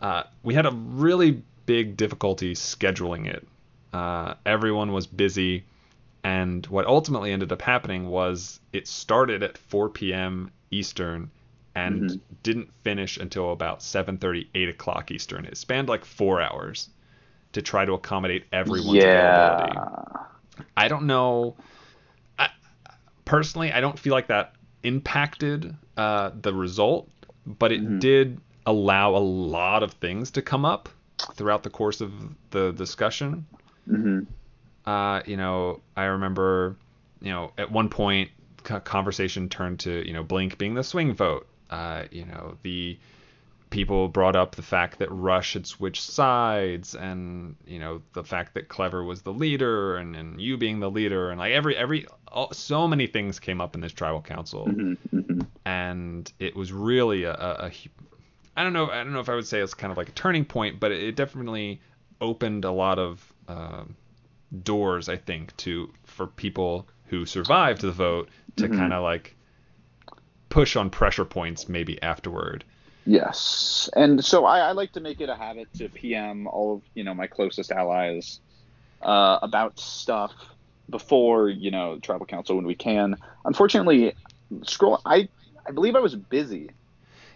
uh, 0.00 0.22
we 0.42 0.54
had 0.54 0.64
a 0.64 0.70
really 0.70 1.42
big 1.66 1.98
difficulty 1.98 2.54
scheduling 2.54 3.26
it. 3.26 3.46
Uh, 3.92 4.34
everyone 4.46 4.92
was 4.92 5.06
busy, 5.06 5.64
and 6.24 6.66
what 6.68 6.86
ultimately 6.86 7.30
ended 7.30 7.52
up 7.52 7.60
happening 7.60 8.08
was 8.08 8.58
it 8.72 8.88
started 8.88 9.42
at 9.42 9.58
4 9.58 9.90
p.m. 9.90 10.50
Eastern. 10.70 11.30
And 11.76 12.10
Mhm. 12.10 12.20
didn't 12.42 12.72
finish 12.82 13.18
until 13.18 13.52
about 13.52 13.82
7:30, 13.82 14.48
8 14.54 14.68
o'clock 14.70 15.10
Eastern. 15.10 15.44
It 15.44 15.56
spanned 15.58 15.88
like 15.88 16.04
four 16.04 16.40
hours 16.40 16.88
to 17.52 17.60
try 17.62 17.84
to 17.84 17.92
accommodate 17.92 18.44
everyone's 18.52 19.04
availability. 19.04 19.72
yeah. 19.74 20.24
I 20.76 20.88
don't 20.88 21.04
know. 21.06 21.56
I, 22.38 22.48
personally, 23.26 23.72
I 23.72 23.80
don't 23.80 23.98
feel 23.98 24.12
like 24.12 24.28
that 24.28 24.54
impacted 24.82 25.74
uh, 25.98 26.30
the 26.40 26.54
result, 26.54 27.10
but 27.46 27.72
it 27.72 27.82
Mhm. 27.82 28.00
did 28.00 28.40
allow 28.64 29.14
a 29.14 29.18
lot 29.18 29.82
of 29.82 29.92
things 29.92 30.30
to 30.32 30.42
come 30.42 30.64
up 30.64 30.88
throughout 31.34 31.62
the 31.62 31.70
course 31.70 32.00
of 32.00 32.10
the 32.50 32.72
discussion. 32.72 33.46
hmm 33.86 34.20
Uh, 34.86 35.20
you 35.26 35.36
know, 35.36 35.80
I 35.96 36.04
remember, 36.04 36.76
you 37.20 37.32
know, 37.32 37.52
at 37.58 37.70
one 37.70 37.88
point, 37.90 38.30
conversation 38.84 39.48
turned 39.48 39.80
to, 39.80 40.06
you 40.06 40.12
know, 40.12 40.22
Blink 40.22 40.58
being 40.58 40.74
the 40.74 40.82
swing 40.84 41.12
vote. 41.14 41.46
Uh, 41.70 42.04
you 42.10 42.24
know, 42.24 42.56
the 42.62 42.98
people 43.70 44.08
brought 44.08 44.36
up 44.36 44.54
the 44.54 44.62
fact 44.62 44.98
that 45.00 45.10
Rush 45.10 45.54
had 45.54 45.66
switched 45.66 46.02
sides, 46.02 46.94
and 46.94 47.56
you 47.66 47.78
know, 47.78 48.02
the 48.12 48.24
fact 48.24 48.54
that 48.54 48.68
Clever 48.68 49.02
was 49.02 49.22
the 49.22 49.32
leader, 49.32 49.96
and, 49.96 50.14
and 50.16 50.40
you 50.40 50.56
being 50.56 50.80
the 50.80 50.90
leader, 50.90 51.30
and 51.30 51.38
like 51.38 51.52
every 51.52 51.76
every 51.76 52.06
all, 52.28 52.52
so 52.52 52.86
many 52.86 53.06
things 53.06 53.40
came 53.40 53.60
up 53.60 53.74
in 53.74 53.80
this 53.80 53.92
tribal 53.92 54.20
council, 54.22 54.66
hmm 54.66 54.94
hmm 55.10 55.40
and 55.64 56.32
it 56.38 56.54
was 56.54 56.72
really 56.72 57.24
a, 57.24 57.32
a, 57.32 57.66
a 57.66 57.72
I 58.56 58.62
don't 58.62 58.72
know 58.72 58.88
I 58.88 59.02
don't 59.02 59.12
know 59.12 59.20
if 59.20 59.28
I 59.28 59.34
would 59.34 59.46
say 59.46 59.60
it's 59.60 59.74
kind 59.74 59.90
of 59.90 59.96
like 59.96 60.08
a 60.08 60.12
turning 60.12 60.44
point, 60.44 60.78
but 60.80 60.92
it 60.92 61.16
definitely 61.16 61.80
opened 62.20 62.64
a 62.64 62.70
lot 62.70 62.98
of 62.98 63.32
um 63.48 63.94
doors 64.62 65.08
I 65.08 65.16
think 65.16 65.56
to 65.58 65.92
for 66.04 66.28
people 66.28 66.86
who 67.06 67.26
survived 67.26 67.82
the 67.82 67.92
vote 67.92 68.28
to 68.56 68.68
Mhm. 68.68 68.76
kind 68.76 68.92
of 68.92 69.02
like 69.02 69.35
push 70.48 70.76
on 70.76 70.90
pressure 70.90 71.24
points 71.24 71.68
maybe 71.68 72.00
afterward. 72.02 72.64
Yes, 73.04 73.88
and 73.94 74.24
so 74.24 74.44
I, 74.44 74.60
I 74.60 74.72
like 74.72 74.92
to 74.92 75.00
make 75.00 75.20
it 75.20 75.28
a 75.28 75.36
habit 75.36 75.68
to 75.74 75.88
PM 75.88 76.46
all 76.48 76.74
of 76.74 76.82
you 76.94 77.04
know 77.04 77.14
my 77.14 77.28
closest 77.28 77.70
allies 77.70 78.40
uh, 79.02 79.38
about 79.42 79.78
stuff 79.78 80.32
before 80.90 81.48
you 81.48 81.70
know 81.70 81.98
tribal 82.00 82.26
council 82.26 82.56
when 82.56 82.66
we 82.66 82.74
can. 82.74 83.16
Unfortunately, 83.44 84.14
scroll. 84.62 85.00
I 85.06 85.28
I 85.66 85.70
believe 85.70 85.94
I 85.94 86.00
was 86.00 86.16
busy 86.16 86.70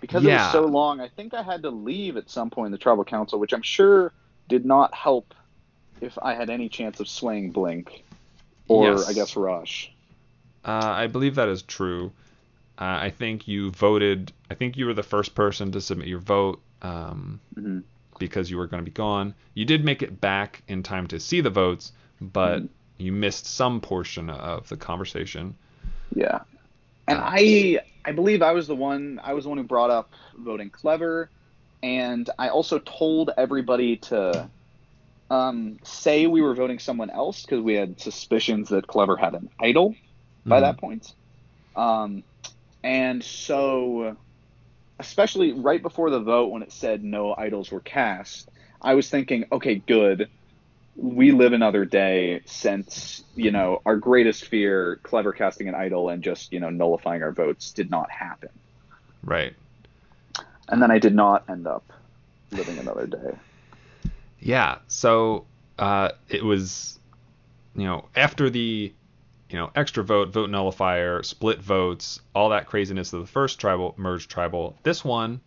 because 0.00 0.24
it 0.24 0.32
was 0.32 0.52
so 0.52 0.66
long. 0.66 1.00
I 1.00 1.08
think 1.08 1.34
I 1.34 1.42
had 1.42 1.62
to 1.62 1.70
leave 1.70 2.16
at 2.16 2.28
some 2.30 2.50
point 2.50 2.66
in 2.66 2.72
the 2.72 2.78
tribal 2.78 3.04
council, 3.04 3.38
which 3.38 3.52
I'm 3.52 3.62
sure 3.62 4.12
did 4.48 4.64
not 4.64 4.92
help 4.92 5.34
if 6.00 6.18
I 6.20 6.34
had 6.34 6.50
any 6.50 6.68
chance 6.68 6.98
of 7.00 7.08
swaying 7.08 7.52
Blink 7.52 8.02
or 8.68 8.86
Yes. 8.86 9.08
I 9.08 9.12
guess 9.12 9.36
Rush. 9.36 9.92
Uh, 10.64 10.82
I 10.84 11.06
believe 11.06 11.36
that 11.36 11.48
is 11.48 11.62
true. 11.62 12.12
Uh, 12.80 12.98
I 13.02 13.10
think 13.10 13.46
you 13.46 13.70
voted. 13.72 14.32
I 14.50 14.54
think 14.54 14.76
you 14.76 14.86
were 14.86 14.94
the 14.94 15.02
first 15.02 15.34
person 15.34 15.70
to 15.72 15.80
submit 15.80 16.08
your 16.08 16.20
vote 16.20 16.62
um, 16.82 17.40
hmm 17.56 17.80
because 18.18 18.50
you 18.50 18.56
were 18.58 18.66
going 18.66 18.82
to 18.82 18.90
be 18.90 18.94
gone. 18.94 19.34
You 19.54 19.64
did 19.64 19.84
make 19.84 20.02
it 20.02 20.20
back 20.20 20.62
in 20.68 20.82
time 20.82 21.06
to 21.08 21.20
see 21.20 21.40
the 21.40 21.50
votes, 21.50 21.92
but 22.20 22.64
Mhm. 22.64 22.68
you 22.98 23.12
missed 23.12 23.46
some 23.46 23.80
portion 23.80 24.30
of 24.30 24.68
the 24.68 24.76
conversation. 24.76 25.56
Yeah. 26.14 26.40
And 27.08 27.20
I 27.22 27.80
I 28.04 28.12
believe 28.12 28.42
I 28.42 28.52
was 28.52 28.66
the 28.66 28.76
one 28.76 29.20
I 29.22 29.34
was 29.34 29.44
the 29.44 29.50
one 29.50 29.58
who 29.58 29.64
brought 29.64 29.90
up 29.90 30.14
voting 30.36 30.70
clever 30.70 31.30
and 31.82 32.28
I 32.38 32.48
also 32.48 32.78
told 32.80 33.30
everybody 33.36 33.96
to 33.98 34.50
um, 35.30 35.78
say 35.84 36.26
we 36.26 36.42
were 36.42 36.54
voting 36.54 36.78
someone 36.78 37.10
else 37.10 37.42
because 37.42 37.62
we 37.62 37.74
had 37.74 38.00
suspicions 38.00 38.70
that 38.70 38.86
clever 38.86 39.16
had 39.16 39.34
an 39.34 39.48
idol 39.60 39.94
by 40.48 40.60
Mhm. 40.60 40.62
that 40.62 40.78
point. 40.78 41.06
Um, 41.76 42.24
and 42.82 43.22
so 43.22 44.16
especially 45.00 45.52
right 45.52 45.82
before 45.82 46.10
the 46.10 46.20
vote 46.20 46.50
when 46.50 46.62
it 46.62 46.70
said 46.70 47.02
no 47.02 47.34
idols 47.36 47.72
were 47.72 47.80
cast, 47.80 48.48
I 48.82 48.94
was 48.94 49.08
thinking, 49.08 49.46
okay, 49.50 49.76
good. 49.76 50.28
We 50.96 51.32
live 51.32 51.54
another 51.54 51.86
day 51.86 52.42
since, 52.44 53.24
you 53.34 53.50
know, 53.50 53.80
our 53.86 53.96
greatest 53.96 54.44
fear, 54.44 55.00
clever 55.02 55.32
casting 55.32 55.68
an 55.68 55.74
idol 55.74 56.10
and 56.10 56.22
just, 56.22 56.52
you 56.52 56.60
know, 56.60 56.68
nullifying 56.68 57.22
our 57.22 57.32
votes 57.32 57.72
did 57.72 57.90
not 57.90 58.10
happen. 58.10 58.50
Right. 59.24 59.54
And 60.68 60.82
then 60.82 60.90
I 60.90 60.98
did 60.98 61.14
not 61.14 61.48
end 61.48 61.66
up 61.66 61.90
living 62.52 62.78
another 62.78 63.06
day. 63.06 63.36
Yeah. 64.42 64.78
So 64.88 65.44
uh, 65.78 66.12
it 66.30 66.42
was, 66.42 66.98
you 67.76 67.84
know, 67.84 68.06
after 68.16 68.48
the, 68.48 68.90
you 69.50 69.58
know, 69.58 69.70
extra 69.74 70.02
vote, 70.04 70.28
vote 70.30 70.48
nullifier, 70.48 71.22
split 71.22 71.60
votes, 71.60 72.20
all 72.34 72.50
that 72.50 72.66
craziness 72.66 73.12
of 73.12 73.20
the 73.20 73.26
first 73.26 73.58
tribal 73.58 73.94
merge 73.96 74.28
tribal. 74.28 74.76
This 74.84 75.04
one, 75.04 75.40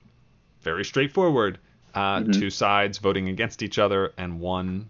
very 0.61 0.83
straightforward. 0.85 1.57
Uh, 1.95 2.21
Mhm. 2.21 2.33
Two 2.33 2.49
sides 2.49 2.97
voting 2.97 3.29
against 3.29 3.63
each 3.63 3.79
other, 3.79 4.13
and 4.17 4.39
one, 4.39 4.89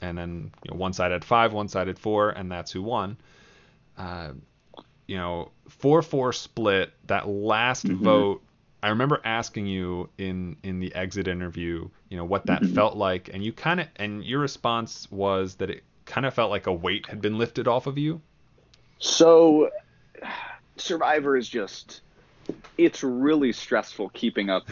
and 0.00 0.16
then 0.18 0.50
you 0.64 0.70
know, 0.72 0.76
one 0.76 0.92
side 0.92 1.12
had 1.12 1.24
five, 1.24 1.52
one 1.52 1.68
side 1.68 1.86
had 1.86 1.98
four, 1.98 2.30
and 2.30 2.50
that's 2.50 2.72
who 2.72 2.82
won. 2.82 3.16
Uh, 3.96 4.32
you 5.06 5.16
know, 5.16 5.50
four 5.68 6.02
four 6.02 6.32
split. 6.32 6.92
That 7.06 7.28
last 7.28 7.86
Mhm. 7.86 7.96
vote 8.02 8.42
I 8.82 8.90
remember 8.90 9.20
asking 9.24 9.66
you 9.66 10.08
in 10.18 10.56
in 10.62 10.78
the 10.80 10.94
exit 10.94 11.26
interview, 11.28 11.88
you 12.08 12.16
know, 12.16 12.24
what 12.24 12.46
that 12.46 12.62
Mhm. 12.62 12.74
felt 12.74 12.96
like, 12.96 13.28
and 13.32 13.44
you 13.44 13.52
kind 13.52 13.80
of 13.80 13.88
and 13.96 14.24
your 14.24 14.40
response 14.40 15.10
was 15.10 15.56
that 15.56 15.68
it 15.70 15.82
kind 16.06 16.24
of 16.26 16.32
felt 16.32 16.50
like 16.50 16.66
a 16.66 16.72
weight 16.72 17.06
had 17.06 17.20
been 17.20 17.38
lifted 17.38 17.66
off 17.68 17.86
of 17.86 17.98
you. 17.98 18.20
So, 18.98 19.70
Survivor 20.76 21.36
is 21.36 21.48
just, 21.48 22.00
it's 22.76 23.02
really 23.02 23.52
stressful 23.52 24.10
keeping 24.10 24.50
up 24.50 24.68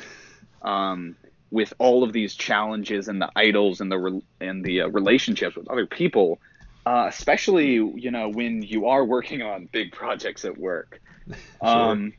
um, 0.62 1.16
with 1.50 1.72
all 1.78 2.02
of 2.02 2.12
these 2.12 2.34
challenges 2.34 3.08
and 3.08 3.20
the 3.20 3.30
idols 3.36 3.80
and 3.80 3.90
the 3.90 3.98
re- 3.98 4.22
and 4.40 4.64
the 4.64 4.82
uh, 4.82 4.88
relationships 4.88 5.56
with 5.56 5.68
other 5.68 5.86
people, 5.86 6.38
uh, 6.84 7.06
especially 7.08 7.74
you 7.74 8.10
know 8.10 8.28
when 8.28 8.62
you 8.62 8.86
are 8.86 9.04
working 9.04 9.42
on 9.42 9.68
big 9.72 9.92
projects 9.92 10.44
at 10.44 10.58
work. 10.58 11.00
Um, 11.60 12.12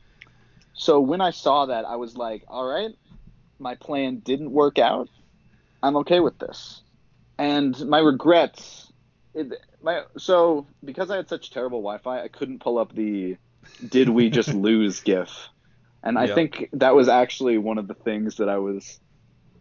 so 0.73 0.99
when 0.99 1.21
I 1.21 1.31
saw 1.31 1.65
that, 1.65 1.85
I 1.85 1.95
was 1.95 2.15
like, 2.15 2.43
all 2.47 2.65
right, 2.65 2.91
my 3.57 3.75
plan 3.75 4.19
didn't 4.19 4.51
work 4.51 4.77
out. 4.77 5.09
I'm 5.81 5.97
okay 5.97 6.19
with 6.19 6.37
this. 6.39 6.81
And 7.39 7.77
my 7.87 7.99
regrets, 7.99 8.91
it, 9.33 9.53
my 9.87 10.03
so 10.17 10.67
because 10.83 11.09
I 11.09 11.15
had 11.15 11.29
such 11.29 11.49
terrible 11.49 11.79
Wi-Fi, 11.79 12.21
I 12.21 12.27
couldn't 12.27 12.59
pull 12.59 12.77
up 12.77 12.93
the 12.93 13.37
"Did 13.87 14.09
we 14.09 14.29
just 14.29 14.53
lose?" 14.67 14.99
GIF, 15.01 15.49
and 16.03 16.19
I 16.19 16.27
Yep. 16.27 16.35
think 16.35 16.69
that 16.73 16.93
was 16.95 17.07
actually 17.07 17.57
one 17.57 17.77
of 17.77 17.87
the 17.87 17.93
things 17.95 18.35
that 18.37 18.49
I 18.49 18.57
was 18.57 18.99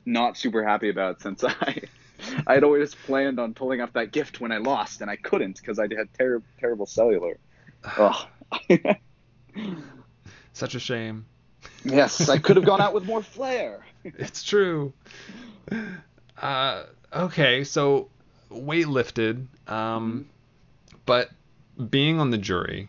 not 0.04 0.36
super 0.36 0.64
happy 0.64 0.88
about 0.90 1.22
since 1.22 1.44
I 1.44 1.82
I 2.46 2.54
had 2.54 2.64
always 2.64 2.94
planned 2.94 3.38
on 3.38 3.54
pulling 3.54 3.80
off 3.80 3.92
that 3.92 4.12
gift 4.12 4.40
when 4.40 4.52
I 4.52 4.58
lost, 4.58 5.00
and 5.00 5.10
I 5.10 5.16
couldn't 5.16 5.58
because 5.60 5.78
I 5.78 5.82
had 5.84 6.12
ter- 6.18 6.42
terrible 6.58 6.86
cellular. 6.86 7.38
Ugh. 7.96 8.26
Such 10.52 10.74
a 10.74 10.80
shame. 10.80 11.26
yes, 11.84 12.28
I 12.28 12.38
could 12.38 12.56
have 12.56 12.64
gone 12.64 12.80
out 12.80 12.94
with 12.94 13.04
more 13.04 13.22
flair. 13.22 13.84
It's 14.04 14.42
true. 14.42 14.92
Uh, 16.40 16.84
okay, 17.12 17.64
so 17.64 18.08
weight 18.50 18.88
lifted, 18.88 19.46
um, 19.66 20.28
but 21.04 21.30
being 21.90 22.18
on 22.20 22.30
the 22.30 22.38
jury, 22.38 22.88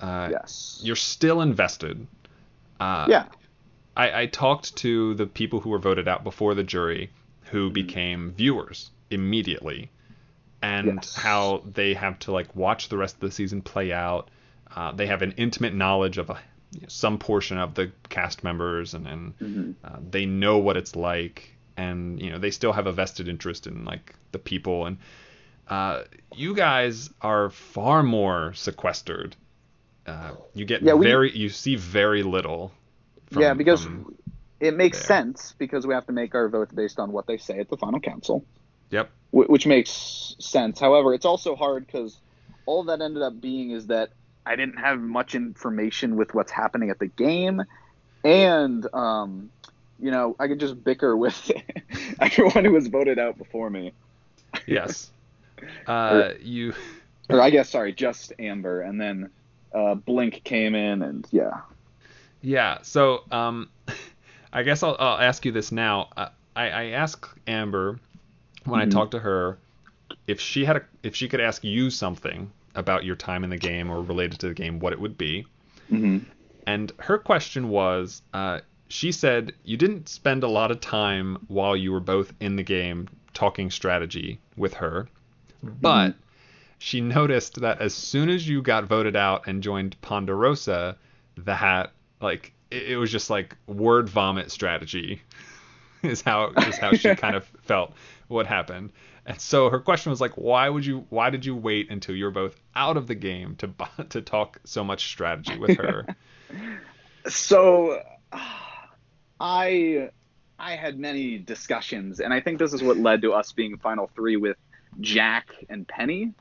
uh, 0.00 0.28
Yes. 0.30 0.80
you're 0.82 0.96
still 0.96 1.40
invested. 1.40 2.06
Uh, 2.80 3.06
Yeah. 3.08 3.24
I, 3.96 4.22
I 4.22 4.26
talked 4.26 4.76
to 4.76 5.14
the 5.14 5.26
people 5.26 5.60
who 5.60 5.70
were 5.70 5.78
voted 5.78 6.06
out 6.08 6.24
before 6.24 6.54
the 6.54 6.64
jury 6.64 7.10
Mm-hmm. 7.10 7.56
who 7.56 7.70
became 7.70 8.32
viewers 8.32 8.90
immediately 9.10 9.90
and 10.60 10.96
Yes. 10.96 11.14
how 11.16 11.62
they 11.64 11.94
have 11.94 12.18
to 12.20 12.32
like 12.32 12.54
watch 12.54 12.88
the 12.90 12.96
rest 12.98 13.14
of 13.14 13.20
the 13.20 13.30
season 13.30 13.62
play 13.62 13.90
out. 13.92 14.28
Uh, 14.76 14.92
they 14.92 15.06
have 15.06 15.22
an 15.22 15.32
intimate 15.38 15.72
knowledge 15.74 16.18
of 16.18 16.28
a, 16.30 16.38
some 16.88 17.18
portion 17.18 17.56
of 17.56 17.72
the 17.74 17.90
cast 18.10 18.44
members 18.44 18.92
and, 18.92 19.06
and 19.08 19.38
Mhm. 19.38 19.74
uh, 19.82 19.96
they 20.10 20.26
know 20.26 20.58
what 20.58 20.76
it's 20.76 20.94
like 20.94 21.54
and 21.78 22.20
you 22.20 22.30
know 22.30 22.38
they 22.38 22.50
still 22.50 22.72
have 22.72 22.86
a 22.86 22.92
vested 22.92 23.28
interest 23.28 23.66
in 23.66 23.84
like 23.86 24.14
the 24.32 24.38
people 24.38 24.84
and 24.86 24.98
uh, 25.68 26.02
you 26.34 26.54
guys 26.54 27.10
are 27.20 27.50
far 27.50 28.02
more 28.02 28.52
sequestered. 28.54 29.36
Uh, 30.06 30.30
you 30.54 30.64
get 30.64 30.80
Yeah, 30.82 30.94
we- 30.94 31.06
very 31.06 31.30
you 31.36 31.48
see 31.50 31.76
very 31.76 32.22
little. 32.22 32.72
from- 33.30 33.42
yeah, 33.42 33.52
because 33.54 33.86
it 34.60 34.74
makes 34.74 34.98
there. 34.98 35.06
sense 35.06 35.54
because 35.58 35.86
we 35.86 35.92
have 35.94 36.06
to 36.06 36.12
make 36.12 36.34
our 36.34 36.48
votes 36.48 36.72
based 36.72 36.98
on 36.98 37.12
what 37.12 37.26
they 37.26 37.36
say 37.36 37.58
at 37.58 37.68
the 37.68 37.76
final 37.76 38.00
council. 38.00 38.44
yep. 38.90 39.10
wh- 39.30 39.48
which 39.50 39.66
makes 39.66 40.34
sense. 40.38 40.80
However, 40.80 41.12
it's 41.12 41.26
also 41.26 41.54
hard 41.54 41.84
because 41.86 42.18
all 42.64 42.84
that 42.84 43.02
ended 43.02 43.22
up 43.22 43.38
being 43.38 43.70
is 43.70 43.88
that 43.88 44.08
I 44.46 44.56
didn't 44.56 44.78
have 44.78 44.98
much 44.98 45.34
information 45.34 46.16
with 46.16 46.32
what's 46.34 46.50
happening 46.50 46.88
at 46.88 46.98
the 46.98 47.06
game, 47.08 47.62
and 48.24 48.86
um, 48.94 49.50
you 49.98 50.10
know 50.10 50.36
I 50.38 50.48
could 50.48 50.60
just 50.60 50.82
bicker 50.84 51.16
with 51.16 51.50
everyone 52.20 52.64
who 52.64 52.72
was 52.72 52.88
voted 52.88 53.18
out 53.18 53.38
before 53.38 53.70
me, 53.70 53.94
Yes. 54.66 55.10
Uh, 55.86 56.34
you. 56.40 56.72
or 57.30 57.40
I 57.40 57.50
guess 57.50 57.70
sorry, 57.70 57.92
just 57.92 58.32
Amber, 58.38 58.80
and 58.82 59.00
then 59.00 59.30
uh, 59.74 59.94
Blink 59.94 60.42
came 60.44 60.74
in, 60.74 61.02
and 61.02 61.26
yeah, 61.30 61.62
Yeah. 62.40 62.78
So, 62.82 63.24
um, 63.30 63.70
I 64.52 64.62
guess 64.62 64.82
I'll, 64.82 64.96
I'll 64.98 65.18
ask 65.18 65.44
you 65.44 65.52
this 65.52 65.72
now. 65.72 66.08
Uh, 66.16 66.28
I, 66.56 66.70
I 66.70 66.84
asked 66.90 67.26
Amber 67.46 68.00
when 68.64 68.80
Mhm. 68.80 68.82
I 68.82 68.86
talked 68.86 69.12
to 69.12 69.20
her 69.20 69.60
if 70.26 70.40
she 70.40 70.64
had 70.64 70.76
a, 70.78 70.82
if 71.02 71.16
she 71.16 71.28
could 71.28 71.40
ask 71.40 71.64
you 71.64 71.90
something 71.90 72.52
about 72.74 73.04
your 73.04 73.16
time 73.16 73.44
in 73.44 73.50
the 73.50 73.58
game 73.58 73.90
or 73.90 74.02
related 74.02 74.40
to 74.40 74.48
the 74.48 74.54
game, 74.54 74.78
what 74.80 74.92
it 74.92 75.00
would 75.00 75.18
be. 75.18 75.46
hmm 75.90 76.18
And 76.66 76.92
her 77.00 77.18
question 77.18 77.68
was, 77.68 78.22
uh, 78.32 78.60
she 78.88 79.12
said 79.12 79.52
you 79.64 79.76
didn't 79.76 80.08
spend 80.08 80.42
a 80.42 80.48
lot 80.48 80.70
of 80.70 80.80
time 80.80 81.38
while 81.48 81.76
you 81.76 81.92
were 81.92 82.00
both 82.00 82.32
in 82.40 82.56
the 82.56 82.62
game 82.62 83.08
talking 83.34 83.70
strategy 83.70 84.40
with 84.56 84.74
her, 84.74 85.08
mm-hmm. 85.64 85.74
but 85.80 86.14
she 86.78 87.00
noticed 87.00 87.60
that 87.60 87.80
as 87.80 87.94
soon 87.94 88.28
as 88.28 88.48
you 88.48 88.62
got 88.62 88.84
voted 88.84 89.16
out 89.16 89.46
and 89.46 89.62
joined 89.62 90.00
Ponderosa, 90.00 90.96
that 91.38 91.92
like 92.20 92.52
it, 92.70 92.92
it 92.92 92.96
was 92.96 93.12
just 93.12 93.30
like 93.30 93.56
word 93.66 94.08
vomit 94.08 94.50
strategy 94.50 95.22
is 96.02 96.22
how 96.22 96.52
is 96.52 96.78
how 96.78 96.92
she 96.92 97.14
kind 97.14 97.36
of 97.36 97.44
felt 97.62 97.92
what 98.28 98.46
happened. 98.46 98.92
And 99.26 99.38
so 99.38 99.68
her 99.68 99.80
question 99.80 100.08
was 100.08 100.22
like, 100.22 100.32
why 100.32 100.68
would 100.68 100.86
you 100.86 101.04
why 101.10 101.30
did 101.30 101.44
you 101.44 101.54
wait 101.54 101.90
until 101.90 102.14
you 102.14 102.24
were 102.24 102.30
both 102.30 102.56
out 102.74 102.96
of 102.96 103.06
the 103.06 103.14
game 103.14 103.56
to 103.56 103.70
to 104.08 104.22
talk 104.22 104.60
so 104.64 104.82
much 104.82 105.08
strategy 105.08 105.58
with 105.58 105.76
her? 105.76 106.06
So 107.26 108.02
I 109.40 110.10
I 110.58 110.76
had 110.76 110.98
many 110.98 111.38
discussions, 111.38 112.20
and 112.20 112.32
I 112.32 112.40
think 112.40 112.58
this 112.58 112.72
is 112.72 112.82
what 112.82 112.96
led 112.96 113.22
to 113.22 113.32
us 113.32 113.52
being 113.52 113.76
final 113.78 114.10
three 114.14 114.36
with 114.36 114.56
Jack 115.00 115.54
and 115.68 115.86
Penny. 115.86 116.34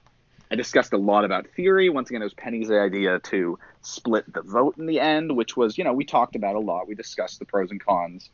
I 0.49 0.55
discussed 0.55 0.93
a 0.93 0.97
lot 0.97 1.25
about 1.25 1.47
theory. 1.55 1.89
Once 1.89 2.09
again, 2.09 2.21
it 2.21 2.25
was 2.25 2.33
Penny's 2.33 2.71
idea 2.71 3.19
to 3.19 3.59
split 3.81 4.31
the 4.33 4.41
vote 4.41 4.77
in 4.77 4.85
the 4.85 4.99
end, 4.99 5.35
which 5.35 5.57
was, 5.57 5.77
you 5.77 5.83
know, 5.83 5.93
we 5.93 6.05
talked 6.05 6.35
about 6.35 6.55
a 6.55 6.59
lot. 6.59 6.87
We 6.87 6.95
discussed 6.95 7.39
the 7.39 7.45
pros 7.45 7.69
and 7.69 7.83
cons. 7.83 8.29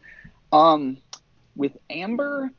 Um, 0.52 0.98
with 1.56 1.76
Amber, 1.90 2.52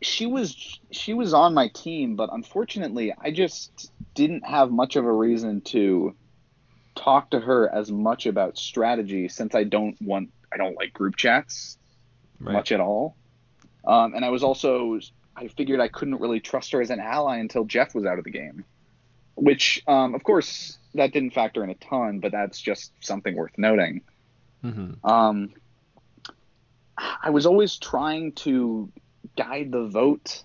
she 0.00 0.26
was 0.26 0.80
she 0.90 1.12
was 1.12 1.34
on 1.34 1.54
my 1.54 1.68
team, 1.68 2.16
but 2.16 2.30
unfortunately, 2.32 3.12
I 3.20 3.30
just 3.32 3.90
didn't 4.14 4.46
have 4.46 4.70
much 4.70 4.96
of 4.96 5.04
a 5.04 5.12
reason 5.12 5.60
to 5.62 6.14
talk 6.94 7.30
to 7.30 7.40
her 7.40 7.68
as 7.72 7.90
much 7.90 8.26
about 8.26 8.58
strategy 8.58 9.28
since 9.28 9.54
I 9.54 9.64
don't 9.64 10.00
want 10.00 10.30
I 10.52 10.56
don't 10.56 10.76
like 10.76 10.92
group 10.92 11.16
chats 11.16 11.76
Right. 12.40 12.52
much 12.54 12.72
at 12.72 12.80
all. 12.80 13.16
Um, 13.84 14.14
and 14.14 14.24
I 14.24 14.30
was 14.30 14.42
also 14.42 14.98
I 15.36 15.48
figured 15.48 15.80
I 15.80 15.88
couldn't 15.88 16.20
really 16.20 16.40
trust 16.40 16.72
her 16.72 16.80
as 16.80 16.90
an 16.90 17.00
ally 17.00 17.38
until 17.38 17.64
Jeff 17.64 17.94
was 17.94 18.04
out 18.06 18.18
of 18.18 18.24
the 18.24 18.30
game, 18.30 18.64
which 19.36 19.82
um, 19.86 20.14
of 20.14 20.22
course 20.24 20.78
that 20.94 21.12
didn't 21.12 21.30
factor 21.32 21.62
in 21.64 21.70
a 21.70 21.74
ton, 21.74 22.20
but 22.20 22.32
that's 22.32 22.60
just 22.60 22.92
something 23.00 23.34
worth 23.34 23.56
noting. 23.58 24.02
hmm 24.62 24.92
Um, 25.04 25.50
I 27.22 27.30
was 27.30 27.46
always 27.46 27.76
trying 27.78 28.32
to 28.32 28.90
guide 29.36 29.70
the 29.72 29.86
vote 29.86 30.42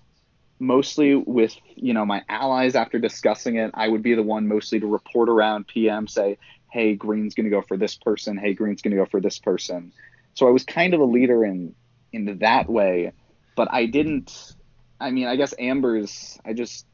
mostly 0.60 1.14
with 1.16 1.54
you 1.74 1.92
know 1.92 2.06
my 2.06 2.22
allies 2.28 2.76
after 2.76 2.98
discussing 2.98 3.56
it 3.56 3.72
i 3.74 3.88
would 3.88 4.02
be 4.02 4.14
the 4.14 4.22
one 4.22 4.46
mostly 4.46 4.78
to 4.78 4.86
report 4.86 5.28
around 5.28 5.66
pm 5.66 6.06
say 6.06 6.38
hey 6.74 6.96
green's 6.96 7.34
going 7.34 7.44
to 7.44 7.50
go 7.50 7.62
for 7.62 7.76
this 7.76 7.94
person. 7.96 8.36
Hey 8.36 8.52
green's 8.52 8.82
going 8.82 8.90
to 8.90 8.96
go 8.96 9.06
for 9.06 9.20
this 9.20 9.38
person. 9.38 9.92
So 10.34 10.48
i 10.48 10.50
was 10.50 10.64
kind 10.64 10.92
of 10.92 11.00
a 11.00 11.04
leader 11.04 11.44
in 11.44 11.74
in 12.12 12.38
that 12.38 12.68
way 12.68 13.12
but 13.56 13.68
i 13.72 13.86
didn't 13.86 14.54
i 15.00 15.10
mean 15.10 15.26
i 15.26 15.36
guess 15.36 15.54
amber's 15.58 16.38
i 16.44 16.52
just 16.52 16.86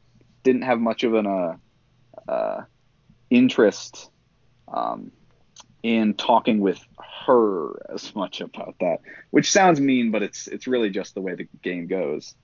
didn't 0.43 0.63
have 0.63 0.79
much 0.79 1.03
of 1.03 1.13
an 1.13 1.27
uh, 1.27 1.55
uh, 2.27 2.61
interest 3.29 4.09
um, 4.67 5.11
in 5.83 6.13
talking 6.15 6.59
with 6.59 6.79
her 7.25 7.79
as 7.93 8.15
much 8.15 8.41
about 8.41 8.75
that 8.79 8.97
which 9.31 9.51
sounds 9.51 9.79
mean 9.79 10.11
but 10.11 10.21
it's 10.21 10.47
it's 10.47 10.67
really 10.67 10.89
just 10.89 11.15
the 11.15 11.21
way 11.21 11.35
the 11.35 11.47
game 11.61 11.87
goes. 11.87 12.35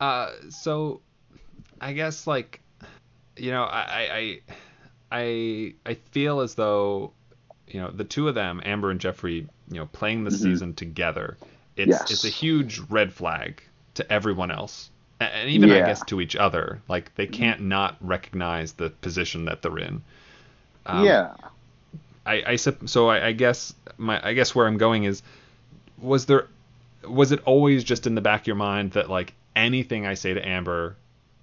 Uh, 0.00 0.30
so 0.48 1.00
I 1.80 1.92
guess 1.92 2.26
like 2.26 2.60
you 3.36 3.50
know 3.50 3.62
I 3.64 4.08
I 4.12 4.40
I 5.14 5.74
I 5.86 5.94
feel 6.10 6.40
as 6.40 6.54
though 6.54 7.12
you 7.68 7.80
know 7.80 7.90
the 7.90 8.04
two 8.04 8.28
of 8.28 8.34
them 8.34 8.60
Amber 8.64 8.90
and 8.90 9.00
Jeffrey 9.00 9.46
you 9.70 9.76
know 9.78 9.86
playing 9.86 10.24
the 10.24 10.30
Mhm. 10.30 10.42
season 10.42 10.74
together 10.74 11.36
it's 11.76 11.88
Yes. 11.90 12.10
it's 12.10 12.24
a 12.24 12.28
huge 12.28 12.80
red 12.90 13.12
flag 13.12 13.62
to 13.94 14.12
everyone 14.12 14.50
else 14.50 14.90
and 15.20 15.48
even 15.48 15.70
I 15.70 15.80
guess 15.86 16.02
to 16.04 16.20
each 16.20 16.36
other 16.36 16.82
like 16.88 17.14
they 17.14 17.26
can't 17.26 17.60
not 17.62 17.96
recognize 18.00 18.72
the 18.72 18.90
position 18.90 19.44
that 19.46 19.62
they're 19.62 19.78
in. 19.78 20.02
Um, 20.86 21.04
yeah 21.06 21.34
I, 22.26 22.42
I 22.46 22.56
so 22.56 23.08
I, 23.08 23.28
I 23.28 23.32
guess 23.32 23.72
my 23.96 24.20
I 24.26 24.34
guess 24.34 24.54
where 24.54 24.66
I'm 24.66 24.78
going 24.78 25.04
is 25.04 25.22
was 25.98 26.26
there 26.26 26.46
was 27.08 27.32
it 27.32 27.40
always 27.44 27.84
just 27.84 28.06
in 28.06 28.14
the 28.14 28.20
back 28.20 28.42
of 28.42 28.46
your 28.46 28.56
mind 28.56 28.92
that 28.92 29.08
like 29.10 29.34
anything 29.54 30.06
I 30.06 30.14
say 30.14 30.34
to 30.34 30.46
Amber, 30.46 30.96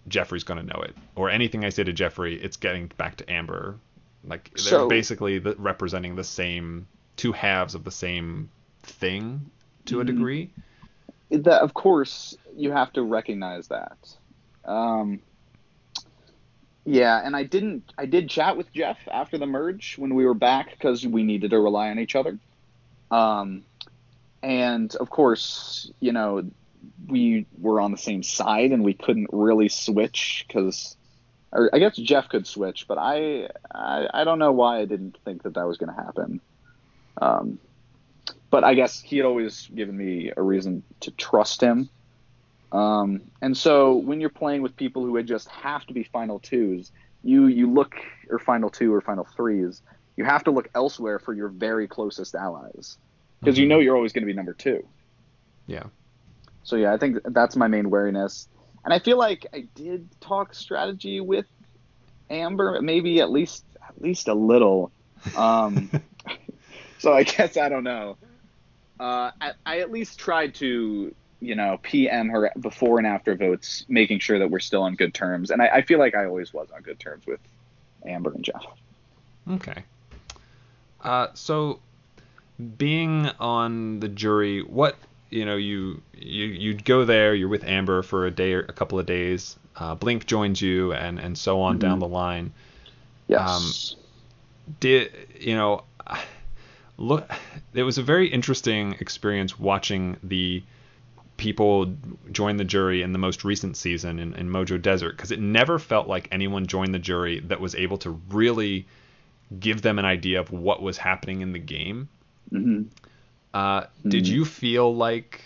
Jeffrey's 0.07 0.43
gonna 0.43 0.63
know 0.63 0.81
it, 0.83 0.95
or 1.15 1.29
anything 1.29 1.63
I 1.65 1.69
say 1.69 1.83
to 1.83 1.93
Jeffrey, 1.93 2.35
it's 2.41 2.57
getting 2.57 2.87
back 2.97 3.17
to 3.17 3.31
Amber. 3.31 3.77
Like 4.23 4.51
they're 4.55 4.57
So- 4.63 4.87
basically 4.89 5.39
the, 5.39 5.55
representing 5.57 6.15
the 6.15 6.23
same 6.23 6.87
two 7.17 7.31
halves 7.31 7.75
of 7.75 7.83
the 7.83 7.91
same 7.91 8.49
thing 8.83 9.49
to 9.85 9.99
a 9.99 10.03
Mhm. 10.03 10.07
degree. 10.07 10.49
that 11.29 11.61
of 11.61 11.73
course 11.73 12.35
you 12.57 12.71
have 12.71 12.91
to 12.93 13.01
recognize 13.03 13.67
that 13.69 13.97
um, 14.65 15.19
yeah 16.85 17.21
and 17.23 17.35
i 17.35 17.43
didn't 17.43 17.83
i 17.97 18.05
did 18.05 18.29
chat 18.29 18.57
with 18.57 18.71
jeff 18.73 18.97
after 19.09 19.37
the 19.37 19.45
merge 19.45 19.95
when 19.97 20.13
we 20.15 20.25
were 20.25 20.33
back 20.33 20.71
because 20.71 21.05
we 21.07 21.23
needed 21.23 21.51
to 21.51 21.59
rely 21.59 21.89
on 21.89 21.99
each 21.99 22.15
other 22.15 22.37
um, 23.11 23.63
and 24.43 24.93
of 24.95 25.09
course 25.09 25.91
you 26.01 26.11
know 26.11 26.43
we 27.07 27.45
were 27.59 27.79
on 27.79 27.91
the 27.91 27.97
same 27.97 28.23
side 28.23 28.71
and 28.71 28.83
we 28.83 28.93
couldn't 28.93 29.29
really 29.31 29.69
switch 29.69 30.45
because 30.47 30.95
or 31.51 31.69
i 31.73 31.79
guess 31.79 31.95
jeff 31.95 32.29
could 32.29 32.47
switch 32.47 32.85
but 32.87 32.97
I, 32.97 33.49
I 33.73 34.07
i 34.13 34.23
don't 34.23 34.39
know 34.39 34.51
why 34.51 34.79
i 34.79 34.85
didn't 34.85 35.17
think 35.23 35.43
that 35.43 35.53
that 35.55 35.67
was 35.67 35.77
going 35.77 35.93
to 35.95 36.01
happen 36.01 36.41
um, 37.21 37.59
but 38.49 38.63
I 38.63 38.73
guess 38.73 39.01
he 39.01 39.17
had 39.17 39.25
always 39.25 39.67
given 39.73 39.95
me 39.95 40.31
a 40.35 40.41
reason 40.41 40.83
to 41.01 41.11
trust 41.11 41.61
him. 41.61 41.89
Um, 42.71 43.21
and 43.41 43.55
so 43.55 43.95
when 43.95 44.21
you're 44.21 44.29
playing 44.29 44.61
with 44.61 44.75
people 44.75 45.03
who 45.03 45.11
would 45.13 45.27
just 45.27 45.47
have 45.49 45.85
to 45.87 45.93
be 45.93 46.03
final 46.03 46.39
twos, 46.39 46.91
you 47.23 47.47
you 47.47 47.71
look 47.71 47.95
or 48.29 48.39
final 48.39 48.69
two 48.69 48.93
or 48.93 49.01
final 49.01 49.25
threes, 49.35 49.81
you 50.17 50.25
have 50.25 50.43
to 50.45 50.51
look 50.51 50.69
elsewhere 50.73 51.19
for 51.19 51.33
your 51.33 51.49
very 51.49 51.87
closest 51.87 52.35
allies 52.35 52.97
because 53.39 53.57
you 53.57 53.65
Mhm. 53.65 53.69
know 53.69 53.79
you're 53.79 53.95
always 53.95 54.13
going 54.13 54.23
to 54.23 54.27
be 54.27 54.33
number 54.33 54.53
two. 54.53 54.87
Yeah. 55.67 55.83
So 56.63 56.75
yeah, 56.75 56.93
I 56.93 56.97
think 56.97 57.19
that's 57.25 57.55
my 57.55 57.67
main 57.67 57.89
wariness. 57.89 58.47
and 58.83 58.93
I 58.93 58.99
feel 58.99 59.17
like 59.17 59.45
I 59.53 59.67
did 59.75 60.07
talk 60.21 60.53
strategy 60.53 61.19
with 61.19 61.45
Amber, 62.29 62.81
maybe 62.81 63.19
at 63.19 63.29
least 63.29 63.63
at 63.87 64.01
least 64.01 64.27
a 64.27 64.33
little. 64.33 64.91
Um, 65.35 65.89
so 66.99 67.13
I 67.13 67.23
guess 67.23 67.57
I 67.57 67.69
don't 67.69 67.83
know. 67.83 68.17
Uh, 68.99 69.31
I, 69.41 69.51
I 69.65 69.79
at 69.79 69.91
least 69.91 70.19
tried 70.19 70.55
to 70.55 71.13
you 71.39 71.55
know 71.55 71.79
PM 71.81 72.29
her 72.29 72.51
before 72.59 72.99
and 72.99 73.07
after 73.07 73.35
votes, 73.35 73.85
making 73.87 74.19
sure 74.19 74.39
that 74.39 74.49
we're 74.49 74.59
still 74.59 74.83
on 74.83 74.95
good 74.95 75.13
terms, 75.13 75.51
and 75.51 75.61
I, 75.61 75.67
I 75.67 75.81
feel 75.81 75.99
like 75.99 76.15
I 76.15 76.25
always 76.25 76.53
was 76.53 76.69
on 76.71 76.81
good 76.81 76.99
terms 76.99 77.25
with 77.25 77.39
Amber 78.05 78.31
and 78.31 78.43
Jeff. 78.43 78.63
Okay. 79.49 79.83
Uh, 81.03 81.27
so 81.33 81.79
being 82.77 83.27
on 83.39 83.99
the 83.99 84.07
jury, 84.07 84.61
what 84.61 84.95
you 85.31 85.45
know, 85.45 85.55
you 85.55 86.01
you 86.13 86.45
you'd 86.45 86.85
go 86.85 87.05
there. 87.05 87.33
You're 87.33 87.47
with 87.49 87.63
Amber 87.63 88.03
for 88.03 88.25
a 88.27 88.31
day 88.31 88.53
or 88.53 88.59
a 88.61 88.73
couple 88.73 88.99
of 88.99 89.05
days. 89.07 89.57
Uh, 89.75 89.95
Blink 89.95 90.25
joins 90.27 90.61
you, 90.61 90.93
and 90.93 91.17
and 91.19 91.35
so 91.37 91.61
on 91.61 91.77
Mhm. 91.77 91.79
down 91.79 91.99
the 91.99 92.07
line. 92.07 92.51
Yes. 93.27 93.95
Did 94.79 95.11
you 95.39 95.55
know? 95.55 95.83
Look, 96.97 97.27
it 97.73 97.83
was 97.83 97.97
a 97.97 98.03
very 98.03 98.27
interesting 98.27 98.93
experience 98.99 99.57
watching 99.59 100.17
the 100.21 100.61
people 101.37 101.95
join 102.31 102.57
the 102.57 102.63
jury 102.63 103.01
in 103.01 103.11
the 103.13 103.17
most 103.17 103.43
recent 103.43 103.75
season 103.75 104.19
in, 104.19 104.33
in 104.35 104.47
Mojo 104.47 104.79
Desert 104.79 105.15
because 105.17 105.31
it 105.31 105.39
never 105.39 105.79
felt 105.79 106.07
like 106.07 106.27
anyone 106.31 106.67
joined 106.67 106.93
the 106.93 106.99
jury 106.99 107.39
that 107.39 107.59
was 107.59 107.73
able 107.73 107.97
to 107.99 108.11
really 108.29 108.85
give 109.59 109.81
them 109.81 109.97
an 109.97 110.05
idea 110.05 110.39
of 110.39 110.51
what 110.51 110.83
was 110.83 110.97
happening 110.97 111.41
in 111.41 111.51
the 111.53 111.59
game. 111.59 112.09
hmm 112.51 112.83
Uh, 113.53 113.85
Did 114.07 114.25
Mhm. 114.25 114.29
you 114.29 114.45
feel 114.45 114.95
like 114.95 115.43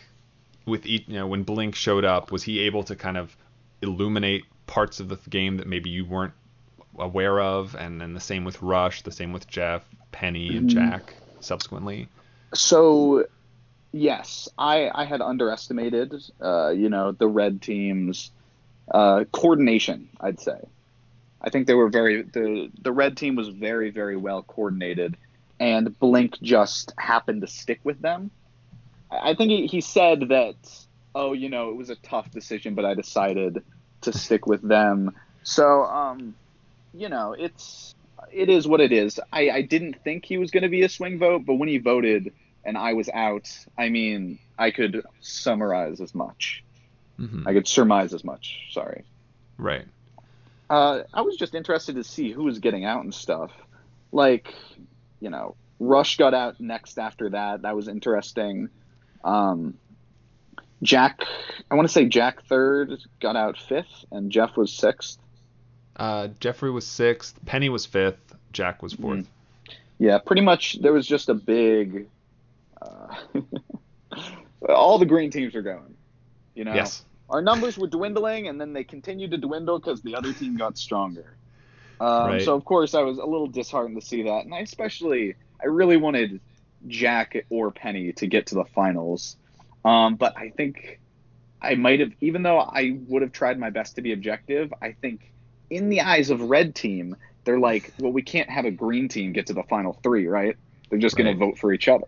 with 0.65 0.85
each, 0.85 1.07
you 1.07 1.15
know, 1.15 1.27
when 1.27 1.43
Blink 1.43 1.75
showed 1.75 2.05
up, 2.05 2.31
was 2.31 2.43
he 2.43 2.59
able 2.61 2.83
to 2.83 2.95
kind 2.95 3.17
of 3.17 3.35
illuminate 3.81 4.45
parts 4.67 4.99
of 4.99 5.09
the 5.09 5.17
game 5.29 5.57
that 5.57 5.67
maybe 5.67 5.89
you 5.89 6.05
weren't 6.05 6.33
aware 6.97 7.39
of, 7.39 7.75
and 7.75 7.99
then 8.01 8.13
the 8.13 8.19
same 8.19 8.43
with 8.45 8.61
Rush, 8.61 9.01
the 9.03 9.11
same 9.11 9.33
with 9.33 9.47
Jeff, 9.47 9.83
Penny, 10.11 10.55
and 10.55 10.67
Mhm. 10.67 10.69
Jack 10.69 11.15
subsequently? 11.39 12.09
So, 12.53 13.25
yes, 13.91 14.49
I 14.57 14.89
I 14.93 15.05
had 15.05 15.21
underestimated, 15.21 16.13
uh, 16.41 16.69
you 16.69 16.89
know, 16.89 17.11
the 17.13 17.27
red 17.27 17.61
team's 17.61 18.31
uh, 18.93 19.25
coordination. 19.33 20.09
I'd 20.19 20.39
say. 20.39 20.59
I 21.41 21.49
think 21.51 21.67
they 21.67 21.75
were 21.75 21.89
very 21.89 22.23
the 22.23 22.71
the 22.81 22.91
red 22.93 23.17
team 23.17 23.35
was 23.35 23.49
very 23.49 23.91
very 23.91 24.17
well 24.17 24.43
coordinated, 24.43 25.17
and 25.59 25.97
Blink 25.99 26.39
just 26.41 26.93
happened 26.97 27.41
to 27.41 27.47
stick 27.47 27.79
with 27.83 28.01
them. 28.01 28.31
I 29.11 29.35
think 29.35 29.51
he, 29.51 29.67
he 29.67 29.81
said 29.81 30.29
that 30.29 30.55
oh 31.13 31.33
you 31.33 31.49
know 31.49 31.69
it 31.69 31.75
was 31.75 31.89
a 31.89 31.95
tough 31.95 32.31
decision, 32.31 32.75
but 32.75 32.85
I 32.85 32.93
decided 32.93 33.63
to 34.01 34.13
stick 34.13 34.45
with 34.47 34.61
them. 34.61 35.11
So 35.43 35.83
um, 35.85 36.35
you 36.93 37.09
know 37.09 37.33
it's 37.37 37.95
it 38.31 38.49
is 38.49 38.67
what 38.67 38.81
it 38.81 38.91
is. 38.91 39.19
I, 39.31 39.49
I 39.49 39.61
didn't 39.61 40.03
think 40.03 40.25
he 40.25 40.37
was 40.37 40.51
going 40.51 40.63
to 40.63 40.69
be 40.69 40.83
a 40.83 40.89
swing 40.89 41.19
vote, 41.19 41.43
but 41.45 41.55
when 41.55 41.69
he 41.69 41.77
voted 41.77 42.33
and 42.63 42.77
I 42.77 42.93
was 42.93 43.09
out, 43.09 43.49
I 43.77 43.89
mean 43.89 44.39
I 44.57 44.71
could 44.71 45.03
summarize 45.21 46.01
as 46.01 46.13
much. 46.15 46.63
hmm 47.17 47.47
I 47.47 47.53
could 47.53 47.67
surmise 47.67 48.13
as 48.13 48.23
much. 48.23 48.67
Sorry. 48.71 49.03
Right. 49.57 49.85
Uh, 50.69 51.03
I 51.13 51.21
was 51.21 51.37
just 51.37 51.53
interested 51.53 51.95
to 51.95 52.03
see 52.03 52.31
who 52.31 52.43
was 52.43 52.59
getting 52.59 52.85
out 52.85 53.03
and 53.03 53.13
stuff. 53.13 53.51
Like, 54.11 54.53
you 55.25 55.31
know, 55.31 55.55
Rush 55.79 56.17
got 56.17 56.35
out 56.35 56.61
next 56.61 56.99
after 56.99 57.31
that. 57.31 57.63
That 57.63 57.75
was 57.75 57.87
interesting. 57.87 58.69
Um, 59.23 59.73
Jack, 60.83 61.21
I 61.71 61.73
want 61.73 61.87
to 61.87 61.91
say 61.91 62.05
Jack 62.05 62.43
third 62.43 62.91
got 63.19 63.35
out 63.35 63.57
fifth, 63.57 64.05
and 64.11 64.31
Jeff 64.31 64.55
was 64.55 64.71
sixth. 64.71 65.17
Uh, 65.95 66.27
Jeffrey 66.39 66.69
was 66.69 66.85
sixth, 66.85 67.43
Penny 67.47 67.69
was 67.69 67.87
fifth, 67.87 68.35
Jack 68.53 68.83
was 68.83 68.93
4th 68.93 69.25
Yeah, 69.97 70.19
pretty 70.19 70.43
much. 70.43 70.79
There 70.79 70.93
was 70.93 71.07
just 71.07 71.29
a 71.29 71.33
big. 71.33 72.05
Uh, 72.79 73.15
all 74.69 74.99
the 74.99 75.07
green 75.07 75.31
teams 75.31 75.55
were 75.55 75.63
going. 75.63 75.95
You 76.53 76.65
know, 76.65 76.75
Yes. 76.75 77.03
our 77.31 77.41
numbers 77.41 77.79
were 77.79 77.87
dwindling, 77.87 78.47
and 78.47 78.61
then 78.61 78.73
they 78.73 78.83
continued 78.83 79.31
to 79.31 79.37
dwindle 79.37 79.79
because 79.79 80.03
the 80.03 80.15
other 80.15 80.33
team 80.33 80.55
got 80.55 80.77
stronger. 80.77 81.35
Um, 81.99 82.27
Right. 82.27 82.41
So 82.41 82.55
of 82.55 82.65
course 82.65 82.93
I 82.93 83.01
was 83.01 83.17
a 83.17 83.25
little 83.25 83.47
disheartened 83.47 83.99
to 83.99 84.05
see 84.05 84.23
that, 84.23 84.45
and 84.45 84.53
I 84.53 84.59
especially 84.59 85.35
I 85.61 85.67
really 85.67 85.97
wanted 85.97 86.41
Jack 86.87 87.45
or 87.49 87.71
Penny 87.71 88.13
to 88.13 88.27
get 88.27 88.47
to 88.47 88.55
the 88.55 88.65
finals, 88.65 89.37
um, 89.83 90.15
but 90.15 90.33
I 90.37 90.49
think 90.49 90.99
I 91.61 91.75
might 91.75 91.99
have, 92.01 92.11
even 92.21 92.43
though 92.43 92.59
I 92.59 92.97
would 93.07 93.21
have 93.21 93.31
tried 93.31 93.59
my 93.59 93.69
best 93.69 93.95
to 93.95 94.01
be 94.01 94.13
objective, 94.13 94.73
I 94.81 94.95
think 95.01 95.21
in 95.69 95.89
the 95.89 96.01
eyes 96.01 96.29
of 96.29 96.41
Red 96.41 96.75
Team, 96.75 97.15
they're 97.45 97.59
like, 97.59 97.93
well, 97.97 98.11
we 98.11 98.21
can't 98.21 98.49
have 98.49 98.65
a 98.65 98.71
Green 98.71 99.07
Team 99.07 99.33
get 99.33 99.47
to 99.47 99.53
the 99.53 99.63
final 99.63 99.93
three, 100.03 100.27
right? 100.27 100.55
They're 100.89 100.99
just 100.99 101.15
going 101.15 101.27
Right. 101.27 101.33
to 101.33 101.45
vote 101.45 101.57
for 101.57 101.73
each 101.73 101.87
other. 101.87 102.05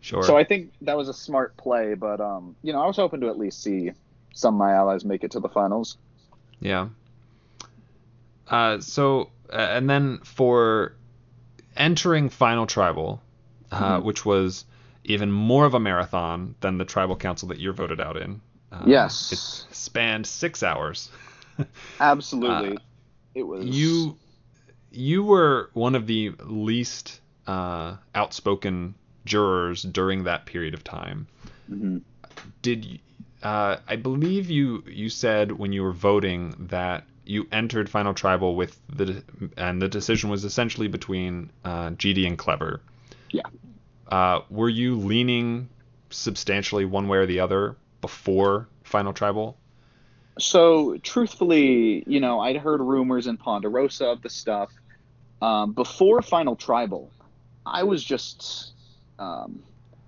Sure. 0.00 0.22
So 0.22 0.36
I 0.36 0.44
think 0.44 0.72
that 0.82 0.96
was 0.96 1.08
a 1.08 1.14
smart 1.14 1.56
play, 1.58 1.94
but 1.94 2.20
um, 2.20 2.56
you 2.62 2.72
know, 2.72 2.80
I 2.80 2.86
was 2.86 2.96
hoping 2.96 3.20
to 3.20 3.28
at 3.28 3.38
least 3.38 3.62
see 3.62 3.92
some 4.32 4.54
of 4.54 4.58
my 4.58 4.72
allies 4.72 5.04
make 5.04 5.24
it 5.24 5.32
to 5.32 5.40
the 5.40 5.48
finals. 5.48 5.98
Yeah. 6.60 6.88
Uh, 8.50 8.80
so, 8.80 9.30
uh, 9.52 9.56
and 9.56 9.88
then 9.88 10.18
for 10.24 10.94
entering 11.76 12.28
Final 12.28 12.66
Tribal, 12.66 13.22
uh, 13.70 13.98
Mhm. 14.00 14.02
which 14.04 14.24
was 14.26 14.64
even 15.04 15.30
more 15.32 15.64
of 15.64 15.74
a 15.74 15.80
marathon 15.80 16.54
than 16.60 16.76
the 16.78 16.84
tribal 16.84 17.16
council 17.16 17.48
that 17.48 17.58
you're 17.58 17.72
voted 17.72 18.00
out 18.00 18.16
in. 18.16 18.40
Uh, 18.72 18.82
Yes. 18.86 19.32
It 19.32 19.74
spanned 19.74 20.26
six 20.26 20.62
hours. 20.62 21.10
Absolutely, 22.00 22.76
Uh, 22.76 22.80
it 23.34 23.42
was 23.44 23.64
You, 23.64 24.16
you 24.90 25.22
were 25.22 25.70
one 25.72 25.94
of 25.94 26.06
the 26.06 26.30
least 26.44 27.20
uh, 27.46 27.96
outspoken 28.14 28.94
jurors 29.24 29.82
during 29.82 30.24
that 30.24 30.46
period 30.46 30.74
of 30.74 30.84
time. 30.84 31.26
Mhm. 31.70 32.02
did 32.62 32.98
uh, 33.42 33.76
I 33.88 33.96
believe 33.96 34.50
you 34.50 34.82
you 34.86 35.08
said 35.08 35.52
when 35.52 35.72
you 35.72 35.82
were 35.82 35.92
voting 35.92 36.54
that 36.68 37.04
you 37.30 37.46
entered 37.52 37.88
Final 37.88 38.12
Tribal 38.12 38.56
with 38.56 38.78
the 38.88 39.22
and 39.56 39.80
the 39.80 39.88
decision 39.88 40.30
was 40.30 40.44
essentially 40.44 40.88
between 40.88 41.50
uh, 41.64 41.90
JD 41.90 42.26
and 42.26 42.36
Clever. 42.36 42.80
Yeah. 43.30 43.42
Uh, 44.08 44.40
were 44.50 44.68
you 44.68 44.96
leaning 44.96 45.68
substantially 46.10 46.84
one 46.84 47.06
way 47.06 47.18
or 47.18 47.26
the 47.26 47.38
other 47.38 47.76
before 48.00 48.68
Final 48.82 49.12
Tribal? 49.12 49.56
So, 50.40 50.96
truthfully, 50.98 52.02
you 52.06 52.18
know, 52.18 52.40
I'd 52.40 52.56
heard 52.56 52.80
rumors 52.80 53.28
in 53.28 53.36
Ponderosa 53.36 54.06
of 54.06 54.22
the 54.22 54.30
stuff. 54.30 54.72
Um, 55.40 55.72
before 55.72 56.22
Final 56.22 56.56
Tribal, 56.56 57.10
I 57.64 57.84
was 57.84 58.02
just. 58.02 58.72
Um, 59.18 59.62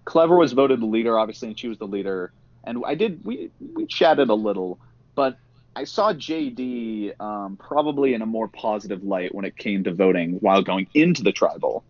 Clever 0.05 0.35
was 0.37 0.53
voted 0.53 0.81
the 0.81 0.87
leader, 0.87 1.17
obviously, 1.17 1.49
and 1.49 1.59
she 1.59 1.69
was 1.69 1.79
the 1.79 1.87
leader. 1.87 2.33
And 2.65 2.83
I 2.85 2.97
did, 2.97 3.25
we, 3.25 3.51
we 3.75 3.87
chatted 3.87 4.31
a 4.31 4.35
little, 4.35 4.81
but 5.15 5.37
I 5.77 5.85
saw 5.85 6.13
JD 6.13 7.21
um, 7.21 7.57
probably 7.57 8.15
in 8.15 8.23
a 8.23 8.27
more 8.27 8.49
positive 8.49 9.03
light 9.03 9.35
when 9.35 9.45
it 9.45 9.57
came 9.57 9.85
to 9.85 9.95
voting 9.95 10.35
while 10.41 10.63
going 10.63 10.89
into 10.95 11.23
the 11.23 11.33
Tribal 11.33 11.85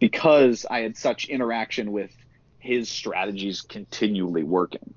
because 0.00 0.66
I 0.70 0.80
had 0.80 0.96
such 0.96 1.26
interaction 1.26 1.92
with 1.92 2.12
his 2.58 2.90
strategies 2.90 3.62
continually 3.62 4.44
working 4.44 4.94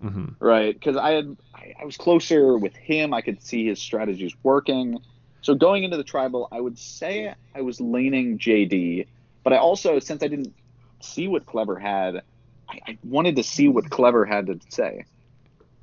hmm 0.00 0.26
right? 0.40 0.74
Because 0.74 0.96
I 0.96 1.12
had 1.12 1.36
I, 1.54 1.74
I 1.82 1.84
was 1.84 1.96
closer 1.96 2.58
with 2.58 2.76
him. 2.76 3.14
I 3.14 3.22
could 3.22 3.42
see 3.42 3.66
his 3.66 3.80
strategies 3.80 4.34
working. 4.42 4.98
So 5.42 5.54
going 5.54 5.84
into 5.84 5.96
the 5.96 6.04
tribal, 6.04 6.48
I 6.52 6.60
would 6.60 6.78
say 6.78 7.34
I 7.54 7.60
was 7.62 7.80
leaning 7.80 8.38
JD, 8.38 9.08
but 9.44 9.52
I 9.52 9.58
also 9.58 9.98
since 9.98 10.22
I 10.22 10.28
didn't 10.28 10.54
see 11.02 11.28
what 11.28 11.46
Clever 11.46 11.78
had, 11.78 12.22
I, 12.68 12.78
I 12.88 12.98
wanted 13.02 13.36
to 13.36 13.42
see 13.42 13.68
what 13.68 13.90
Clever 13.90 14.24
had 14.24 14.46
to 14.48 14.60
say. 14.70 15.04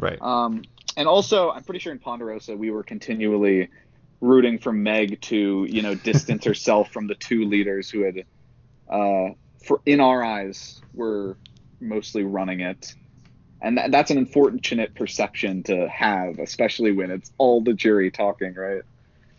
Right. 0.02 0.20
Um, 0.20 0.64
and 0.97 1.08
also, 1.08 1.52
I'm 1.52 1.64
pretty 1.64 1.80
sure 1.80 1.93
in 1.93 1.99
Ponderosa 1.99 2.58
we 2.58 2.72
were 2.72 2.84
continually 2.84 3.70
rooting 4.20 4.60
for 4.60 4.74
Meg 4.74 5.22
to 5.22 5.66
you 5.70 5.82
know 5.82 5.95
distance 5.95 6.43
herself 6.52 6.91
from 6.91 7.08
the 7.08 7.16
two 7.16 7.45
leaders 7.45 7.89
who 7.89 8.02
had, 8.02 8.26
uh, 8.89 9.34
for 9.66 9.80
in 9.86 10.02
our 10.02 10.24
eyes, 10.24 10.82
were 10.93 11.38
mostly 11.80 12.24
running 12.24 12.60
it. 12.60 12.93
And 13.64 13.78
that, 13.78 13.91
that's 13.91 14.10
an 14.10 14.18
unfortunate 14.18 14.95
perception 14.95 15.62
to 15.64 15.88
have, 15.88 16.39
especially 16.39 16.91
when 16.91 17.12
it's 17.12 17.32
all 17.38 17.62
the 17.62 17.74
jury 17.74 18.10
talking, 18.10 18.56
right? 18.56 18.82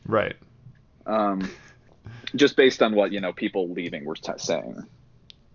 Right. 0.07 0.37
Um, 1.07 1.51
just 2.37 2.57
based 2.57 2.83
on 2.83 2.95
what 2.95 3.11
you 3.11 3.21
know 3.21 3.33
people 3.33 3.69
leaving 3.73 4.05
were 4.05 4.15
t- 4.15 4.33
saying. 4.37 4.87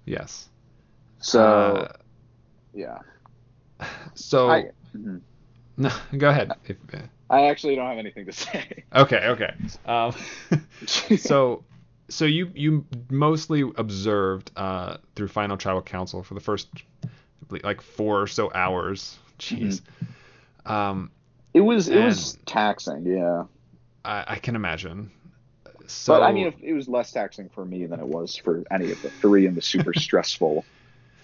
Yes. 0.04 0.50
So 1.20 1.42
Uh, 1.42 1.94
yeah, 2.74 3.00
so 4.14 4.50
I, 4.50 4.66
mhm. 4.96 5.22
no, 5.78 5.92
go 6.18 6.30
ahead. 6.30 6.52
If, 6.66 6.78
I 7.30 7.48
actually 7.48 7.76
don't 7.76 7.88
have 7.88 7.98
anything 7.98 8.26
to 8.26 8.32
say. 8.32 8.84
okay. 8.96 9.28
Okay. 9.28 9.54
Um, 9.86 10.14
so 10.86 11.64
so 12.10 12.26
you 12.26 12.52
you 12.54 12.86
mostly 13.10 13.64
observed 13.76 14.52
uh, 14.56 14.98
through 15.16 15.28
Final 15.28 15.58
Tribal 15.58 15.82
Council 15.82 16.24
for 16.24 16.34
the 16.34 16.40
first 16.40 16.70
like 17.50 17.82
four 17.82 18.22
or 18.22 18.28
so 18.28 18.52
hours. 18.54 19.18
Jeez. 19.40 19.82
Um, 20.66 21.12
It 21.54 21.62
was 21.62 21.88
it 21.90 22.04
was 22.04 22.38
taxing, 22.46 23.06
yeah. 23.06 23.44
I, 24.04 24.24
I 24.28 24.36
can 24.38 24.56
imagine. 24.56 25.12
So 25.88 26.14
But 26.14 26.24
I 26.24 26.32
mean, 26.34 26.54
it 26.62 26.74
was 26.74 26.90
less 26.90 27.12
taxing 27.12 27.50
for 27.50 27.64
me 27.64 27.86
than 27.86 28.00
it 28.00 28.08
was 28.08 28.36
for 28.36 28.64
any 28.72 28.92
of 28.92 29.02
the 29.02 29.10
three 29.10 29.46
in 29.46 29.56
the 29.56 29.62
super 29.62 29.94
stressful 29.96 30.66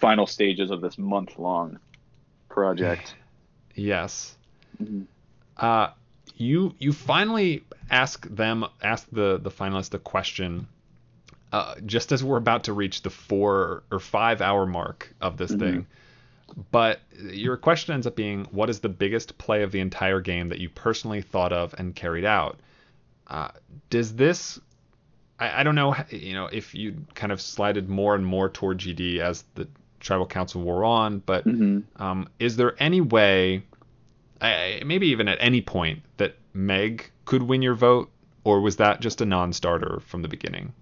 final 0.00 0.26
stages 0.26 0.70
of 0.70 0.80
this 0.80 0.96
month 0.96 1.38
long 1.38 1.78
project. 2.48 3.14
Yes. 3.74 4.36
Mhm. 4.82 5.06
Uh, 5.56 5.88
you 6.36 6.74
you 6.78 6.92
finally 6.92 7.64
ask 7.90 8.26
them 8.28 8.64
ask 8.82 9.06
the 9.12 9.38
the 9.42 9.50
finalist 9.50 9.94
a 9.94 9.98
question 9.98 10.66
uh, 11.52 11.76
just 11.86 12.10
as 12.10 12.24
we're 12.24 12.36
about 12.36 12.64
to 12.64 12.72
reach 12.72 13.02
the 13.02 13.10
four 13.10 13.84
or 13.92 14.00
five 14.00 14.40
hour 14.40 14.66
mark 14.66 15.14
of 15.20 15.36
this 15.36 15.52
Mhm. 15.52 15.58
thing. 15.60 15.86
But 16.72 17.00
your 17.32 17.56
question 17.56 17.94
ends 17.94 18.06
up 18.06 18.16
being, 18.16 18.44
what 18.46 18.68
is 18.70 18.80
the 18.80 18.88
biggest 18.88 19.38
play 19.38 19.62
of 19.62 19.70
the 19.72 19.80
entire 19.80 20.20
game 20.20 20.48
that 20.50 20.58
you 20.58 20.68
personally 20.68 21.22
thought 21.22 21.52
of 21.52 21.74
and 21.78 21.94
carried 21.94 22.24
out? 22.24 22.58
Uh, 23.28 23.48
does 23.90 24.14
this 24.16 24.60
I, 25.38 25.60
I 25.60 25.62
don't 25.62 25.74
know 25.76 25.94
you 26.10 26.34
know 26.34 26.46
if 26.46 26.74
you 26.74 26.96
kind 27.14 27.30
of 27.32 27.40
slided 27.40 27.88
more 27.88 28.14
and 28.16 28.26
more 28.26 28.48
toward 28.48 28.78
JD 28.78 29.18
as 29.20 29.44
the 29.54 29.68
tribal 30.04 30.26
council 30.26 30.62
wore 30.62 30.84
on, 30.84 31.18
but 31.18 31.44
Mhm. 31.44 31.82
um, 31.96 32.28
is 32.38 32.56
there 32.56 32.74
any 32.78 33.00
way, 33.00 33.62
I- 34.40 34.82
maybe 34.86 35.08
even 35.08 35.26
at 35.26 35.38
any 35.40 35.60
point, 35.60 36.02
that 36.18 36.36
Meg 36.52 37.10
could 37.24 37.42
win 37.42 37.62
your 37.62 37.74
vote, 37.74 38.10
or 38.44 38.60
was 38.60 38.76
that 38.76 39.00
just 39.00 39.20
a 39.20 39.24
non-starter 39.24 40.00
from 40.00 40.22
the 40.22 40.28
beginning? 40.28 40.72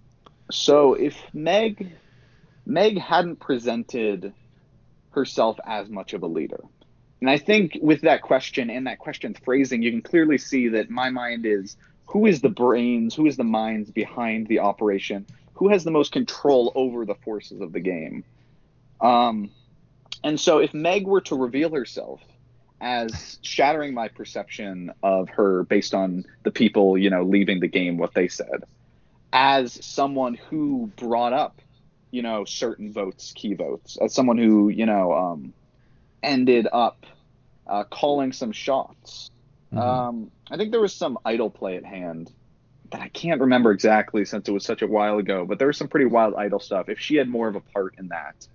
So 0.50 0.94
if 0.94 1.16
Meg 1.32 1.92
Meg 2.66 2.98
hadn't 2.98 3.40
presented 3.40 4.32
herself 5.10 5.58
as 5.66 5.88
much 5.88 6.14
of 6.14 6.22
a 6.22 6.26
leader. 6.26 6.60
And 7.20 7.28
I 7.28 7.38
think 7.38 7.78
with 7.80 8.00
that 8.02 8.22
question 8.22 8.70
and 8.70 8.86
that 8.86 8.98
question 8.98 9.34
phrasing, 9.44 9.82
you 9.82 9.90
can 9.90 10.02
clearly 10.02 10.38
see 10.38 10.68
that 10.68 10.90
my 10.90 11.10
mind 11.10 11.44
is 11.44 11.76
who 12.06 12.26
is 12.26 12.40
the 12.40 12.48
brains, 12.48 13.14
who 13.14 13.26
is 13.26 13.36
the 13.36 13.44
minds 13.44 13.90
behind 13.90 14.46
the 14.46 14.60
operation, 14.60 15.26
who 15.54 15.68
has 15.68 15.84
the 15.84 15.90
most 15.90 16.12
control 16.12 16.72
over 16.74 17.04
the 17.04 17.14
forces 17.14 17.60
of 17.60 17.72
the 17.72 17.80
game. 17.80 18.24
Um, 19.02 19.50
and 20.24 20.40
so 20.40 20.58
if 20.58 20.72
Meg 20.72 21.06
were 21.06 21.20
to 21.22 21.34
reveal 21.34 21.74
herself 21.74 22.20
as 22.80 23.38
shattering 23.42 23.94
my 23.94 24.08
perception 24.08 24.92
of 25.02 25.28
her 25.30 25.64
based 25.64 25.94
on 25.94 26.24
the 26.44 26.50
people, 26.50 26.96
you 26.96 27.10
know, 27.10 27.22
leaving 27.22 27.60
the 27.60 27.68
game, 27.68 27.98
what 27.98 28.14
they 28.14 28.28
said, 28.28 28.64
as 29.32 29.84
someone 29.84 30.34
who 30.34 30.90
brought 30.96 31.32
up, 31.32 31.60
you 32.10 32.22
know, 32.22 32.44
certain 32.44 32.92
votes, 32.92 33.32
key 33.34 33.54
votes, 33.54 33.98
as 34.00 34.14
someone 34.14 34.38
who, 34.38 34.68
you 34.68 34.86
know, 34.86 35.12
um, 35.12 35.52
ended 36.22 36.68
up 36.72 37.06
uh, 37.66 37.84
calling 37.84 38.32
some 38.32 38.52
shots. 38.52 39.30
Mhm. 39.72 39.78
Um, 39.78 40.30
I 40.50 40.56
think 40.56 40.70
there 40.70 40.80
was 40.80 40.94
some 40.94 41.18
idol 41.24 41.50
play 41.50 41.76
at 41.76 41.84
hand 41.84 42.30
that 42.90 43.00
I 43.00 43.08
can't 43.08 43.40
remember 43.40 43.70
exactly 43.72 44.24
since 44.24 44.48
it 44.48 44.52
was 44.52 44.64
such 44.64 44.82
a 44.82 44.86
while 44.86 45.18
ago, 45.18 45.46
but 45.46 45.58
there 45.58 45.68
was 45.68 45.78
some 45.78 45.88
pretty 45.88 46.06
wild 46.06 46.34
idol 46.34 46.60
stuff. 46.60 46.88
If 46.88 47.00
she 47.00 47.16
had 47.16 47.28
more 47.28 47.48
of 47.48 47.56
a 47.56 47.60
part 47.60 47.94
in 47.98 48.08
that, 48.08 48.46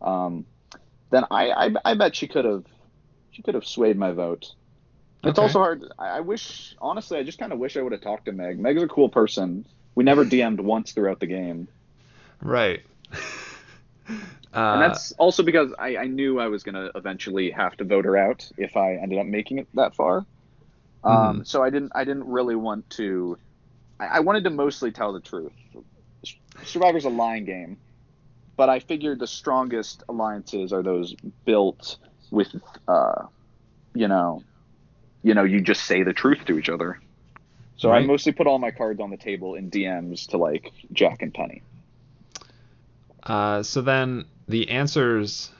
um, 0.00 0.46
then 1.10 1.24
I, 1.30 1.50
I, 1.50 1.70
I 1.84 1.94
bet 1.94 2.16
she 2.16 2.28
could 2.28 2.44
have 2.44 2.64
she 3.30 3.42
could 3.42 3.54
have 3.54 3.66
swayed 3.66 3.98
my 3.98 4.12
vote. 4.12 4.52
It's 5.22 5.38
also 5.38 5.58
hard. 5.58 5.84
I 5.98 6.18
I 6.18 6.20
wish, 6.20 6.74
honestly, 6.80 7.18
I 7.18 7.22
just 7.22 7.38
kind 7.38 7.52
of 7.52 7.58
wish 7.58 7.76
I 7.76 7.82
would 7.82 7.92
have 7.92 8.00
talked 8.00 8.26
to 8.26 8.32
Meg. 8.32 8.58
Meg's 8.58 8.82
a 8.82 8.88
cool 8.88 9.08
person. 9.08 9.66
We 9.94 10.04
never 10.04 10.24
DM'd 10.24 10.60
once 10.60 10.92
throughout 10.92 11.20
the 11.20 11.26
game, 11.26 11.68
Right. 12.42 12.82
Uh, 14.08 14.12
and 14.52 14.82
that's 14.82 15.12
also 15.12 15.42
because 15.42 15.72
I, 15.78 15.96
I 15.96 16.06
knew 16.06 16.38
I 16.38 16.48
was 16.48 16.62
gonna 16.62 16.90
eventually 16.94 17.50
have 17.50 17.76
to 17.78 17.84
vote 17.84 18.04
her 18.04 18.16
out 18.16 18.48
if 18.56 18.76
I 18.76 18.94
ended 18.94 19.18
up 19.18 19.26
making 19.26 19.58
it 19.58 19.68
that 19.74 19.94
far. 19.94 20.24
Um, 21.04 21.44
so 21.44 21.62
I 21.62 21.70
didn't 21.70 21.92
I 21.94 22.04
didn't 22.04 22.24
really 22.24 22.56
want 22.56 22.88
to. 22.90 23.38
I, 24.00 24.06
I 24.06 24.20
wanted 24.20 24.44
to 24.44 24.50
mostly 24.50 24.90
tell 24.90 25.12
the 25.12 25.20
truth. 25.20 25.52
Survivor's 26.64 27.04
a 27.04 27.10
lying 27.10 27.44
game, 27.44 27.78
but 28.56 28.68
I 28.68 28.80
figured 28.80 29.18
the 29.18 29.26
strongest 29.26 30.02
alliances 30.08 30.72
are 30.72 30.82
those 30.82 31.14
built 31.44 31.98
with, 32.30 32.54
uh, 32.88 33.26
you 33.94 34.08
know, 34.08 34.42
you 35.22 35.34
know, 35.34 35.44
you 35.44 35.60
just 35.60 35.84
say 35.84 36.02
the 36.02 36.12
truth 36.12 36.44
to 36.46 36.58
each 36.58 36.68
other. 36.68 37.00
So 37.76 37.92
I 37.92 38.00
mostly 38.00 38.32
put 38.32 38.46
all 38.46 38.58
my 38.58 38.70
cards 38.70 39.00
on 39.00 39.10
the 39.10 39.18
table 39.18 39.54
in 39.54 39.70
DMs 39.70 40.28
to 40.28 40.38
like 40.38 40.72
Jack 40.92 41.20
and 41.20 41.32
Penny. 41.32 41.62
Uh, 43.22 43.62
so 43.62 43.82
then 43.82 44.24
the 44.48 44.70
answers, 44.70 45.50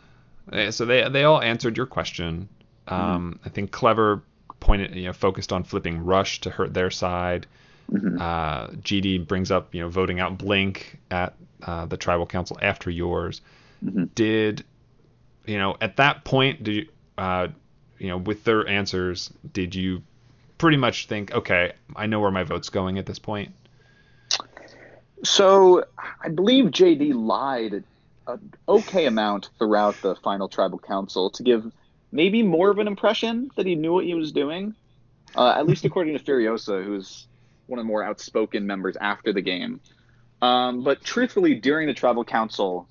eh, 0.53 0.71
so 0.71 0.87
they 0.87 1.09
they 1.09 1.25
all 1.25 1.43
answered 1.43 1.77
your 1.77 1.87
question. 1.87 2.49
Um, 2.89 3.39
I 3.45 3.51
think 3.51 3.71
clever 3.71 4.23
pointed, 4.61 4.95
you 4.95 5.05
know, 5.05 5.13
focused 5.13 5.53
on 5.53 5.65
flipping 5.65 6.05
Rush 6.05 6.41
to 6.43 6.51
hurt 6.51 6.73
their 6.73 6.91
side. 6.91 7.47
Mhm. 7.93 8.21
Uh, 8.21 8.69
JD 8.81 9.27
brings 9.27 9.51
up, 9.51 9.75
you 9.75 9.83
know, 9.83 9.89
voting 9.89 10.19
out 10.21 10.39
Blink 10.39 10.99
at 11.11 11.35
uh, 11.63 11.87
the 11.87 11.97
tribal 11.97 12.27
council 12.27 12.59
after 12.61 12.91
yours. 12.91 13.41
Mhm. 13.85 14.15
Did, 14.15 14.65
you 15.47 15.59
know, 15.59 15.77
at 15.81 15.97
that 15.97 16.25
point, 16.25 16.63
did 16.63 16.75
you, 16.75 16.89
uh, 17.19 17.49
you 17.99 18.09
know, 18.09 18.19
with 18.19 18.45
their 18.45 18.67
answers, 18.67 19.33
did 19.53 19.75
you 19.75 20.03
pretty 20.59 20.77
much 20.77 21.07
think, 21.07 21.33
okay, 21.33 21.73
I 21.95 22.07
know 22.07 22.21
where 22.21 22.31
my 22.31 22.45
vote's 22.45 22.69
going 22.69 22.99
at 22.99 23.07
this 23.07 23.19
point? 23.19 23.53
So 25.25 25.85
I 26.23 26.29
believe 26.29 26.67
JD 26.67 27.15
lied 27.15 27.85
an 28.27 28.53
okay 28.69 29.07
amount 29.07 29.51
throughout 29.59 30.01
the 30.03 30.15
final 30.17 30.49
tribal 30.49 30.79
council 30.79 31.31
to 31.31 31.43
give 31.43 31.71
maybe 32.13 32.43
more 32.43 32.71
of 32.71 32.79
an 32.79 32.87
impression 32.87 33.51
that 33.57 33.67
he 33.67 33.75
knew 33.75 33.93
what 33.93 34.05
he 34.05 34.15
was 34.15 34.33
doing. 34.33 34.75
Uh, 35.35 35.55
at 35.57 35.67
least 35.67 35.85
according 35.85 36.17
to 36.17 36.25
Furiosa, 36.25 36.83
who's 36.85 37.27
one 37.67 37.79
of 37.79 37.85
the 37.85 37.89
more 37.89 38.03
outspoken 38.03 38.67
members 38.67 38.97
after 38.97 39.33
the 39.33 39.43
game. 39.43 39.81
Um, 40.47 40.83
but 40.85 41.03
truthfully, 41.03 41.55
during 41.55 41.89
the 41.89 41.95
tribal 41.95 42.25
council, 42.25 42.89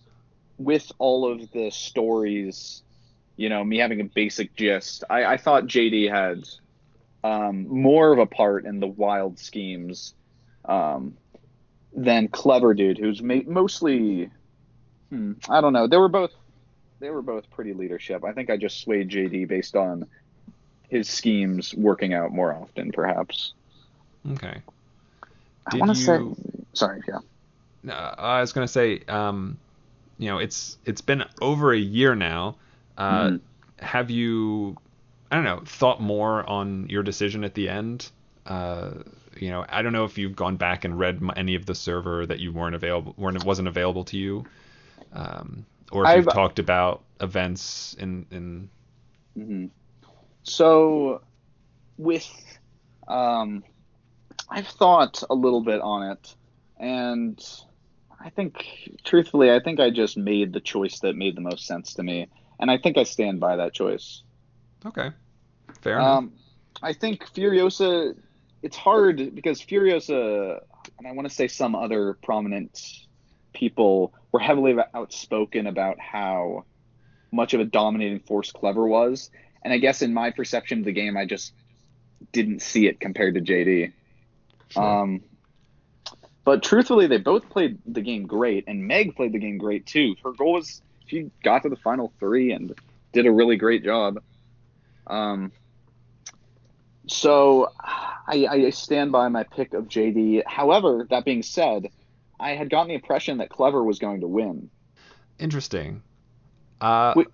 with 0.57 0.91
all 0.97 1.31
of 1.31 1.49
the 1.51 1.69
stories, 1.71 2.83
you 3.37 3.47
know, 3.49 3.63
me 3.63 3.77
having 3.77 4.01
a 4.01 4.05
basic 4.05 4.55
gist, 4.55 5.03
I, 5.09 5.23
I 5.25 5.37
thought 5.37 5.65
JD 5.65 6.09
had 6.11 6.43
um, 7.23 7.67
more 7.67 8.11
of 8.11 8.19
a 8.19 8.25
part 8.25 8.65
in 8.65 8.79
the 8.79 8.87
wild 8.87 9.39
schemes 9.39 10.13
um, 10.65 11.15
than 11.95 12.27
Clever 12.27 12.73
Dude, 12.73 12.97
who's 12.97 13.21
ma- 13.21 13.41
mostly, 13.45 14.29
hmm, 15.09 15.33
I 15.49 15.61
don't 15.61 15.73
know. 15.73 15.87
They 15.87 15.97
were 15.97 16.09
both, 16.09 16.31
they 16.99 17.09
were 17.09 17.21
both 17.21 17.49
pretty 17.51 17.73
leadership. 17.73 18.25
I 18.25 18.33
think 18.33 18.49
I 18.49 18.57
just 18.57 18.81
swayed 18.81 19.09
JD 19.09 19.47
based 19.47 19.75
on 19.77 20.07
his 20.89 21.07
schemes 21.09 21.73
working 21.73 22.13
out 22.13 22.31
more 22.33 22.53
often, 22.53 22.91
perhaps. 22.91 23.53
Okay. 24.33 24.57
I 25.67 25.71
Did 25.71 25.79
want 25.79 25.95
to 25.95 26.01
say, 26.01 26.17
you- 26.17 26.35
sorry, 26.73 27.01
yeah. 27.07 27.19
Uh, 27.87 28.15
I 28.17 28.41
was 28.41 28.53
gonna 28.53 28.67
say, 28.67 29.01
um, 29.07 29.57
you 30.17 30.29
know, 30.29 30.37
it's 30.39 30.77
it's 30.85 31.01
been 31.01 31.23
over 31.41 31.73
a 31.73 31.77
year 31.77 32.15
now. 32.15 32.55
Uh, 32.97 33.27
Mhm. 33.29 33.41
Have 33.79 34.09
you, 34.09 34.77
I 35.29 35.35
don't 35.35 35.43
know, 35.43 35.61
thought 35.65 36.01
more 36.01 36.49
on 36.49 36.87
your 36.89 37.03
decision 37.03 37.43
at 37.43 37.53
the 37.53 37.67
end? 37.69 38.09
Uh, 38.45 38.91
you 39.37 39.49
know, 39.49 39.65
I 39.67 39.81
don't 39.81 39.91
know 39.91 40.05
if 40.05 40.17
you've 40.17 40.35
gone 40.35 40.55
back 40.55 40.85
and 40.85 40.97
read 40.97 41.21
any 41.35 41.55
of 41.55 41.65
the 41.65 41.75
server 41.75 42.25
that 42.25 42.39
you 42.39 42.53
weren't 42.53 42.75
available, 42.75 43.13
weren't 43.17 43.43
wasn't 43.43 43.67
available 43.67 44.05
to 44.05 44.17
you, 44.17 44.45
um, 45.11 45.65
or 45.91 46.05
if 46.05 46.15
you've 46.15 46.27
I've- 46.29 46.33
talked 46.35 46.59
about 46.59 47.01
events 47.19 47.95
in 47.99 48.25
in. 48.31 48.69
hmm 49.35 49.65
So, 50.43 51.21
with, 51.97 52.29
um, 53.09 53.63
I've 54.49 54.67
thought 54.67 55.21
a 55.29 55.35
little 55.35 55.61
bit 55.61 55.81
on 55.81 56.03
it, 56.11 56.35
and 56.79 57.43
I 58.25 58.31
think, 58.31 58.97
truthfully, 59.03 59.51
I 59.51 59.59
think 59.59 59.79
I 59.79 59.91
just 59.91 60.17
made 60.17 60.51
the 60.51 60.59
choice 60.59 60.99
that 61.01 61.15
made 61.15 61.37
the 61.37 61.41
most 61.41 61.67
sense 61.67 61.93
to 61.93 62.03
me, 62.03 62.27
and 62.59 62.71
I 62.71 62.79
think 62.79 62.97
I 62.97 63.03
stand 63.03 63.39
by 63.39 63.57
that 63.57 63.71
choice. 63.71 64.23
Okay. 64.83 65.11
Fair 65.81 65.99
enough. 65.99 66.17
Um, 66.17 66.33
I 66.81 66.93
think 66.93 67.23
Furiosa. 67.33 68.15
It's 68.63 68.75
hard 68.75 69.35
because 69.35 69.61
Furiosa, 69.61 70.59
and 70.97 71.07
I 71.07 71.11
want 71.11 71.29
to 71.29 71.33
say 71.33 71.47
some 71.47 71.75
other 71.75 72.17
prominent 72.23 72.81
people 73.53 74.11
were 74.31 74.39
heavily 74.39 74.75
outspoken 74.95 75.67
about 75.67 75.99
how 75.99 76.65
much 77.31 77.53
of 77.53 77.59
a 77.59 77.65
dominating 77.65 78.21
force 78.21 78.51
Clever 78.51 78.87
was, 78.87 79.29
and 79.63 79.71
I 79.71 79.77
guess 79.77 80.01
in 80.01 80.15
my 80.15 80.31
perception 80.31 80.79
of 80.79 80.85
the 80.85 80.93
game, 80.93 81.15
I 81.15 81.25
just 81.25 81.53
didn't 82.31 82.63
see 82.63 82.87
it 82.87 82.99
compared 82.99 83.35
to 83.35 83.41
JD. 83.41 83.93
Sure. 84.69 84.83
Um, 84.83 85.21
but 86.45 86.61
truthfully, 86.63 87.07
they 87.07 87.17
both 87.17 87.49
played 87.49 87.79
the 87.85 88.01
game 88.01 88.27
great, 88.27 88.65
and 88.67 88.87
Meg 88.87 89.15
played 89.15 89.33
the 89.33 89.39
game 89.39 89.57
great 89.57 89.85
too. 89.85 90.15
Her 90.23 90.31
goal 90.31 90.53
was 90.53 90.81
she 91.07 91.31
got 91.43 91.63
to 91.63 91.69
the 91.69 91.75
final 91.75 92.13
three 92.19 92.51
and 92.51 92.73
did 93.11 93.25
a 93.25 93.31
really 93.31 93.57
great 93.57 93.83
job. 93.83 94.21
Um, 95.07 95.51
so 97.07 97.71
I, 97.79 98.47
I 98.49 98.69
stand 98.69 99.11
by 99.11 99.27
my 99.29 99.43
pick 99.43 99.73
of 99.73 99.85
JD. 99.85 100.43
However, 100.45 101.07
that 101.09 101.25
being 101.25 101.43
said, 101.43 101.89
I 102.39 102.51
had 102.51 102.69
gotten 102.69 102.89
the 102.89 102.95
impression 102.95 103.39
that 103.39 103.49
Clever 103.49 103.83
was 103.83 103.99
going 103.99 104.21
to 104.21 104.27
win. 104.27 104.69
Interesting. 105.39 106.03
Uh, 106.79 107.13
Wait- 107.15 107.27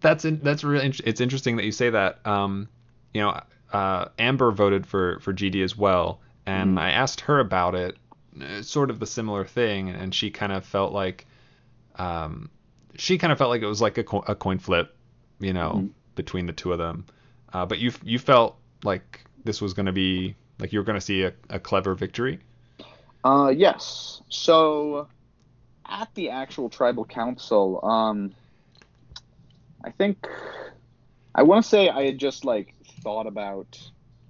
that's 0.00 0.26
in, 0.26 0.40
that's 0.42 0.62
really 0.62 0.92
it's 1.04 1.20
interesting 1.20 1.56
that 1.56 1.64
you 1.64 1.72
say 1.72 1.88
that. 1.88 2.26
Um, 2.26 2.68
you 3.14 3.22
know, 3.22 3.40
uh, 3.72 4.08
Amber 4.18 4.52
voted 4.52 4.86
for 4.86 5.20
for 5.20 5.32
JD 5.32 5.64
as 5.64 5.76
well, 5.76 6.20
and 6.44 6.78
I 6.78 6.90
asked 6.90 7.22
her 7.22 7.40
about 7.40 7.74
it, 7.74 7.96
sort 8.62 8.90
of 8.90 8.98
the 8.98 9.06
similar 9.06 9.44
thing, 9.44 9.90
and 9.90 10.14
she 10.14 10.30
kind 10.30 10.52
of 10.52 10.64
felt 10.64 10.92
like, 10.92 11.26
um, 11.96 12.50
she 12.96 13.18
kind 13.18 13.32
of 13.32 13.38
felt 13.38 13.50
like 13.50 13.62
it 13.62 13.66
was 13.66 13.80
like 13.80 13.98
a, 13.98 14.04
co- 14.04 14.24
a 14.26 14.34
coin 14.34 14.58
flip, 14.58 14.94
you 15.38 15.52
know, 15.52 15.88
between 16.14 16.46
the 16.46 16.52
two 16.52 16.72
of 16.72 16.78
them. 16.78 17.06
Uh, 17.52 17.64
but 17.66 17.78
you 17.78 17.92
you 18.02 18.18
felt 18.18 18.56
like 18.84 19.24
this 19.44 19.60
was 19.60 19.74
going 19.74 19.86
to 19.86 19.92
be 19.92 20.34
like 20.58 20.72
you 20.72 20.78
were 20.78 20.84
going 20.84 20.98
to 20.98 21.04
see 21.04 21.22
a, 21.22 21.32
a 21.50 21.58
clever 21.58 21.94
victory. 21.94 22.40
Uh, 23.24 23.52
yes. 23.54 24.22
So 24.28 25.08
at 25.84 26.14
the 26.14 26.30
actual 26.30 26.68
tribal 26.68 27.04
council, 27.04 27.84
um, 27.84 28.34
I 29.84 29.90
think 29.90 30.26
I 31.34 31.42
want 31.42 31.64
to 31.64 31.68
say 31.68 31.88
I 31.88 32.04
had 32.06 32.18
just 32.18 32.44
like 32.44 32.74
thought 33.02 33.26
about 33.26 33.78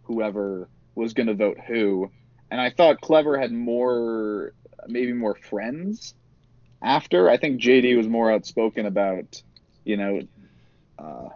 whoever 0.05 0.69
was 0.95 1.15
going 1.15 1.27
to 1.27 1.35
vote 1.35 1.59
who, 1.67 2.11
and 2.51 2.61
I 2.61 2.71
thought 2.71 3.01
Clever 3.01 3.39
had 3.39 3.53
more, 3.53 4.53
maybe 4.87 5.13
more 5.13 5.35
friends. 5.35 6.15
After 6.83 7.29
I 7.29 7.37
think 7.37 7.61
JD 7.61 7.97
was 7.97 8.07
more 8.07 8.31
outspoken 8.31 8.87
about, 8.87 9.43
you 9.85 9.97
know, 9.97 10.21
uh, 10.99 11.29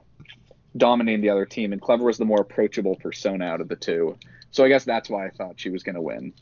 dominating 0.76 1.22
the 1.22 1.30
other 1.30 1.46
team, 1.46 1.72
and 1.72 1.80
Clever 1.80 2.04
was 2.04 2.18
the 2.18 2.24
more 2.24 2.40
approachable 2.40 2.94
persona 2.96 3.46
out 3.46 3.61
of 3.61 3.68
the 3.68 3.76
two. 3.76 4.16
So 4.50 4.64
I 4.64 4.68
guess 4.68 4.84
that's 4.84 5.08
why 5.08 5.26
I 5.26 5.30
thought 5.30 5.58
she 5.58 5.70
was 5.70 5.82
going 5.82 5.94
to 5.94 6.02
win. 6.02 6.32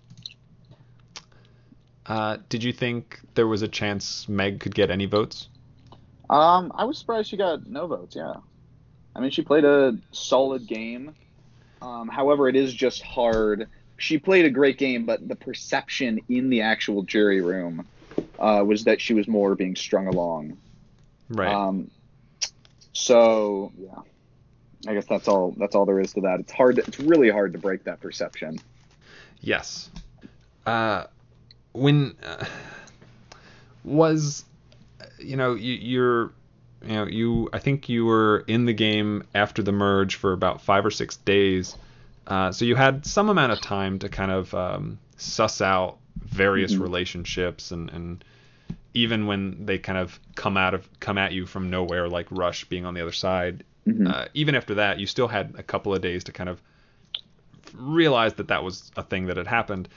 Uh, 2.07 2.39
did 2.49 2.65
you 2.65 2.73
think 2.73 3.21
there 3.35 3.47
was 3.47 3.63
a 3.63 3.69
chance 3.69 4.29
Meg 4.29 4.61
could 4.61 4.75
get 4.75 4.91
any 4.91 5.05
votes? 5.07 5.49
Um, 6.31 6.73
I 6.75 6.85
was 6.85 6.99
surprised 6.99 7.29
she 7.29 7.37
got 7.37 7.67
no 7.67 7.87
votes. 7.87 8.17
Yeah, 8.17 8.35
I 9.15 9.21
mean 9.21 9.31
she 9.31 9.43
played 9.43 9.65
a 9.65 9.97
solid 10.11 10.67
game. 10.67 11.15
Um, 11.81 12.09
however, 12.09 12.49
it 12.49 12.57
is 12.57 12.73
just 12.75 13.03
hard. 13.03 13.69
She 13.99 14.19
played 14.19 14.45
a 14.45 14.51
great 14.51 14.79
game, 14.79 15.05
but 15.05 15.27
the 15.27 15.37
perception 15.37 16.21
in 16.29 16.51
the 16.51 16.63
actual 16.63 17.03
jury 17.03 17.41
room 17.41 17.87
uh, 18.39 18.63
was 18.67 18.85
that 18.85 19.01
she 19.01 19.13
was 19.13 19.29
more 19.29 19.55
being 19.55 19.77
strung 19.77 20.07
along. 20.07 20.57
Right. 21.29 21.53
Um, 21.53 21.91
so 22.93 23.73
yeah, 23.79 24.01
I 24.87 24.95
guess 24.95 25.07
that's 25.07 25.29
all. 25.29 25.55
That's 25.59 25.75
all 25.75 25.85
there 25.85 26.01
is 26.01 26.13
to 26.15 26.21
that. 26.23 26.41
It's 26.41 26.53
hard. 26.53 26.77
To, 26.77 26.83
it's 26.83 27.01
really 27.01 27.31
hard 27.31 27.53
to 27.53 27.59
break 27.59 27.85
that 27.85 28.01
perception. 28.01 28.59
Yes. 29.41 29.91
Uh, 30.67 31.05
when 31.73 32.17
uh, 32.25 32.45
was 33.85 34.45
you 35.19 35.37
know 35.37 35.55
you, 35.55 35.75
you're 35.75 36.33
you 36.85 36.95
know 36.95 37.07
you 37.07 37.49
I 37.53 37.59
think 37.59 37.89
you 37.89 38.05
were 38.05 38.45
in 38.47 38.67
the 38.67 38.73
game 38.73 39.25
after 39.35 39.63
the 39.63 39.73
merge 39.73 40.17
for 40.17 40.33
about 40.33 40.61
five 40.61 40.85
or 40.85 40.91
six 40.91 41.17
days, 41.17 41.77
uh, 42.29 42.53
so 42.53 42.65
you 42.65 42.77
had 42.77 43.05
some 43.05 43.29
amount 43.31 43.51
of 43.53 43.61
time 43.61 43.99
to 43.99 44.09
kind 44.09 44.31
of 44.31 44.55
um, 44.55 44.99
suss 45.17 45.61
out 45.61 45.99
various 46.21 46.75
Mhm. 46.75 46.81
relationships 46.83 47.71
and 47.73 47.91
and 47.91 48.25
even 48.95 49.27
when 49.27 49.67
they 49.67 49.79
kind 49.79 49.99
of 49.99 50.19
come 50.35 50.57
out 50.57 50.75
of 50.75 50.89
come 51.01 51.19
at 51.19 51.33
you 51.33 51.47
from 51.47 51.71
nowhere 51.71 52.09
like 52.09 52.27
Rush 52.31 52.65
being 52.67 52.85
on 52.87 52.95
the 52.95 53.01
other 53.01 53.13
side, 53.13 53.65
Mhm. 53.87 54.09
uh, 54.13 54.27
even 54.35 54.55
after 54.55 54.75
that 54.77 54.99
you 54.99 55.07
still 55.07 55.29
had 55.29 55.55
a 55.59 55.63
couple 55.63 55.95
of 55.95 56.01
days 56.01 56.25
to 56.25 56.33
kind 56.33 56.49
of 56.51 56.61
realize 57.75 58.35
that 58.35 58.49
that 58.49 58.65
was 58.65 58.91
a 58.97 59.03
thing 59.03 59.27
that 59.27 59.37
had 59.37 59.47
happened. 59.47 59.89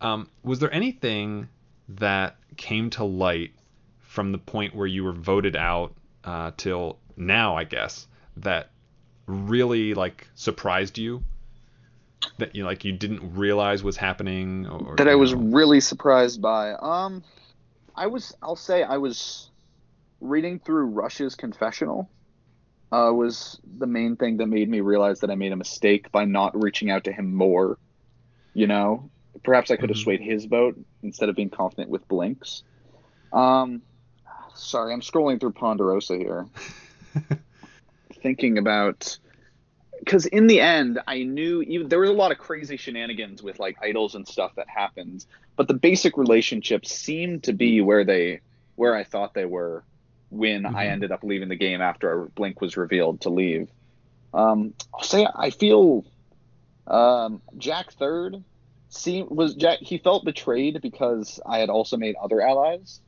Um, 0.00 0.28
was 0.42 0.58
there 0.58 0.72
anything 0.72 1.48
that 1.88 2.36
came 2.56 2.90
to 2.90 3.04
light 3.04 3.52
from 4.00 4.32
the 4.32 4.38
point 4.38 4.74
where 4.74 4.86
you 4.86 5.04
were 5.04 5.12
voted 5.12 5.56
out 5.56 5.94
uh, 6.24 6.50
till 6.56 6.98
now, 7.16 7.56
I 7.56 7.64
guess, 7.64 8.06
that 8.38 8.70
really 9.26 9.94
like 9.94 10.28
surprised 10.34 10.98
you? 10.98 11.24
That 12.38 12.54
you 12.56 12.64
like 12.64 12.84
you 12.84 12.92
didn't 12.92 13.36
realize 13.36 13.82
was 13.84 13.96
happening, 13.96 14.66
or 14.66 14.96
that 14.96 15.08
I 15.08 15.14
was 15.14 15.32
know- 15.34 15.40
really 15.40 15.80
surprised 15.80 16.40
by. 16.42 16.72
Um, 16.72 17.22
I 17.94 18.06
was. 18.08 18.34
I'll 18.42 18.56
say 18.56 18.82
I 18.82 18.96
was 18.98 19.50
reading 20.20 20.58
through 20.58 20.86
Rush's 20.86 21.34
confessional. 21.34 22.10
Uh, 22.92 23.10
was 23.12 23.60
the 23.78 23.86
main 23.86 24.16
thing 24.16 24.36
that 24.36 24.46
made 24.46 24.68
me 24.68 24.80
realize 24.80 25.20
that 25.20 25.30
I 25.30 25.34
made 25.34 25.52
a 25.52 25.56
mistake 25.56 26.12
by 26.12 26.24
not 26.24 26.60
reaching 26.60 26.90
out 26.90 27.04
to 27.04 27.12
him 27.12 27.34
more. 27.34 27.78
You 28.52 28.66
know, 28.68 29.10
perhaps 29.42 29.70
I 29.70 29.76
could 29.76 29.90
have 29.90 29.98
Mhm. 29.98 30.02
swayed 30.04 30.20
his 30.20 30.44
vote 30.44 30.78
instead 31.02 31.28
of 31.28 31.34
being 31.36 31.50
confident 31.50 31.90
with 31.90 32.06
Blink's. 32.08 32.62
Um, 33.32 33.82
sorry, 34.54 34.92
I'm 34.92 35.00
scrolling 35.00 35.40
through 35.40 35.52
Ponderosa 35.54 36.16
here, 36.16 36.46
thinking 38.22 38.58
about 38.58 39.18
because 40.04 40.26
in 40.26 40.46
the 40.46 40.60
end, 40.60 41.00
I 41.06 41.22
knew 41.24 41.62
even 41.62 41.88
there 41.88 42.00
was 42.00 42.10
a 42.10 42.14
lot 42.14 42.32
of 42.32 42.38
crazy 42.38 42.76
shenanigans 42.76 43.42
with 43.42 43.58
like 43.58 43.76
idols 43.82 44.14
and 44.14 44.26
stuff 44.28 44.52
that 44.56 44.66
happened, 44.68 45.24
but 45.56 45.68
the 45.68 45.74
basic 45.74 46.16
relationships 46.16 46.90
seemed 46.92 47.44
to 47.44 47.52
be 47.52 47.80
where 47.80 48.04
they 48.04 48.40
where 48.76 48.94
I 48.94 49.04
thought 49.04 49.34
they 49.34 49.44
were 49.46 49.84
when 50.30 50.66
I 50.66 50.86
Mhm. 50.86 50.90
ended 50.90 51.12
up 51.12 51.22
leaving 51.24 51.48
the 51.48 51.56
game 51.56 51.80
after 51.80 52.30
Blink 52.36 52.60
was 52.60 52.76
revealed 52.76 53.22
to 53.22 53.30
leave. 53.30 53.68
Um, 54.32 54.74
I'll 54.94 55.04
say 55.04 55.26
I 55.34 55.50
feel 55.50 56.04
um, 56.86 57.42
Jack 57.58 57.92
Third 57.92 58.36
seemed 58.90 59.30
was 59.30 59.54
Jack. 59.54 59.78
He 59.80 59.98
felt 59.98 60.24
betrayed 60.24 60.80
because 60.82 61.40
I 61.46 61.58
had 61.58 61.70
also 61.70 61.96
made 61.96 62.16
other 62.22 62.40
allies. 62.40 63.00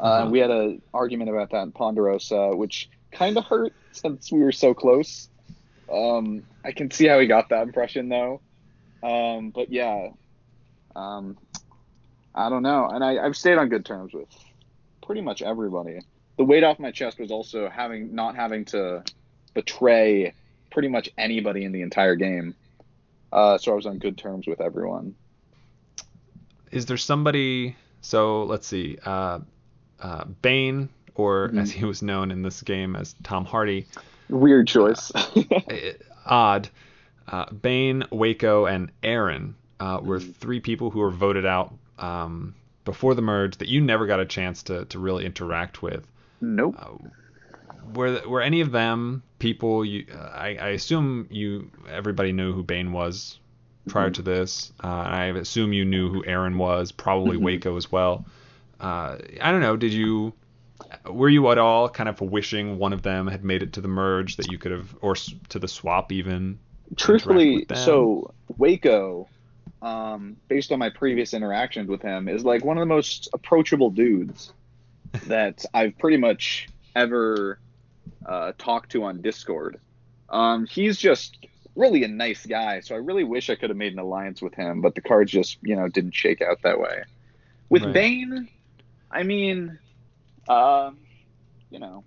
Uh, 0.00 0.04
Uh-huh. 0.04 0.30
We 0.30 0.38
had 0.40 0.50
an 0.50 0.82
argument 0.94 1.30
about 1.30 1.50
that 1.52 1.62
in 1.64 1.72
Ponderosa, 1.72 2.56
which 2.56 2.88
kind 3.12 3.38
of 3.38 3.44
hurt 3.46 3.74
since 3.92 4.30
we 4.32 4.40
were 4.40 4.52
so 4.52 4.74
close. 4.74 5.28
Um, 5.92 6.42
I 6.64 6.72
can 6.72 6.90
see 6.90 7.06
how 7.06 7.18
he 7.18 7.26
got 7.26 7.48
that 7.50 7.62
impression 7.62 8.08
though. 8.08 8.40
Um, 9.02 9.50
but 9.50 9.70
yeah, 9.72 10.08
um, 10.96 11.38
I 12.34 12.48
don't 12.50 12.62
know. 12.62 12.88
And 12.88 13.02
I, 13.04 13.18
I've 13.24 13.36
stayed 13.36 13.58
on 13.58 13.68
good 13.68 13.84
terms 13.84 14.12
with 14.12 14.28
pretty 15.04 15.20
much 15.20 15.40
everybody. 15.42 16.00
The 16.36 16.44
weight 16.44 16.64
off 16.64 16.78
my 16.78 16.90
chest 16.90 17.18
was 17.18 17.30
also 17.30 17.68
having 17.68 18.14
not 18.14 18.36
having 18.36 18.64
to 18.66 19.02
betray 19.54 20.34
pretty 20.70 20.88
much 20.88 21.08
anybody 21.18 21.64
in 21.64 21.72
the 21.72 21.82
entire 21.82 22.14
game. 22.16 22.54
Uh, 23.32 23.58
so 23.58 23.72
I 23.72 23.74
was 23.74 23.86
on 23.86 23.98
good 23.98 24.16
terms 24.18 24.46
with 24.46 24.60
everyone. 24.60 25.14
is 26.70 26.84
there 26.86 26.98
somebody? 26.98 27.74
So 28.02 28.44
let's 28.44 28.66
see, 28.66 28.98
uh, 29.04 29.40
uh, 30.00 30.24
Bane, 30.42 30.90
or 31.14 31.48
Mhm. 31.48 31.60
as 31.62 31.70
he 31.70 31.84
was 31.86 32.02
known 32.02 32.30
in 32.30 32.42
this 32.42 32.62
game 32.62 32.94
as 32.94 33.14
Tom 33.22 33.44
Hardy, 33.46 33.86
Weird 34.28 34.68
choice. 34.68 35.10
eh, 35.70 35.92
odd. 36.26 36.68
Uh, 37.26 37.46
Bane, 37.50 38.04
Waco, 38.10 38.66
and 38.66 38.90
Aaron 39.02 39.54
uh, 39.80 40.00
were 40.02 40.18
Mhm. 40.18 40.34
three 40.36 40.60
people 40.60 40.90
who 40.90 41.00
were 41.00 41.10
voted 41.10 41.44
out 41.46 41.74
um, 41.98 42.54
before 42.84 43.14
the 43.14 43.22
merge 43.22 43.56
that 43.58 43.68
you 43.68 43.80
never 43.80 44.06
got 44.06 44.18
a 44.20 44.24
chance 44.26 44.62
to, 44.64 44.84
to 44.86 44.98
really 44.98 45.24
interact 45.26 45.82
with. 45.82 46.06
nope. 46.40 46.74
Uh, 46.78 47.08
were 47.94 48.20
were 48.28 48.42
any 48.42 48.60
of 48.60 48.70
them 48.70 49.22
people 49.38 49.82
you? 49.84 50.04
Uh, 50.12 50.18
I, 50.18 50.48
I 50.60 50.68
assume 50.70 51.26
you 51.30 51.70
everybody 51.90 52.32
knew 52.32 52.52
who 52.52 52.62
Bane 52.62 52.92
was 52.92 53.38
prior 53.88 54.10
Mhm. 54.10 54.14
to 54.14 54.22
this. 54.22 54.72
Uh, 54.84 54.86
I 54.88 55.24
assume 55.26 55.72
you 55.72 55.84
knew 55.86 56.10
who 56.10 56.22
Aaron 56.26 56.58
was, 56.58 56.92
probably 56.92 57.38
Mhm. 57.38 57.42
Waco 57.42 57.76
as 57.76 57.90
well. 57.90 58.26
Uh, 58.80 59.16
I 59.40 59.50
don't 59.52 59.60
know. 59.62 59.76
Did 59.76 59.92
you? 59.92 60.32
Were 61.06 61.28
you 61.28 61.50
at 61.50 61.58
all 61.58 61.88
kind 61.88 62.08
of 62.08 62.20
wishing 62.20 62.78
one 62.78 62.92
of 62.92 63.02
them 63.02 63.26
had 63.26 63.44
made 63.44 63.62
it 63.62 63.72
to 63.74 63.80
the 63.80 63.88
merge 63.88 64.36
that 64.36 64.50
you 64.50 64.58
could 64.58 64.72
have, 64.72 64.96
or 65.00 65.14
to 65.14 65.58
the 65.58 65.68
swap 65.68 66.12
even? 66.12 66.58
truthfully, 66.96 67.66
so 67.74 68.32
Waco, 68.56 69.28
um, 69.82 70.36
based 70.48 70.72
on 70.72 70.78
my 70.78 70.90
previous 70.90 71.34
interactions 71.34 71.88
with 71.88 72.02
him, 72.02 72.28
is 72.28 72.44
like 72.44 72.64
one 72.64 72.78
of 72.78 72.82
the 72.82 72.86
most 72.86 73.28
approachable 73.32 73.90
dudes 73.90 74.52
that 75.26 75.64
I've 75.74 75.98
pretty 75.98 76.16
much 76.16 76.68
ever 76.96 77.58
uh, 78.26 78.52
talked 78.58 78.92
to 78.92 79.04
on 79.04 79.20
Discord. 79.20 79.78
Um, 80.30 80.66
he's 80.66 80.98
just 80.98 81.46
really 81.74 82.04
a 82.04 82.08
nice 82.08 82.44
guy, 82.44 82.80
so 82.80 82.94
I 82.94 82.98
really 82.98 83.24
wish 83.24 83.50
I 83.50 83.54
could 83.54 83.70
have 83.70 83.76
made 83.76 83.92
an 83.92 83.98
alliance 83.98 84.42
with 84.42 84.54
him, 84.54 84.80
but 84.80 84.94
the 84.94 85.00
cards 85.00 85.30
just 85.30 85.58
you 85.62 85.76
know 85.76 85.88
didn't 85.88 86.14
shake 86.14 86.42
out 86.42 86.62
that 86.62 86.78
way. 86.78 87.04
With 87.68 87.84
Right. 87.84 87.94
Bane, 87.94 88.48
I 89.10 89.22
mean, 89.22 89.78
um, 90.48 90.98
you 91.70 91.78
know, 91.78 92.04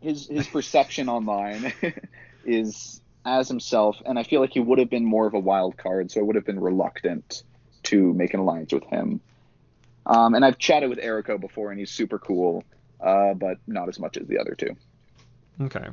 his 0.00 0.26
his 0.28 0.46
perception 0.52 1.08
online 1.08 1.72
is 2.44 3.00
as 3.24 3.48
himself, 3.48 3.96
and 4.04 4.18
I 4.18 4.22
feel 4.22 4.40
like 4.40 4.52
he 4.52 4.60
would 4.60 4.78
have 4.78 4.90
been 4.90 5.04
more 5.04 5.26
of 5.26 5.34
a 5.34 5.38
wild 5.38 5.76
card, 5.76 6.10
so 6.10 6.20
I 6.20 6.22
would 6.22 6.36
have 6.36 6.46
been 6.46 6.60
reluctant 6.60 7.42
to 7.84 8.12
make 8.14 8.34
an 8.34 8.40
alliance 8.40 8.72
with 8.72 8.84
him. 8.84 9.20
Um, 10.06 10.34
and 10.34 10.44
I've 10.44 10.58
chatted 10.58 10.88
with 10.88 10.98
Erico 10.98 11.40
before, 11.40 11.70
and 11.70 11.78
he's 11.78 11.90
super 11.90 12.18
cool, 12.18 12.64
uh, 13.04 13.34
but 13.34 13.58
not 13.66 13.88
as 13.88 13.98
much 13.98 14.16
as 14.16 14.26
the 14.26 14.38
other 14.38 14.54
two. 14.54 14.76
Okay. 15.60 15.86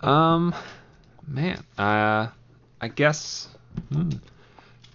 Um, 0.00 0.54
man, 1.26 1.62
uh, 1.78 2.28
I 2.80 2.88
guess 2.88 3.48
hmm, 3.92 4.10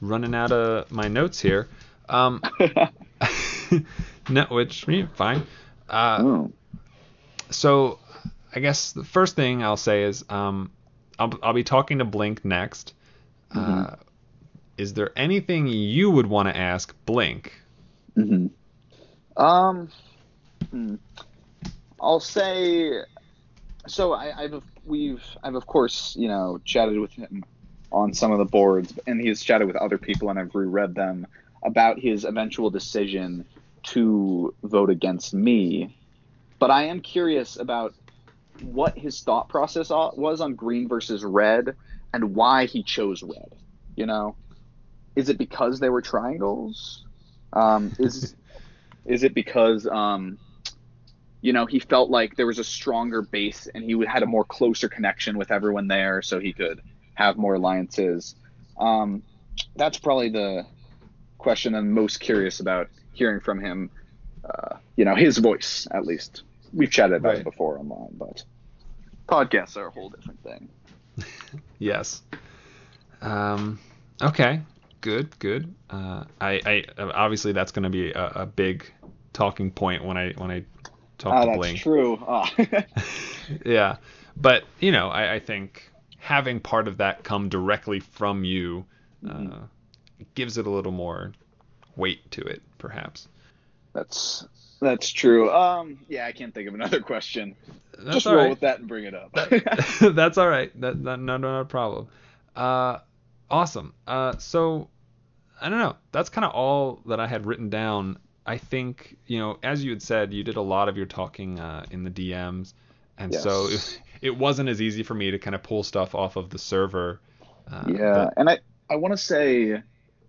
running 0.01 0.35
out 0.35 0.51
of 0.51 0.91
my 0.91 1.07
notes 1.07 1.39
here. 1.39 1.67
Um, 2.09 2.41
no, 4.33 4.45
which 4.45 4.87
yeah, 4.87 5.07
fine. 5.15 5.43
Uh, 5.89 6.19
Oh. 6.21 6.51
so 7.49 7.99
I 8.55 8.59
guess 8.59 8.91
the 8.93 9.03
first 9.03 9.35
thing 9.35 9.63
I'll 9.63 9.77
say 9.77 10.03
is 10.03 10.25
um, 10.29 10.71
I'll, 11.19 11.33
I'll 11.43 11.53
be 11.53 11.63
talking 11.63 11.99
to 11.99 12.05
Blink 12.05 12.43
next. 12.45 12.93
Uh, 13.53 13.95
is 14.77 14.93
there 14.93 15.11
anything 15.15 15.67
you 15.67 16.09
would 16.11 16.27
want 16.27 16.47
to 16.47 16.57
ask 16.57 16.95
Blink? 17.05 17.53
hmm 18.15 18.47
Um, 19.37 19.89
hmm. 20.71 20.95
I'll 21.99 22.19
say. 22.19 23.01
So 23.87 24.13
I, 24.13 24.43
I've 24.43 24.63
we've 24.85 25.23
I've 25.43 25.55
of 25.55 25.65
course 25.65 26.15
you 26.17 26.27
know 26.27 26.59
chatted 26.65 26.99
with 26.99 27.11
him 27.13 27.43
on 27.91 28.13
some 28.13 28.31
of 28.31 28.37
the 28.39 28.45
boards, 28.45 28.93
and 29.05 29.19
he's 29.19 29.41
chatted 29.43 29.67
with 29.67 29.75
other 29.75 29.97
people, 29.97 30.29
and 30.29 30.39
I've 30.39 30.55
reread 30.55 30.95
them 30.95 31.27
about 31.63 31.99
his 31.99 32.23
eventual 32.25 32.69
decision 32.69 33.45
to 33.83 34.53
vote 34.63 34.89
against 34.89 35.33
me. 35.33 35.95
But 36.59 36.71
I 36.71 36.83
am 36.83 37.01
curious 37.01 37.57
about 37.57 37.93
what 38.61 38.97
his 38.97 39.21
thought 39.21 39.49
process 39.49 39.89
was 39.89 40.41
on 40.41 40.55
green 40.55 40.87
versus 40.87 41.23
red, 41.23 41.75
and 42.13 42.35
why 42.35 42.65
he 42.65 42.83
chose 42.83 43.23
red. 43.23 43.55
You 43.95 44.05
know, 44.05 44.35
is 45.15 45.29
it 45.29 45.37
because 45.37 45.79
they 45.79 45.89
were 45.89 46.01
triangles? 46.01 47.05
Um, 47.53 47.93
is 47.99 48.35
is 49.05 49.23
it 49.23 49.33
because 49.33 49.87
um, 49.87 50.37
you 51.41 51.53
know 51.53 51.65
he 51.65 51.79
felt 51.79 52.09
like 52.09 52.35
there 52.35 52.47
was 52.47 52.59
a 52.59 52.63
stronger 52.63 53.21
base 53.21 53.67
and 53.73 53.83
he 53.83 54.05
had 54.05 54.23
a 54.23 54.27
more 54.27 54.45
closer 54.45 54.87
connection 54.87 55.37
with 55.37 55.51
everyone 55.51 55.87
there, 55.87 56.21
so 56.21 56.39
he 56.39 56.53
could 56.53 56.81
have 57.15 57.37
more 57.37 57.55
alliances? 57.55 58.35
Um, 58.79 59.23
that's 59.75 59.99
probably 59.99 60.29
the 60.29 60.65
question 61.37 61.73
I'm 61.75 61.91
most 61.91 62.19
curious 62.19 62.59
about 62.59 62.89
hearing 63.13 63.39
from 63.39 63.59
him. 63.59 63.89
Uh, 64.43 64.77
you 64.95 65.05
know, 65.05 65.15
his 65.15 65.37
voice 65.37 65.87
at 65.91 66.05
least. 66.05 66.43
We've 66.73 66.89
chatted 66.89 67.17
about 67.17 67.29
Right. 67.29 67.37
it 67.39 67.43
before 67.43 67.77
online, 67.79 68.13
but 68.13 68.43
podcasts 69.27 69.77
are 69.77 69.87
a 69.87 69.91
whole 69.91 70.09
different 70.09 70.41
thing. 70.43 70.69
Yes. 71.79 72.21
Um, 73.21 73.79
okay. 74.21 74.61
Good. 75.01 75.37
Good. 75.39 75.73
Uh, 75.89 76.23
I, 76.39 76.61
I 76.65 76.85
obviously 76.99 77.51
that's 77.53 77.71
going 77.71 77.83
to 77.83 77.89
be 77.89 78.11
a, 78.11 78.25
a 78.35 78.45
big 78.45 78.85
talking 79.33 79.71
point 79.71 80.05
when 80.05 80.15
I 80.17 80.31
when 80.37 80.51
I 80.51 80.63
talk 81.17 81.33
Ah, 81.33 81.45
to 81.55 81.59
that's 81.59 81.79
true. 81.81 82.17
Ah. 82.27 82.53
yeah, 83.65 83.97
but 84.37 84.63
you 84.79 84.91
know, 84.91 85.09
I, 85.09 85.35
I 85.35 85.39
think 85.39 85.91
having 86.19 86.59
part 86.59 86.87
of 86.87 86.97
that 86.97 87.23
come 87.23 87.49
directly 87.49 87.99
from 87.99 88.43
you 88.43 88.85
uh, 89.27 89.33
Mhm. 89.33 89.67
gives 90.35 90.57
it 90.57 90.67
a 90.67 90.69
little 90.69 90.91
more 90.91 91.31
weight 91.95 92.29
to 92.31 92.41
it, 92.41 92.61
perhaps. 92.81 93.27
That's 93.93 94.45
that's 94.81 95.09
true. 95.09 95.51
Um, 95.51 95.99
yeah, 96.09 96.25
I 96.25 96.31
can't 96.31 96.53
think 96.53 96.67
of 96.67 96.73
another 96.73 96.99
question. 97.11 97.55
That's 97.97 98.15
Just 98.15 98.25
roll 98.25 98.35
right. 98.35 98.49
with 98.49 98.61
that 98.61 98.79
and 98.79 98.87
bring 98.87 99.05
it 99.05 99.13
up. 99.13 99.31
That's 100.15 100.37
all 100.37 100.49
right. 100.49 100.71
That, 100.81 101.03
that 101.03 101.19
no, 101.19 101.37
no, 101.37 101.51
not 101.51 101.61
a 101.61 101.65
problem. 101.65 102.07
Uh, 102.55 102.97
awesome. 103.49 103.93
Uh, 104.07 104.37
so 104.37 104.89
I 105.61 105.69
don't 105.69 105.77
know. 105.77 105.95
That's 106.11 106.29
kind 106.29 106.43
of 106.43 106.51
all 106.51 106.99
that 107.05 107.19
I 107.19 107.27
had 107.27 107.45
written 107.45 107.69
down. 107.69 108.17
I 108.45 108.57
think 108.57 109.17
you 109.27 109.37
know, 109.37 109.59
as 109.61 109.83
you 109.83 109.91
had 109.91 110.01
said, 110.01 110.33
you 110.33 110.43
did 110.43 110.55
a 110.55 110.61
lot 110.61 110.89
of 110.89 110.97
your 110.97 111.05
talking 111.05 111.59
uh, 111.59 111.85
in 111.91 112.03
the 112.03 112.09
DMs, 112.09 112.73
and 113.19 113.33
so 113.33 113.67
it, 113.67 114.01
it 114.21 114.37
wasn't 114.37 114.67
as 114.67 114.81
easy 114.81 115.03
for 115.03 115.13
me 115.13 115.29
to 115.29 115.37
kind 115.37 115.53
of 115.53 115.61
pull 115.61 115.83
stuff 115.83 116.15
off 116.15 116.37
of 116.37 116.49
the 116.49 116.57
server. 116.57 117.19
Uh, 117.71 117.83
yeah, 117.87 118.13
but- 118.25 118.33
and 118.37 118.49
I 118.49 118.59
I 118.89 118.95
want 118.95 119.13
to 119.13 119.17
say, 119.17 119.83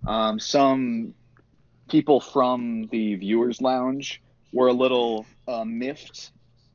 um, 0.06 0.38
some 0.38 1.14
people 1.90 2.20
from 2.20 2.88
the 2.90 3.14
viewers 3.16 3.60
lounge 3.60 4.22
were 4.52 4.68
a 4.68 4.72
little 4.72 5.26
uh, 5.48 5.64
miffed 5.64 6.30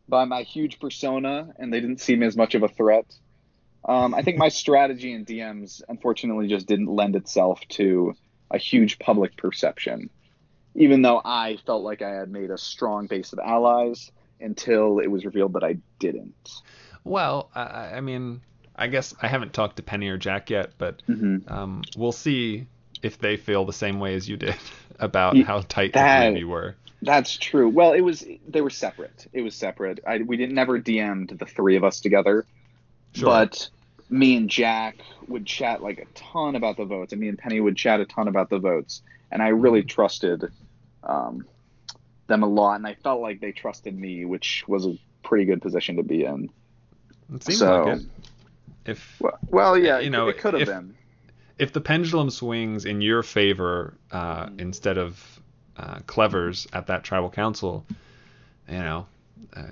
by 0.09 0.25
my 0.25 0.43
huge 0.43 0.79
persona, 0.79 1.49
and 1.57 1.71
they 1.73 1.79
didn't 1.81 1.99
see 2.01 2.15
me 2.15 2.25
as 2.25 2.37
much 2.37 2.55
of 2.55 2.63
a 2.63 2.67
threat. 2.67 3.05
Um, 3.87 4.13
I 4.13 4.21
think 4.21 4.37
my 4.37 4.49
strategy 4.49 5.13
in 5.13 5.25
DMs 5.25 5.81
unfortunately 5.87 6.47
just 6.47 6.67
didn't 6.67 6.87
lend 6.87 7.15
itself 7.15 7.61
to 7.69 8.13
a 8.51 8.57
huge 8.57 8.99
public 8.99 9.37
perception, 9.37 10.09
even 10.75 11.01
though 11.01 11.21
I 11.23 11.57
felt 11.65 11.83
like 11.83 12.01
I 12.01 12.11
had 12.11 12.29
made 12.29 12.51
a 12.51 12.57
strong 12.57 13.07
base 13.07 13.33
of 13.33 13.39
allies 13.39 14.11
until 14.39 14.99
it 14.99 15.07
was 15.07 15.25
revealed 15.25 15.53
that 15.53 15.63
I 15.63 15.77
didn't. 15.99 16.35
well, 17.03 17.49
I- 17.55 17.95
I, 17.95 18.01
mean, 18.01 18.41
I 18.75 18.87
guess 18.87 19.13
I 19.21 19.27
haven't 19.27 19.53
talked 19.53 19.77
to 19.77 19.83
Penny 19.83 20.09
or 20.09 20.17
Jack 20.17 20.49
yet, 20.49 20.71
but 20.77 21.01
hmm 21.07 21.37
um, 21.47 21.83
we'll 21.95 22.11
see 22.11 22.67
if 23.03 23.19
they 23.19 23.37
feel 23.37 23.63
the 23.63 23.73
same 23.73 23.99
way 23.99 24.15
as 24.15 24.27
you 24.27 24.37
did 24.37 24.55
about 24.99 25.35
Y- 25.35 25.43
how 25.43 25.61
tight 25.61 25.93
the 25.93 25.99
that- 25.99 26.37
you 26.37 26.47
were. 26.47 26.75
That's 27.01 27.37
true. 27.37 27.69
Well, 27.69 27.93
it 27.93 28.01
was 28.01 28.25
they 28.47 28.61
were 28.61 28.71
separate. 28.71 29.27
It 29.31 29.41
was 29.43 29.53
separate. 29.55 29.99
I, 30.07 30.17
we 30.17 30.35
didn't 30.35 30.55
never 30.55 30.79
DM'd 30.79 31.37
the 31.37 31.45
three 31.45 31.75
of 31.75 31.83
us 31.83 31.99
together, 31.99 32.43
Sure. 33.13 33.27
but 33.27 33.69
me 34.09 34.35
and 34.35 34.49
Jack 34.49 34.97
would 35.27 35.45
chat 35.45 35.83
like 35.83 35.99
a 35.99 36.05
ton 36.15 36.55
about 36.55 36.75
the 36.77 36.85
votes, 36.85 37.11
and 37.13 37.21
me 37.21 37.27
and 37.27 37.37
Penny 37.37 37.59
would 37.59 37.77
chat 37.77 37.99
a 37.99 38.05
ton 38.05 38.27
about 38.27 38.49
the 38.49 38.57
votes, 38.57 39.03
and 39.31 39.43
I 39.43 39.49
really 39.49 39.83
trusted 39.83 40.45
um, 41.03 41.45
them 42.25 42.41
a 42.41 42.47
lot, 42.47 42.77
and 42.77 42.87
I 42.87 42.95
felt 42.95 43.21
like 43.21 43.41
they 43.41 43.51
trusted 43.51 43.95
me, 43.97 44.25
which 44.25 44.63
was 44.67 44.87
a 44.87 44.97
pretty 45.21 45.45
good 45.45 45.61
position 45.61 45.97
to 45.97 46.03
be 46.03 46.23
in. 46.25 46.49
It 47.35 47.43
seems 47.43 47.59
so, 47.59 47.83
like 47.83 47.97
it. 47.99 48.05
If 48.85 49.17
well, 49.21 49.37
well, 49.49 49.77
yeah, 49.77 49.99
You 49.99 50.09
know, 50.09 50.29
it 50.29 50.39
could 50.39 50.55
have 50.55 50.65
been. 50.67 50.95
If 51.59 51.73
the 51.73 51.81
pendulum 51.81 52.29
swings 52.29 52.85
in 52.85 53.01
your 53.01 53.23
favor 53.23 53.95
uh, 54.11 54.47
Mm. 54.47 54.61
instead 54.61 54.97
of 54.97 55.41
uh, 55.77 55.99
Clever's 56.07 56.67
at 56.73 56.87
that 56.87 57.03
tribal 57.03 57.29
council, 57.29 57.85
you 58.67 58.77
know, 58.77 59.07
uh, 59.55 59.63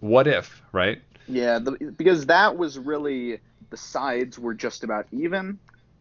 what 0.00 0.26
if, 0.26 0.62
right? 0.72 1.00
Yeah, 1.26 1.58
the, 1.58 1.72
because 1.96 2.26
that 2.26 2.56
was 2.56 2.78
really 2.78 3.40
the 3.70 3.76
sides 3.76 4.38
were 4.38 4.54
just 4.54 4.84
about 4.84 5.06
even. 5.12 5.58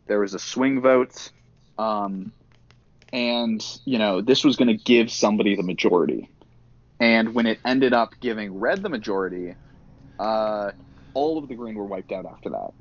There 0.08 0.20
was 0.20 0.34
a 0.34 0.40
swing 0.40 0.82
vote, 0.82 1.32
um, 1.78 2.32
and 3.14 3.64
you 3.86 4.00
know 4.00 4.22
this 4.22 4.44
was 4.44 4.56
going 4.56 4.70
to 4.70 4.84
give 4.84 5.12
somebody 5.12 5.56
the 5.56 5.64
majority. 5.64 6.30
And 7.00 7.34
when 7.34 7.46
it 7.46 7.60
ended 7.66 7.94
up 7.94 8.14
giving 8.22 8.60
red 8.60 8.82
the 8.84 8.90
majority, 8.90 9.56
uh, 10.18 10.72
all 11.14 11.38
of 11.38 11.48
the 11.48 11.56
green 11.56 11.76
were 11.76 11.86
wiped 11.86 12.12
out 12.12 12.26
after 12.26 12.50
that. 12.50 12.72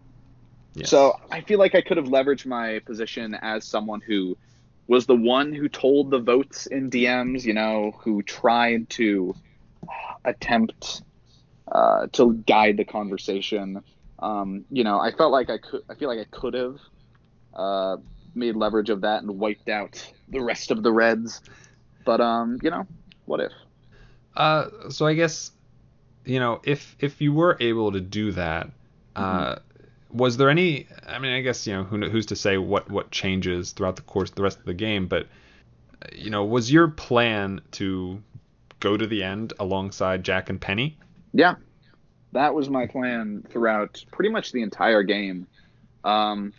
So 0.87 1.19
I 1.31 1.41
feel 1.41 1.59
like 1.59 1.75
I 1.75 1.81
could 1.81 1.97
have 1.97 2.07
leveraged 2.07 2.47
my 2.47 2.81
position 2.81 3.35
as 3.35 3.65
someone 3.65 4.01
who 4.01 4.37
was 4.87 5.07
the 5.07 5.17
one 5.17 5.53
who 5.53 5.69
told 5.69 6.11
the 6.11 6.19
votes 6.19 6.67
in 6.67 6.91
DMs, 6.91 7.45
you 7.45 7.55
know, 7.55 7.93
who 8.01 8.23
tried 8.23 8.89
to 8.91 9.35
attempt 10.25 11.03
uh, 11.71 12.07
to 12.13 12.35
guide 12.47 12.77
the 12.77 12.85
conversation. 12.85 13.83
Um, 14.19 14.65
you 14.71 14.85
know, 14.85 14.99
I 14.99 15.13
felt 15.13 15.31
like 15.31 15.51
I 15.51 15.59
could. 15.59 15.83
I 15.89 15.95
feel 15.95 16.09
like 16.09 16.19
I 16.19 16.27
could 16.31 16.55
have 16.55 16.79
uh, 17.55 17.97
made 18.35 18.57
leverage 18.57 18.91
of 18.91 19.03
that 19.03 19.23
and 19.23 19.39
wiped 19.39 19.69
out 19.69 20.13
the 20.29 20.41
rest 20.41 20.71
of 20.71 20.83
the 20.83 20.91
Reds. 20.91 21.41
But 22.05 22.21
um, 22.21 22.59
you 22.63 22.71
know, 22.71 22.87
what 23.27 23.41
if? 23.41 23.53
Uh, 24.35 24.89
so 24.89 25.07
I 25.07 25.15
guess, 25.15 25.53
you 26.25 26.41
know, 26.41 26.61
if 26.65 26.97
if 26.99 27.21
you 27.21 27.33
were 27.33 27.57
able 27.61 27.93
to 27.93 28.01
do 28.01 28.33
that, 28.33 28.71
uh, 29.15 29.57
was 30.11 30.37
there 30.37 30.51
any? 30.51 30.87
I 31.07 31.19
mean, 31.19 31.33
I 31.33 31.41
guess 31.41 31.67
you 31.67 31.75
know, 31.75 31.85
who, 31.85 32.09
who's 32.09 32.27
to 32.27 32.37
say 32.37 32.59
what 32.59 32.91
what 32.91 33.11
changes 33.11 33.73
throughout 33.73 33.97
the 33.97 34.03
course 34.03 34.31
of 34.31 34.37
the 34.37 34.43
rest 34.43 34.59
of 34.59 34.65
the 34.65 34.75
game? 34.75 35.07
But 35.07 35.27
uh, 36.03 36.09
you 36.13 36.31
know, 36.31 36.45
was 36.45 36.73
your 36.73 36.89
plan 36.89 37.61
to 37.73 38.23
go 38.81 38.97
to 38.97 39.07
the 39.07 39.23
end 39.23 39.53
alongside 39.59 40.25
Jack 40.25 40.51
and 40.51 40.61
Penny? 40.61 40.97
Yeah, 41.33 41.57
that 42.33 42.55
was 42.55 42.71
my 42.71 42.87
plan 42.87 43.45
throughout 43.51 44.05
pretty 44.11 44.31
much 44.31 44.53
the 44.53 44.63
entire 44.63 45.03
game, 45.03 45.47
um, 46.05 46.53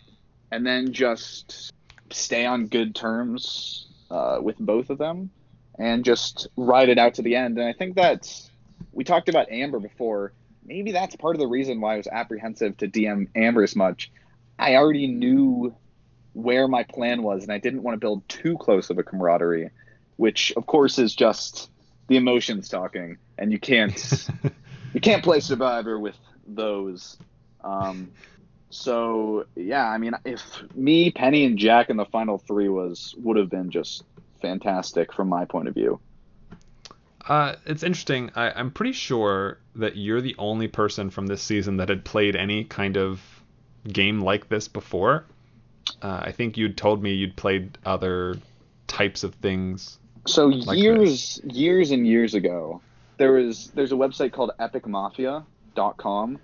and 0.50 0.66
then 0.66 0.92
just 0.92 1.72
stay 2.10 2.46
on 2.46 2.66
good 2.66 2.94
terms 2.94 3.88
uh, 4.10 4.38
with 4.40 4.58
both 4.58 4.90
of 4.90 4.98
them, 4.98 5.30
and 5.78 6.04
just 6.04 6.48
ride 6.56 6.88
it 6.88 6.98
out 6.98 7.14
to 7.14 7.22
the 7.22 7.34
end. 7.34 7.58
And 7.58 7.66
I 7.66 7.72
think 7.72 7.96
that's 7.96 8.50
we 8.92 9.04
talked 9.04 9.28
about 9.28 9.50
Amber 9.50 9.80
before. 9.80 10.32
Maybe 10.64 10.92
that's 10.92 11.16
part 11.16 11.34
of 11.34 11.40
the 11.40 11.46
reason 11.46 11.80
why 11.80 11.94
I 11.94 11.96
was 11.96 12.06
apprehensive 12.06 12.76
to 12.78 12.88
DM 12.88 13.28
Amber 13.34 13.62
as 13.62 13.74
much. 13.74 14.10
I 14.58 14.76
already 14.76 15.06
knew 15.06 15.74
where 16.32 16.68
my 16.68 16.84
plan 16.84 17.22
was, 17.22 17.42
and 17.42 17.52
I 17.52 17.58
didn't 17.58 17.82
want 17.82 17.94
to 17.94 17.98
build 17.98 18.28
too 18.28 18.56
close 18.58 18.90
of 18.90 18.98
a 18.98 19.02
camaraderie, 19.02 19.70
which 20.16 20.52
of 20.56 20.66
course 20.66 20.98
is 20.98 21.14
just 21.14 21.70
the 22.08 22.16
emotions 22.16 22.68
talking, 22.68 23.18
and 23.38 23.50
you 23.50 23.58
can't 23.58 24.28
you 24.94 25.00
can't 25.00 25.24
play 25.24 25.40
Survivor 25.40 25.98
with 25.98 26.18
those. 26.46 27.18
Um, 27.62 28.10
so 28.70 29.46
yeah, 29.56 29.88
I 29.88 29.98
mean, 29.98 30.12
if 30.24 30.42
me, 30.74 31.10
Penny, 31.10 31.44
and 31.44 31.58
Jack 31.58 31.90
in 31.90 31.96
the 31.96 32.04
final 32.04 32.38
three 32.38 32.68
was 32.68 33.14
would 33.18 33.36
have 33.36 33.50
been 33.50 33.70
just 33.70 34.04
fantastic 34.40 35.12
from 35.12 35.28
my 35.28 35.44
point 35.44 35.68
of 35.68 35.74
view. 35.74 36.00
Uh, 37.30 37.54
it's 37.64 37.84
interesting. 37.84 38.28
I, 38.34 38.50
I'm 38.50 38.72
pretty 38.72 38.92
sure 38.92 39.58
that 39.76 39.96
you're 39.96 40.20
the 40.20 40.34
only 40.36 40.66
person 40.66 41.10
from 41.10 41.28
this 41.28 41.40
season 41.40 41.76
that 41.76 41.88
had 41.88 42.04
played 42.04 42.34
any 42.34 42.64
kind 42.64 42.96
of 42.96 43.20
game 43.86 44.20
like 44.20 44.48
this 44.48 44.66
before. 44.66 45.26
Uh, 46.02 46.22
I 46.24 46.32
think 46.32 46.56
you'd 46.56 46.76
told 46.76 47.04
me 47.04 47.12
you'd 47.14 47.36
played 47.36 47.78
other 47.86 48.36
types 48.88 49.22
of 49.22 49.36
things. 49.36 50.00
So 50.26 50.46
Like 50.46 50.76
years, 50.76 51.40
years 51.44 51.92
and 51.92 52.04
years 52.04 52.34
ago, 52.34 52.80
there 53.16 53.30
was 53.30 53.70
there's 53.76 53.92
a 53.92 53.96
website 53.96 54.32
called 54.32 54.50
epicmafia.com 54.58 56.38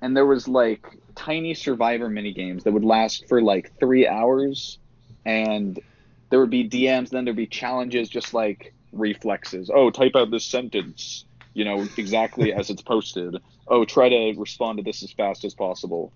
and 0.00 0.16
there 0.16 0.24
was 0.24 0.48
like 0.48 0.86
tiny 1.14 1.52
survivor 1.52 2.08
mini 2.08 2.32
games 2.32 2.64
that 2.64 2.72
would 2.72 2.84
last 2.84 3.28
for 3.28 3.42
like 3.42 3.70
three 3.78 4.08
hours 4.08 4.78
and 5.26 5.78
there 6.30 6.40
would 6.40 6.50
be 6.50 6.66
dms 6.68 7.10
then 7.10 7.24
there'd 7.24 7.36
be 7.36 7.46
challenges 7.46 8.08
just 8.08 8.32
like 8.32 8.72
reflexes. 8.92 9.70
Oh 9.72 9.90
type 9.90 10.12
out 10.14 10.30
this 10.30 10.44
sentence 10.44 11.24
you 11.54 11.64
know 11.64 11.86
exactly 11.96 12.52
as 12.52 12.70
it's 12.70 12.82
posted. 12.82 13.36
Oh 13.68 13.84
try 13.84 14.08
to 14.08 14.34
respond 14.36 14.78
to 14.78 14.84
this 14.84 15.02
as 15.02 15.12
fast 15.12 15.44
as 15.44 15.54
possible. 15.54 16.12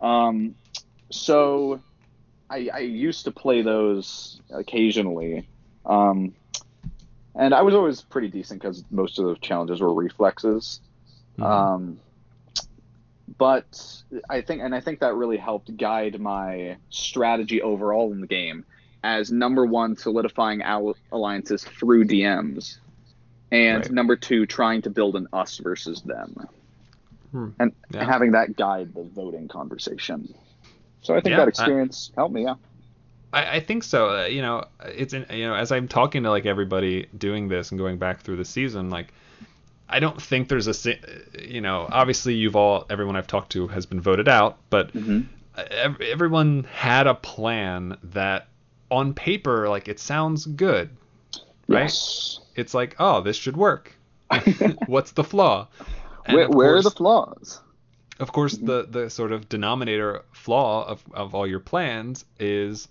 Um, 0.00 0.54
so 1.10 1.80
I, 2.50 2.68
I 2.72 2.78
used 2.80 3.24
to 3.24 3.30
play 3.30 3.62
those 3.62 4.40
occasionally. 4.50 5.48
Um, 5.84 6.34
and 7.38 7.54
i 7.54 7.62
was 7.62 7.74
always 7.74 8.00
pretty 8.02 8.28
decent 8.28 8.60
because 8.60 8.82
most 8.90 9.18
of 9.18 9.26
the 9.26 9.36
challenges 9.36 9.80
were 9.80 9.92
reflexes. 9.92 10.80
Mhm. 11.38 11.44
um, 11.44 12.00
but 13.38 14.02
I 14.30 14.40
think, 14.40 14.62
and 14.62 14.74
I 14.74 14.80
think 14.80 15.00
that 15.00 15.14
really 15.14 15.36
helped 15.36 15.76
guide 15.76 16.18
my 16.18 16.76
strategy 16.90 17.60
overall 17.60 18.12
in 18.12 18.20
the 18.20 18.26
game 18.26 18.64
as 19.06 19.30
number 19.30 19.64
one, 19.64 19.96
solidifying 19.96 20.62
al- 20.62 20.96
alliances 21.12 21.62
through 21.64 22.04
DMs, 22.04 22.78
and 23.52 23.82
Right. 23.84 23.90
number 23.92 24.16
two, 24.16 24.44
trying 24.46 24.82
to 24.82 24.90
build 24.90 25.14
an 25.16 25.28
us 25.32 25.58
versus 25.58 26.02
them, 26.02 26.34
Hmm. 27.30 27.48
and, 27.60 27.72
Yeah. 27.92 28.04
having 28.04 28.32
that 28.32 28.56
guide 28.56 28.92
the 28.94 29.04
voting 29.04 29.46
conversation. 29.48 30.34
So 31.02 31.14
I 31.14 31.20
think 31.20 31.30
Yeah, 31.32 31.36
that 31.38 31.46
I- 31.46 31.48
experience 31.48 32.10
helped 32.16 32.34
me. 32.34 32.42
Yeah. 32.44 32.54
I, 33.32 33.56
I 33.56 33.60
think 33.60 33.84
so. 33.84 34.10
Uh, 34.10 34.24
you 34.26 34.42
know, 34.42 34.64
it's 34.84 35.12
in, 35.14 35.26
you 35.30 35.46
know 35.46 35.54
as 35.54 35.70
I'm 35.70 35.88
talking 35.88 36.22
to 36.24 36.30
like 36.30 36.46
everybody 36.46 37.06
doing 37.16 37.48
this 37.48 37.70
and 37.70 37.78
going 37.78 37.98
back 37.98 38.20
through 38.20 38.36
the 38.36 38.44
season, 38.44 38.90
like 38.90 39.12
I 39.88 40.00
don't 40.00 40.20
think 40.20 40.48
there's 40.48 40.66
a 40.68 40.94
you 41.40 41.60
know 41.60 41.86
obviously 41.90 42.34
you've 42.34 42.56
all 42.56 42.86
everyone 42.90 43.14
I've 43.16 43.26
talked 43.28 43.52
to 43.52 43.68
has 43.68 43.86
been 43.86 44.00
voted 44.00 44.26
out, 44.28 44.58
but 44.70 44.90
hmm 44.90 45.20
everyone 46.00 46.64
had 46.72 47.06
a 47.06 47.14
plan 47.14 47.96
that 48.02 48.46
on 48.90 49.14
paper 49.14 49.68
like 49.68 49.88
it 49.88 49.98
sounds 49.98 50.46
good, 50.46 50.90
right? 51.68 51.82
Yes. 51.82 52.40
It's 52.54 52.74
like 52.74 52.96
oh 52.98 53.20
this 53.20 53.36
should 53.36 53.56
work. 53.56 53.92
What's 54.86 55.12
the 55.12 55.24
flaw? 55.24 55.68
And 56.24 56.36
Where, 56.36 56.48
where 56.48 56.76
are 56.76 56.82
the 56.82 56.90
flaws? 56.90 57.60
of 58.18 58.32
course 58.32 58.56
Mhm. 58.56 58.66
the 58.66 58.86
the 59.02 59.10
sort 59.10 59.30
of 59.30 59.48
denominator 59.48 60.22
flaw 60.32 60.86
of, 60.88 61.04
of 61.12 61.34
all 61.34 61.46
your 61.46 61.60
plans 61.60 62.24
is 62.40 62.88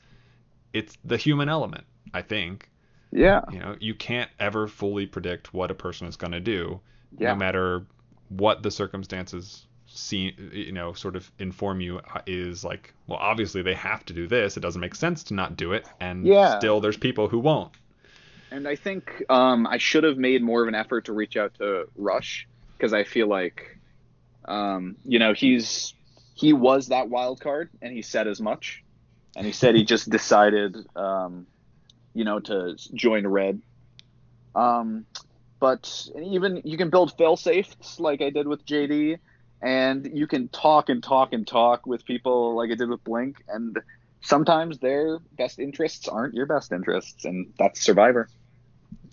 it's 0.72 0.96
the 1.04 1.18
human 1.18 1.50
element 1.50 1.84
i 2.14 2.22
think 2.22 2.70
Yeah. 3.12 3.42
you 3.52 3.58
know 3.60 3.76
you 3.80 3.96
can't 3.96 4.30
ever 4.40 4.68
fully 4.68 5.08
predict 5.08 5.52
what 5.52 5.72
a 5.72 5.74
person 5.74 6.06
is 6.08 6.16
going 6.16 6.34
to 6.34 6.40
do 6.40 6.80
Yeah. 7.18 7.30
no 7.32 7.38
matter 7.38 7.88
what 8.30 8.62
the 8.62 8.70
circumstances 8.70 9.66
see 9.98 10.36
you 10.52 10.72
know 10.72 10.94
sort 10.94 11.16
of 11.16 11.32
inform 11.40 11.82
you 11.82 12.00
uh, 12.14 12.22
is 12.28 12.64
like 12.64 12.94
well 13.08 13.20
obviously 13.20 13.62
they 13.62 13.74
have 13.74 14.06
to 14.06 14.14
do 14.14 14.28
this 14.28 14.58
it 14.58 14.62
doesn't 14.62 14.82
make 14.82 14.96
sense 14.96 15.24
to 15.24 15.34
not 15.34 15.58
do 15.58 15.74
it 15.74 15.90
and 16.02 16.34
Yeah. 16.34 16.40
still 16.42 16.82
there's 16.82 16.98
people 16.98 17.30
who 17.30 17.40
won't 17.40 17.72
And 18.52 18.68
I 18.68 18.76
think 18.76 19.24
um, 19.30 19.68
I 19.68 19.78
should 19.78 20.04
have 20.04 20.18
made 20.18 20.44
more 20.44 20.62
of 20.62 20.68
an 20.68 20.76
effort 20.76 21.06
to 21.06 21.14
reach 21.14 21.36
out 21.36 21.54
to 21.56 21.86
Rush 21.96 22.48
because 22.78 22.94
I 22.94 23.04
feel 23.04 23.28
like, 23.28 23.62
um, 24.48 24.98
you 25.04 25.20
know, 25.20 25.34
he's 25.34 25.96
he 26.36 26.54
was 26.54 26.90
that 26.90 27.10
wild 27.10 27.42
card, 27.42 27.70
and 27.82 27.94
he 27.94 28.02
said 28.02 28.28
as 28.28 28.42
much. 28.42 28.84
And 29.36 29.46
he 29.48 29.54
said 29.54 29.76
he 29.76 29.86
just 29.86 30.10
decided, 30.10 30.76
um, 30.96 31.48
you 32.14 32.26
know, 32.26 32.40
to 32.42 32.78
join 32.96 33.28
Red. 33.28 33.62
Um, 34.56 35.06
but 35.60 36.08
even 36.24 36.62
you 36.66 36.78
can 36.78 36.90
build 36.90 37.14
fail 37.18 37.38
safes 37.38 38.00
like 38.00 38.22
I 38.22 38.30
did 38.32 38.48
with 38.48 38.66
JD, 38.66 39.18
and 39.62 40.10
you 40.14 40.28
can 40.28 40.48
talk 40.50 40.90
and 40.90 41.02
talk 41.04 41.34
and 41.34 41.48
talk 41.48 41.86
with 41.86 42.06
people 42.06 42.56
like 42.56 42.72
I 42.72 42.76
did 42.76 42.90
with 42.90 43.04
Blink, 43.04 43.44
and 43.48 43.78
sometimes 44.22 44.80
their 44.80 45.20
best 45.38 45.60
interests 45.60 46.08
aren't 46.08 46.34
your 46.34 46.46
best 46.46 46.72
interests, 46.72 47.26
and 47.26 47.54
that's 47.58 47.82
Survivor. 47.82 48.30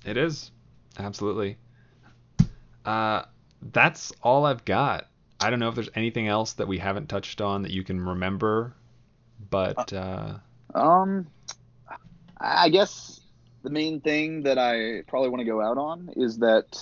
It 0.04 0.16
is. 0.16 0.50
Absolutely. 0.98 1.56
Uh, 2.84 3.22
that's 3.72 4.12
all 4.22 4.44
I've 4.44 4.64
got. 4.64 5.08
I 5.40 5.50
don't 5.50 5.58
know 5.58 5.68
if 5.68 5.74
there's 5.74 5.90
anything 5.94 6.28
else 6.28 6.54
that 6.54 6.68
we 6.68 6.78
haven't 6.78 7.08
touched 7.08 7.40
on 7.40 7.62
that 7.62 7.70
you 7.70 7.82
can 7.82 8.00
remember, 8.00 8.74
but 9.50 9.92
uh, 9.92 10.34
Um, 10.74 11.26
I 12.38 12.68
guess 12.68 13.20
the 13.62 13.70
main 13.70 14.00
thing 14.00 14.42
that 14.42 14.58
I 14.58 15.02
probably 15.06 15.28
want 15.28 15.40
to 15.40 15.44
go 15.44 15.60
out 15.60 15.78
on 15.78 16.10
is 16.16 16.38
that 16.38 16.78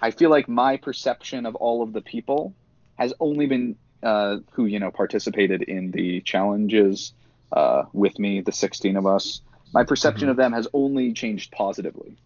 I 0.00 0.10
feel 0.10 0.30
like 0.30 0.48
my 0.48 0.76
perception 0.76 1.46
of 1.46 1.54
all 1.56 1.82
of 1.82 1.92
the 1.92 2.00
people 2.00 2.54
has 3.00 3.12
only 3.18 3.46
been 3.46 3.76
uh, 4.02 4.36
who 4.52 4.66
you 4.66 4.78
know 4.78 4.90
participated 4.90 5.62
in 5.62 5.90
the 5.90 6.20
challenges 6.20 7.12
uh, 7.52 7.82
with 7.92 8.18
me, 8.18 8.40
the 8.42 8.52
16 8.52 8.96
of 8.96 9.06
us. 9.06 9.40
My 9.74 9.84
perception 9.84 10.28
Mhm. 10.28 10.30
of 10.32 10.36
them 10.36 10.52
has 10.52 10.68
only 10.72 11.12
changed 11.14 11.50
positively, 11.50 12.16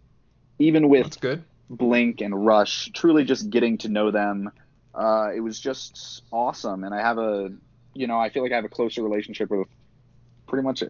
even 0.58 0.88
with. 0.90 1.16
Blink 1.70 2.20
and 2.20 2.44
Rush, 2.44 2.90
truly 2.94 3.24
just 3.24 3.48
getting 3.48 3.78
to 3.78 3.88
know 3.88 4.10
them. 4.10 4.52
Uh, 4.94 5.30
it 5.34 5.40
was 5.40 5.58
just 5.58 6.22
awesome, 6.30 6.84
and 6.84 6.94
I 6.94 7.00
have 7.00 7.16
a, 7.16 7.50
you 7.94 8.06
know, 8.06 8.20
I 8.20 8.28
feel 8.28 8.42
like 8.42 8.52
I 8.52 8.56
have 8.56 8.66
a 8.66 8.68
closer 8.68 9.02
relationship 9.02 9.50
with 9.50 9.66
pretty 10.46 10.62
much 10.62 10.82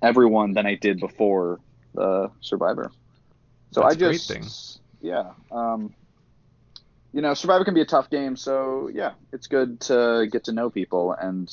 everyone 0.00 0.54
than 0.54 0.66
I 0.66 0.74
did 0.76 1.00
before 1.00 1.60
the 1.94 2.30
Survivor. 2.40 2.90
So 3.72 3.82
That's 3.82 3.94
I 3.94 3.98
just, 3.98 4.28
thing. 4.28 4.46
yeah, 5.02 5.32
um, 5.50 5.94
you 7.12 7.20
know, 7.20 7.34
Survivor 7.34 7.64
can 7.64 7.74
be 7.74 7.82
a 7.82 7.86
tough 7.86 8.08
game, 8.10 8.36
so 8.36 8.90
yeah, 8.92 9.12
it's 9.32 9.46
good 9.46 9.80
to 9.80 10.26
get 10.30 10.44
to 10.44 10.52
know 10.52 10.70
people, 10.70 11.12
and 11.12 11.50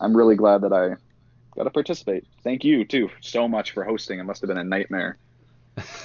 I'm 0.00 0.16
really 0.16 0.36
glad 0.36 0.62
that 0.62 0.72
I 0.72 0.96
got 1.56 1.64
to 1.64 1.70
participate. 1.70 2.26
Thank 2.42 2.64
you 2.64 2.84
too 2.84 3.10
so 3.20 3.46
much 3.46 3.72
for 3.72 3.84
hosting. 3.84 4.18
It 4.18 4.24
must 4.24 4.40
have 4.40 4.48
been 4.48 4.58
a 4.58 4.64
nightmare, 4.64 5.16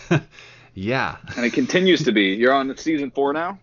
yeah. 0.73 1.17
and 1.35 1.45
it 1.45 1.53
continues 1.53 2.03
to 2.03 2.11
be. 2.11 2.35
You're 2.35 2.53
on 2.53 2.75
season 2.77 3.11
four 3.11 3.33
now. 3.33 3.59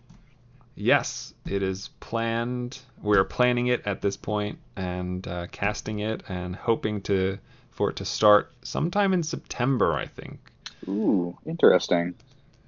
Yes, 0.75 1.33
it 1.45 1.63
is 1.63 1.89
planned. 1.99 2.79
We're 3.01 3.25
planning 3.25 3.67
it 3.67 3.85
at 3.85 4.01
this 4.01 4.15
point 4.15 4.59
and 4.75 5.27
uh, 5.27 5.47
casting 5.51 5.99
it 5.99 6.23
and 6.29 6.55
hoping 6.55 7.01
to 7.03 7.37
for 7.71 7.89
it 7.89 7.95
to 7.97 8.05
start 8.05 8.51
sometime 8.63 9.13
in 9.13 9.23
September, 9.23 9.93
I 9.93 10.05
think. 10.05 10.39
Ooh, 10.87 11.37
interesting. 11.45 12.15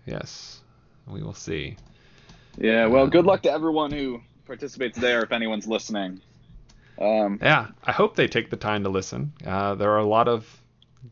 Yes, 0.05 0.61
we 1.07 1.21
will 1.21 1.33
see. 1.33 1.75
Yeah, 2.57 2.87
well, 2.87 3.07
good 3.07 3.25
luck 3.25 3.41
to 3.43 3.51
everyone 3.51 3.91
who 3.91 4.21
participates 4.45 4.97
there 4.99 5.23
if 5.23 5.31
anyone's 5.31 5.67
listening. 5.67 6.21
Um, 6.99 7.39
Yeah, 7.41 7.67
I 7.83 7.91
hope 7.91 8.15
they 8.15 8.27
take 8.27 8.49
the 8.49 8.57
time 8.57 8.83
to 8.83 8.89
listen. 8.89 9.33
Uh, 9.45 9.75
there 9.75 9.91
are 9.91 9.99
a 9.99 10.05
lot 10.05 10.27
of 10.27 10.61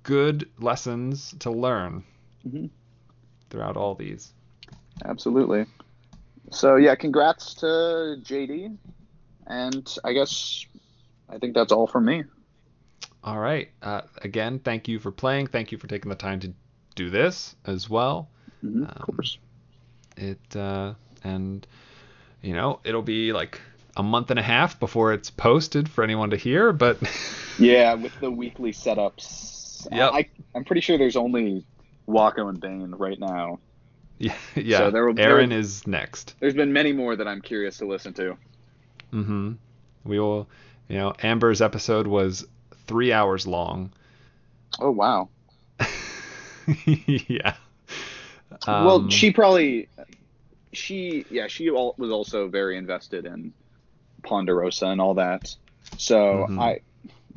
good 0.04 0.50
lessons 0.60 1.34
to 1.40 1.50
learn 1.52 2.04
Mhm. 2.48 2.70
throughout 3.50 3.78
all 3.78 3.96
these. 3.96 4.34
absolutely. 5.06 5.66
So, 6.52 6.76
yeah, 6.76 6.94
congrats 6.96 7.54
to 7.56 8.18
JD. 8.22 8.78
And 9.48 9.96
I 10.04 10.14
guess 10.14 10.66
I 11.30 11.38
think 11.38 11.54
that's 11.56 11.72
all 11.72 11.88
from 11.88 12.06
me. 12.06 12.24
All 13.24 13.40
right. 13.40 13.70
Uh, 13.82 14.02
again, 14.24 14.60
thank 14.60 14.88
you 14.88 15.00
for 15.00 15.12
playing. 15.12 15.48
Thank 15.48 15.72
you 15.72 15.78
for 15.78 15.88
taking 15.88 16.10
the 16.10 16.16
time 16.16 16.40
to 16.42 16.54
do 16.96 17.10
this 17.10 17.56
as 17.66 17.90
well. 17.90 18.30
Mhm, 18.64 18.82
Um, 18.82 18.84
of 18.84 19.02
course. 19.04 19.38
It 20.18 20.56
uh, 20.56 20.96
and 21.24 21.66
you 22.42 22.54
know 22.54 22.80
it'll 22.84 23.02
be 23.02 23.34
like 23.34 23.60
a 23.98 24.04
month 24.04 24.30
and 24.30 24.40
a 24.40 24.44
half 24.44 24.80
before 24.80 25.14
it's 25.14 25.30
posted 25.30 25.90
for 25.90 26.04
anyone 26.04 26.30
to 26.30 26.38
hear, 26.38 26.72
but 26.72 26.98
Yeah, 27.60 27.96
with 27.96 28.18
the 28.22 28.32
weekly 28.32 28.72
setups. 28.72 29.88
Yep. 29.92 30.12
I, 30.14 30.30
I'm 30.56 30.64
pretty 30.64 30.82
sure 30.82 30.98
there's 30.98 31.16
only 31.18 31.66
Waco 32.06 32.48
and 32.48 32.60
Bane 32.62 32.92
right 32.92 33.20
now. 33.20 33.60
yeah, 34.18 34.36
yeah. 34.56 34.78
So 34.78 34.92
there 34.92 35.06
will- 35.06 35.14
there 35.16 35.32
Aaron 35.38 35.50
will- 35.50 35.58
is 35.60 35.86
next. 35.88 36.36
There's 36.40 36.54
been 36.54 36.72
many 36.72 36.94
more 36.94 37.16
that 37.16 37.28
I'm 37.28 37.42
curious 37.42 37.78
to 37.80 37.86
listen 37.86 38.14
to. 38.14 38.38
Mm 39.14 39.26
hmm 39.26 39.52
We 40.06 40.20
will. 40.20 40.48
You 40.88 40.98
know, 40.98 41.14
Amber's 41.22 41.62
episode 41.62 42.08
was 42.08 42.46
three 42.88 43.12
hours 43.12 43.46
long. 43.46 43.92
Oh, 44.80 44.92
wow. 44.92 45.30
yeah. 46.86 47.56
well, 48.68 49.02
Um, 49.02 49.10
she 49.10 49.32
probably, 49.32 49.88
she 50.74 51.26
yeah, 51.30 51.48
she 51.48 51.70
al- 51.70 51.96
was 51.98 52.12
also 52.12 52.48
very 52.48 52.78
invested 52.78 53.26
in 53.26 53.54
Ponderosa 54.24 54.88
and 54.88 55.02
all 55.02 55.16
that. 55.16 55.56
So 55.98 56.46
Mhm. 56.50 56.60
I, 56.62 56.80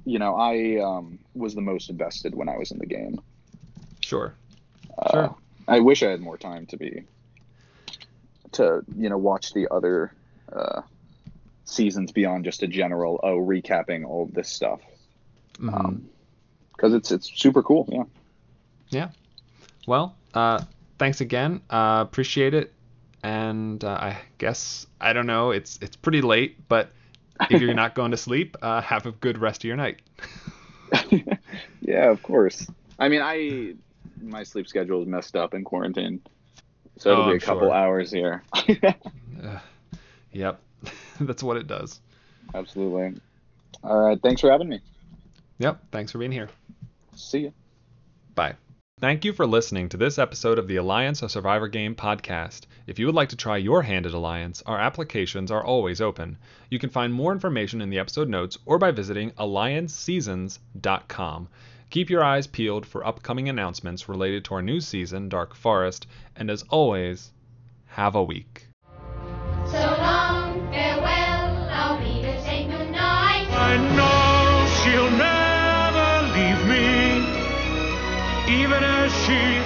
you 0.04 0.18
know, 0.18 0.34
I 0.36 0.78
um, 0.82 1.18
was 1.34 1.54
the 1.54 1.60
most 1.60 1.90
invested 1.90 2.34
when 2.34 2.48
I 2.48 2.56
was 2.58 2.70
in 2.72 2.78
the 2.78 2.86
game. 2.86 3.20
Sure. 4.00 4.34
Uh, 4.98 5.10
Sure. 5.10 5.36
I 5.68 5.78
wish 5.80 6.02
I 6.02 6.10
had 6.10 6.20
more 6.20 6.36
time 6.36 6.66
to 6.66 6.76
be, 6.76 7.04
to 8.52 8.82
you 8.96 9.08
know, 9.08 9.18
watch 9.18 9.52
the 9.54 9.68
other 9.70 10.12
Mm-hmm. 10.50 10.58
uh, 10.78 10.82
seasons 11.64 12.12
beyond 12.12 12.44
just 12.44 12.62
a 12.62 12.66
general 12.66 13.18
oh 13.22 13.38
recapping 13.38 14.04
all 14.04 14.24
of 14.24 14.34
this 14.34 14.48
stuff. 14.50 14.80
Mhm. 15.58 15.72
Um, 15.72 16.08
because 16.72 16.92
it's 16.92 17.10
it's 17.12 17.30
super 17.40 17.62
cool. 17.62 17.88
Yeah. 17.90 18.04
Yeah. 18.90 19.08
Well, 19.86 20.16
uh, 20.34 20.62
thanks 20.98 21.20
again. 21.22 21.62
Uh, 21.70 22.04
appreciate 22.06 22.52
it. 22.54 22.72
And 23.22 23.82
uh, 23.84 23.88
I 23.90 24.18
guess 24.38 24.86
I 25.00 25.12
don't 25.12 25.26
know. 25.26 25.50
It's 25.52 25.78
it's 25.80 25.96
pretty 25.96 26.22
late, 26.22 26.68
but 26.68 26.90
if 27.50 27.60
you're 27.60 27.74
not 27.74 27.94
going 27.94 28.10
to 28.10 28.16
sleep, 28.28 28.56
uh, 28.62 28.80
have 28.80 29.06
a 29.06 29.12
good 29.12 29.38
rest 29.38 29.62
of 29.62 29.68
your 29.68 29.76
night. 29.76 30.00
yeah, 31.80 32.10
of 32.10 32.22
course. 32.22 32.66
I 32.98 33.08
mean, 33.08 33.20
I 33.22 33.74
my 34.20 34.42
sleep 34.42 34.66
schedule 34.68 35.02
is 35.02 35.08
messed 35.08 35.36
up 35.36 35.54
in 35.54 35.64
quarantine, 35.64 36.20
so 36.98 37.12
it'll 37.12 37.24
Oh, 37.24 37.26
be 37.26 37.30
a 37.32 37.34
I'm 37.34 37.40
couple 37.40 37.68
sure. 37.68 37.74
hours 37.74 38.10
here. 38.10 38.42
Uh, 39.42 39.58
yep, 40.30 40.60
that's 41.20 41.42
what 41.42 41.56
it 41.56 41.66
does. 41.66 42.00
Absolutely. 42.54 43.20
All 43.82 43.98
right. 44.06 44.20
Thanks 44.22 44.40
for 44.40 44.50
having 44.52 44.68
me. 44.68 44.78
Yep, 45.58 45.82
thanks 45.90 46.12
for 46.12 46.18
being 46.18 46.30
here. 46.30 46.48
See 47.16 47.40
you. 47.40 47.52
Bye. 48.36 48.54
Thank 49.00 49.24
you 49.24 49.32
for 49.32 49.44
listening 49.46 49.88
to 49.88 49.96
this 49.96 50.18
episode 50.20 50.60
of 50.60 50.68
the 50.68 50.76
Alliance 50.76 51.22
of 51.22 51.32
Survivor 51.32 51.66
Game 51.66 51.96
podcast. 51.96 52.66
If 52.86 52.98
you 52.98 53.06
would 53.06 53.14
like 53.14 53.28
to 53.28 53.36
try 53.36 53.58
your 53.58 53.82
hand 53.82 54.06
at 54.06 54.14
Alliance, 54.14 54.60
our 54.66 54.78
applications 54.78 55.52
are 55.52 55.62
always 55.62 56.00
open. 56.00 56.36
You 56.68 56.80
can 56.80 56.90
find 56.90 57.14
more 57.14 57.30
information 57.32 57.80
in 57.80 57.90
the 57.90 58.00
episode 58.00 58.28
notes 58.28 58.58
or 58.66 58.76
by 58.78 58.90
visiting 58.90 59.30
allianceseasons.com. 59.32 61.48
Keep 61.90 62.10
your 62.10 62.24
eyes 62.24 62.46
peeled 62.46 62.86
for 62.86 63.06
upcoming 63.06 63.48
announcements 63.48 64.08
related 64.08 64.44
to 64.46 64.54
our 64.54 64.62
new 64.62 64.80
season, 64.80 65.28
Dark 65.28 65.54
Forest, 65.54 66.08
and 66.34 66.50
as 66.50 66.64
always, 66.70 67.30
have 67.86 68.16
a 68.16 68.24
week. 68.24 68.66
So 69.66 69.78
long, 69.78 70.68
farewell, 70.72 71.68
I'll 71.70 72.00
be 72.00 72.22
to 72.22 72.42
say 72.42 72.64
goodnight. 72.64 73.46
I 73.52 73.76
know 73.94 74.66
she'll 74.82 75.10
never 75.10 76.22
leave 76.34 76.66
me, 76.66 77.22
even 78.64 78.82
as 78.82 79.12
she 79.24 79.61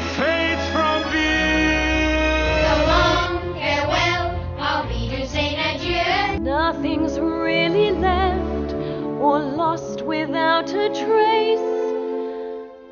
or 9.27 9.41
lost 9.41 10.03
without 10.03 10.69
a 10.71 10.89
trace. 10.89 11.73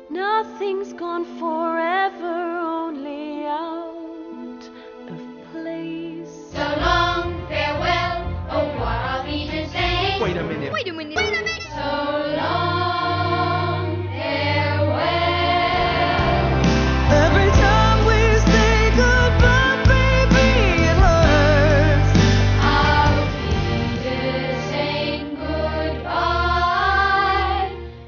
Nothing's 0.09 0.91
gone 0.91 1.23
forever, 1.39 2.35
only 2.77 3.45
out 3.45 4.63
of 5.07 5.21
place. 5.51 6.35
So 6.51 6.65
long, 6.87 7.47
farewell, 7.47 8.17
au 8.51 8.67
revoir, 8.67 8.99
I'll 9.11 9.23
to 9.23 9.69
say. 9.69 10.19
Wait 10.21 10.35
a 10.35 10.43
minute. 10.43 10.73
Wait 10.73 10.87
a 10.89 10.93
minute. 10.93 11.15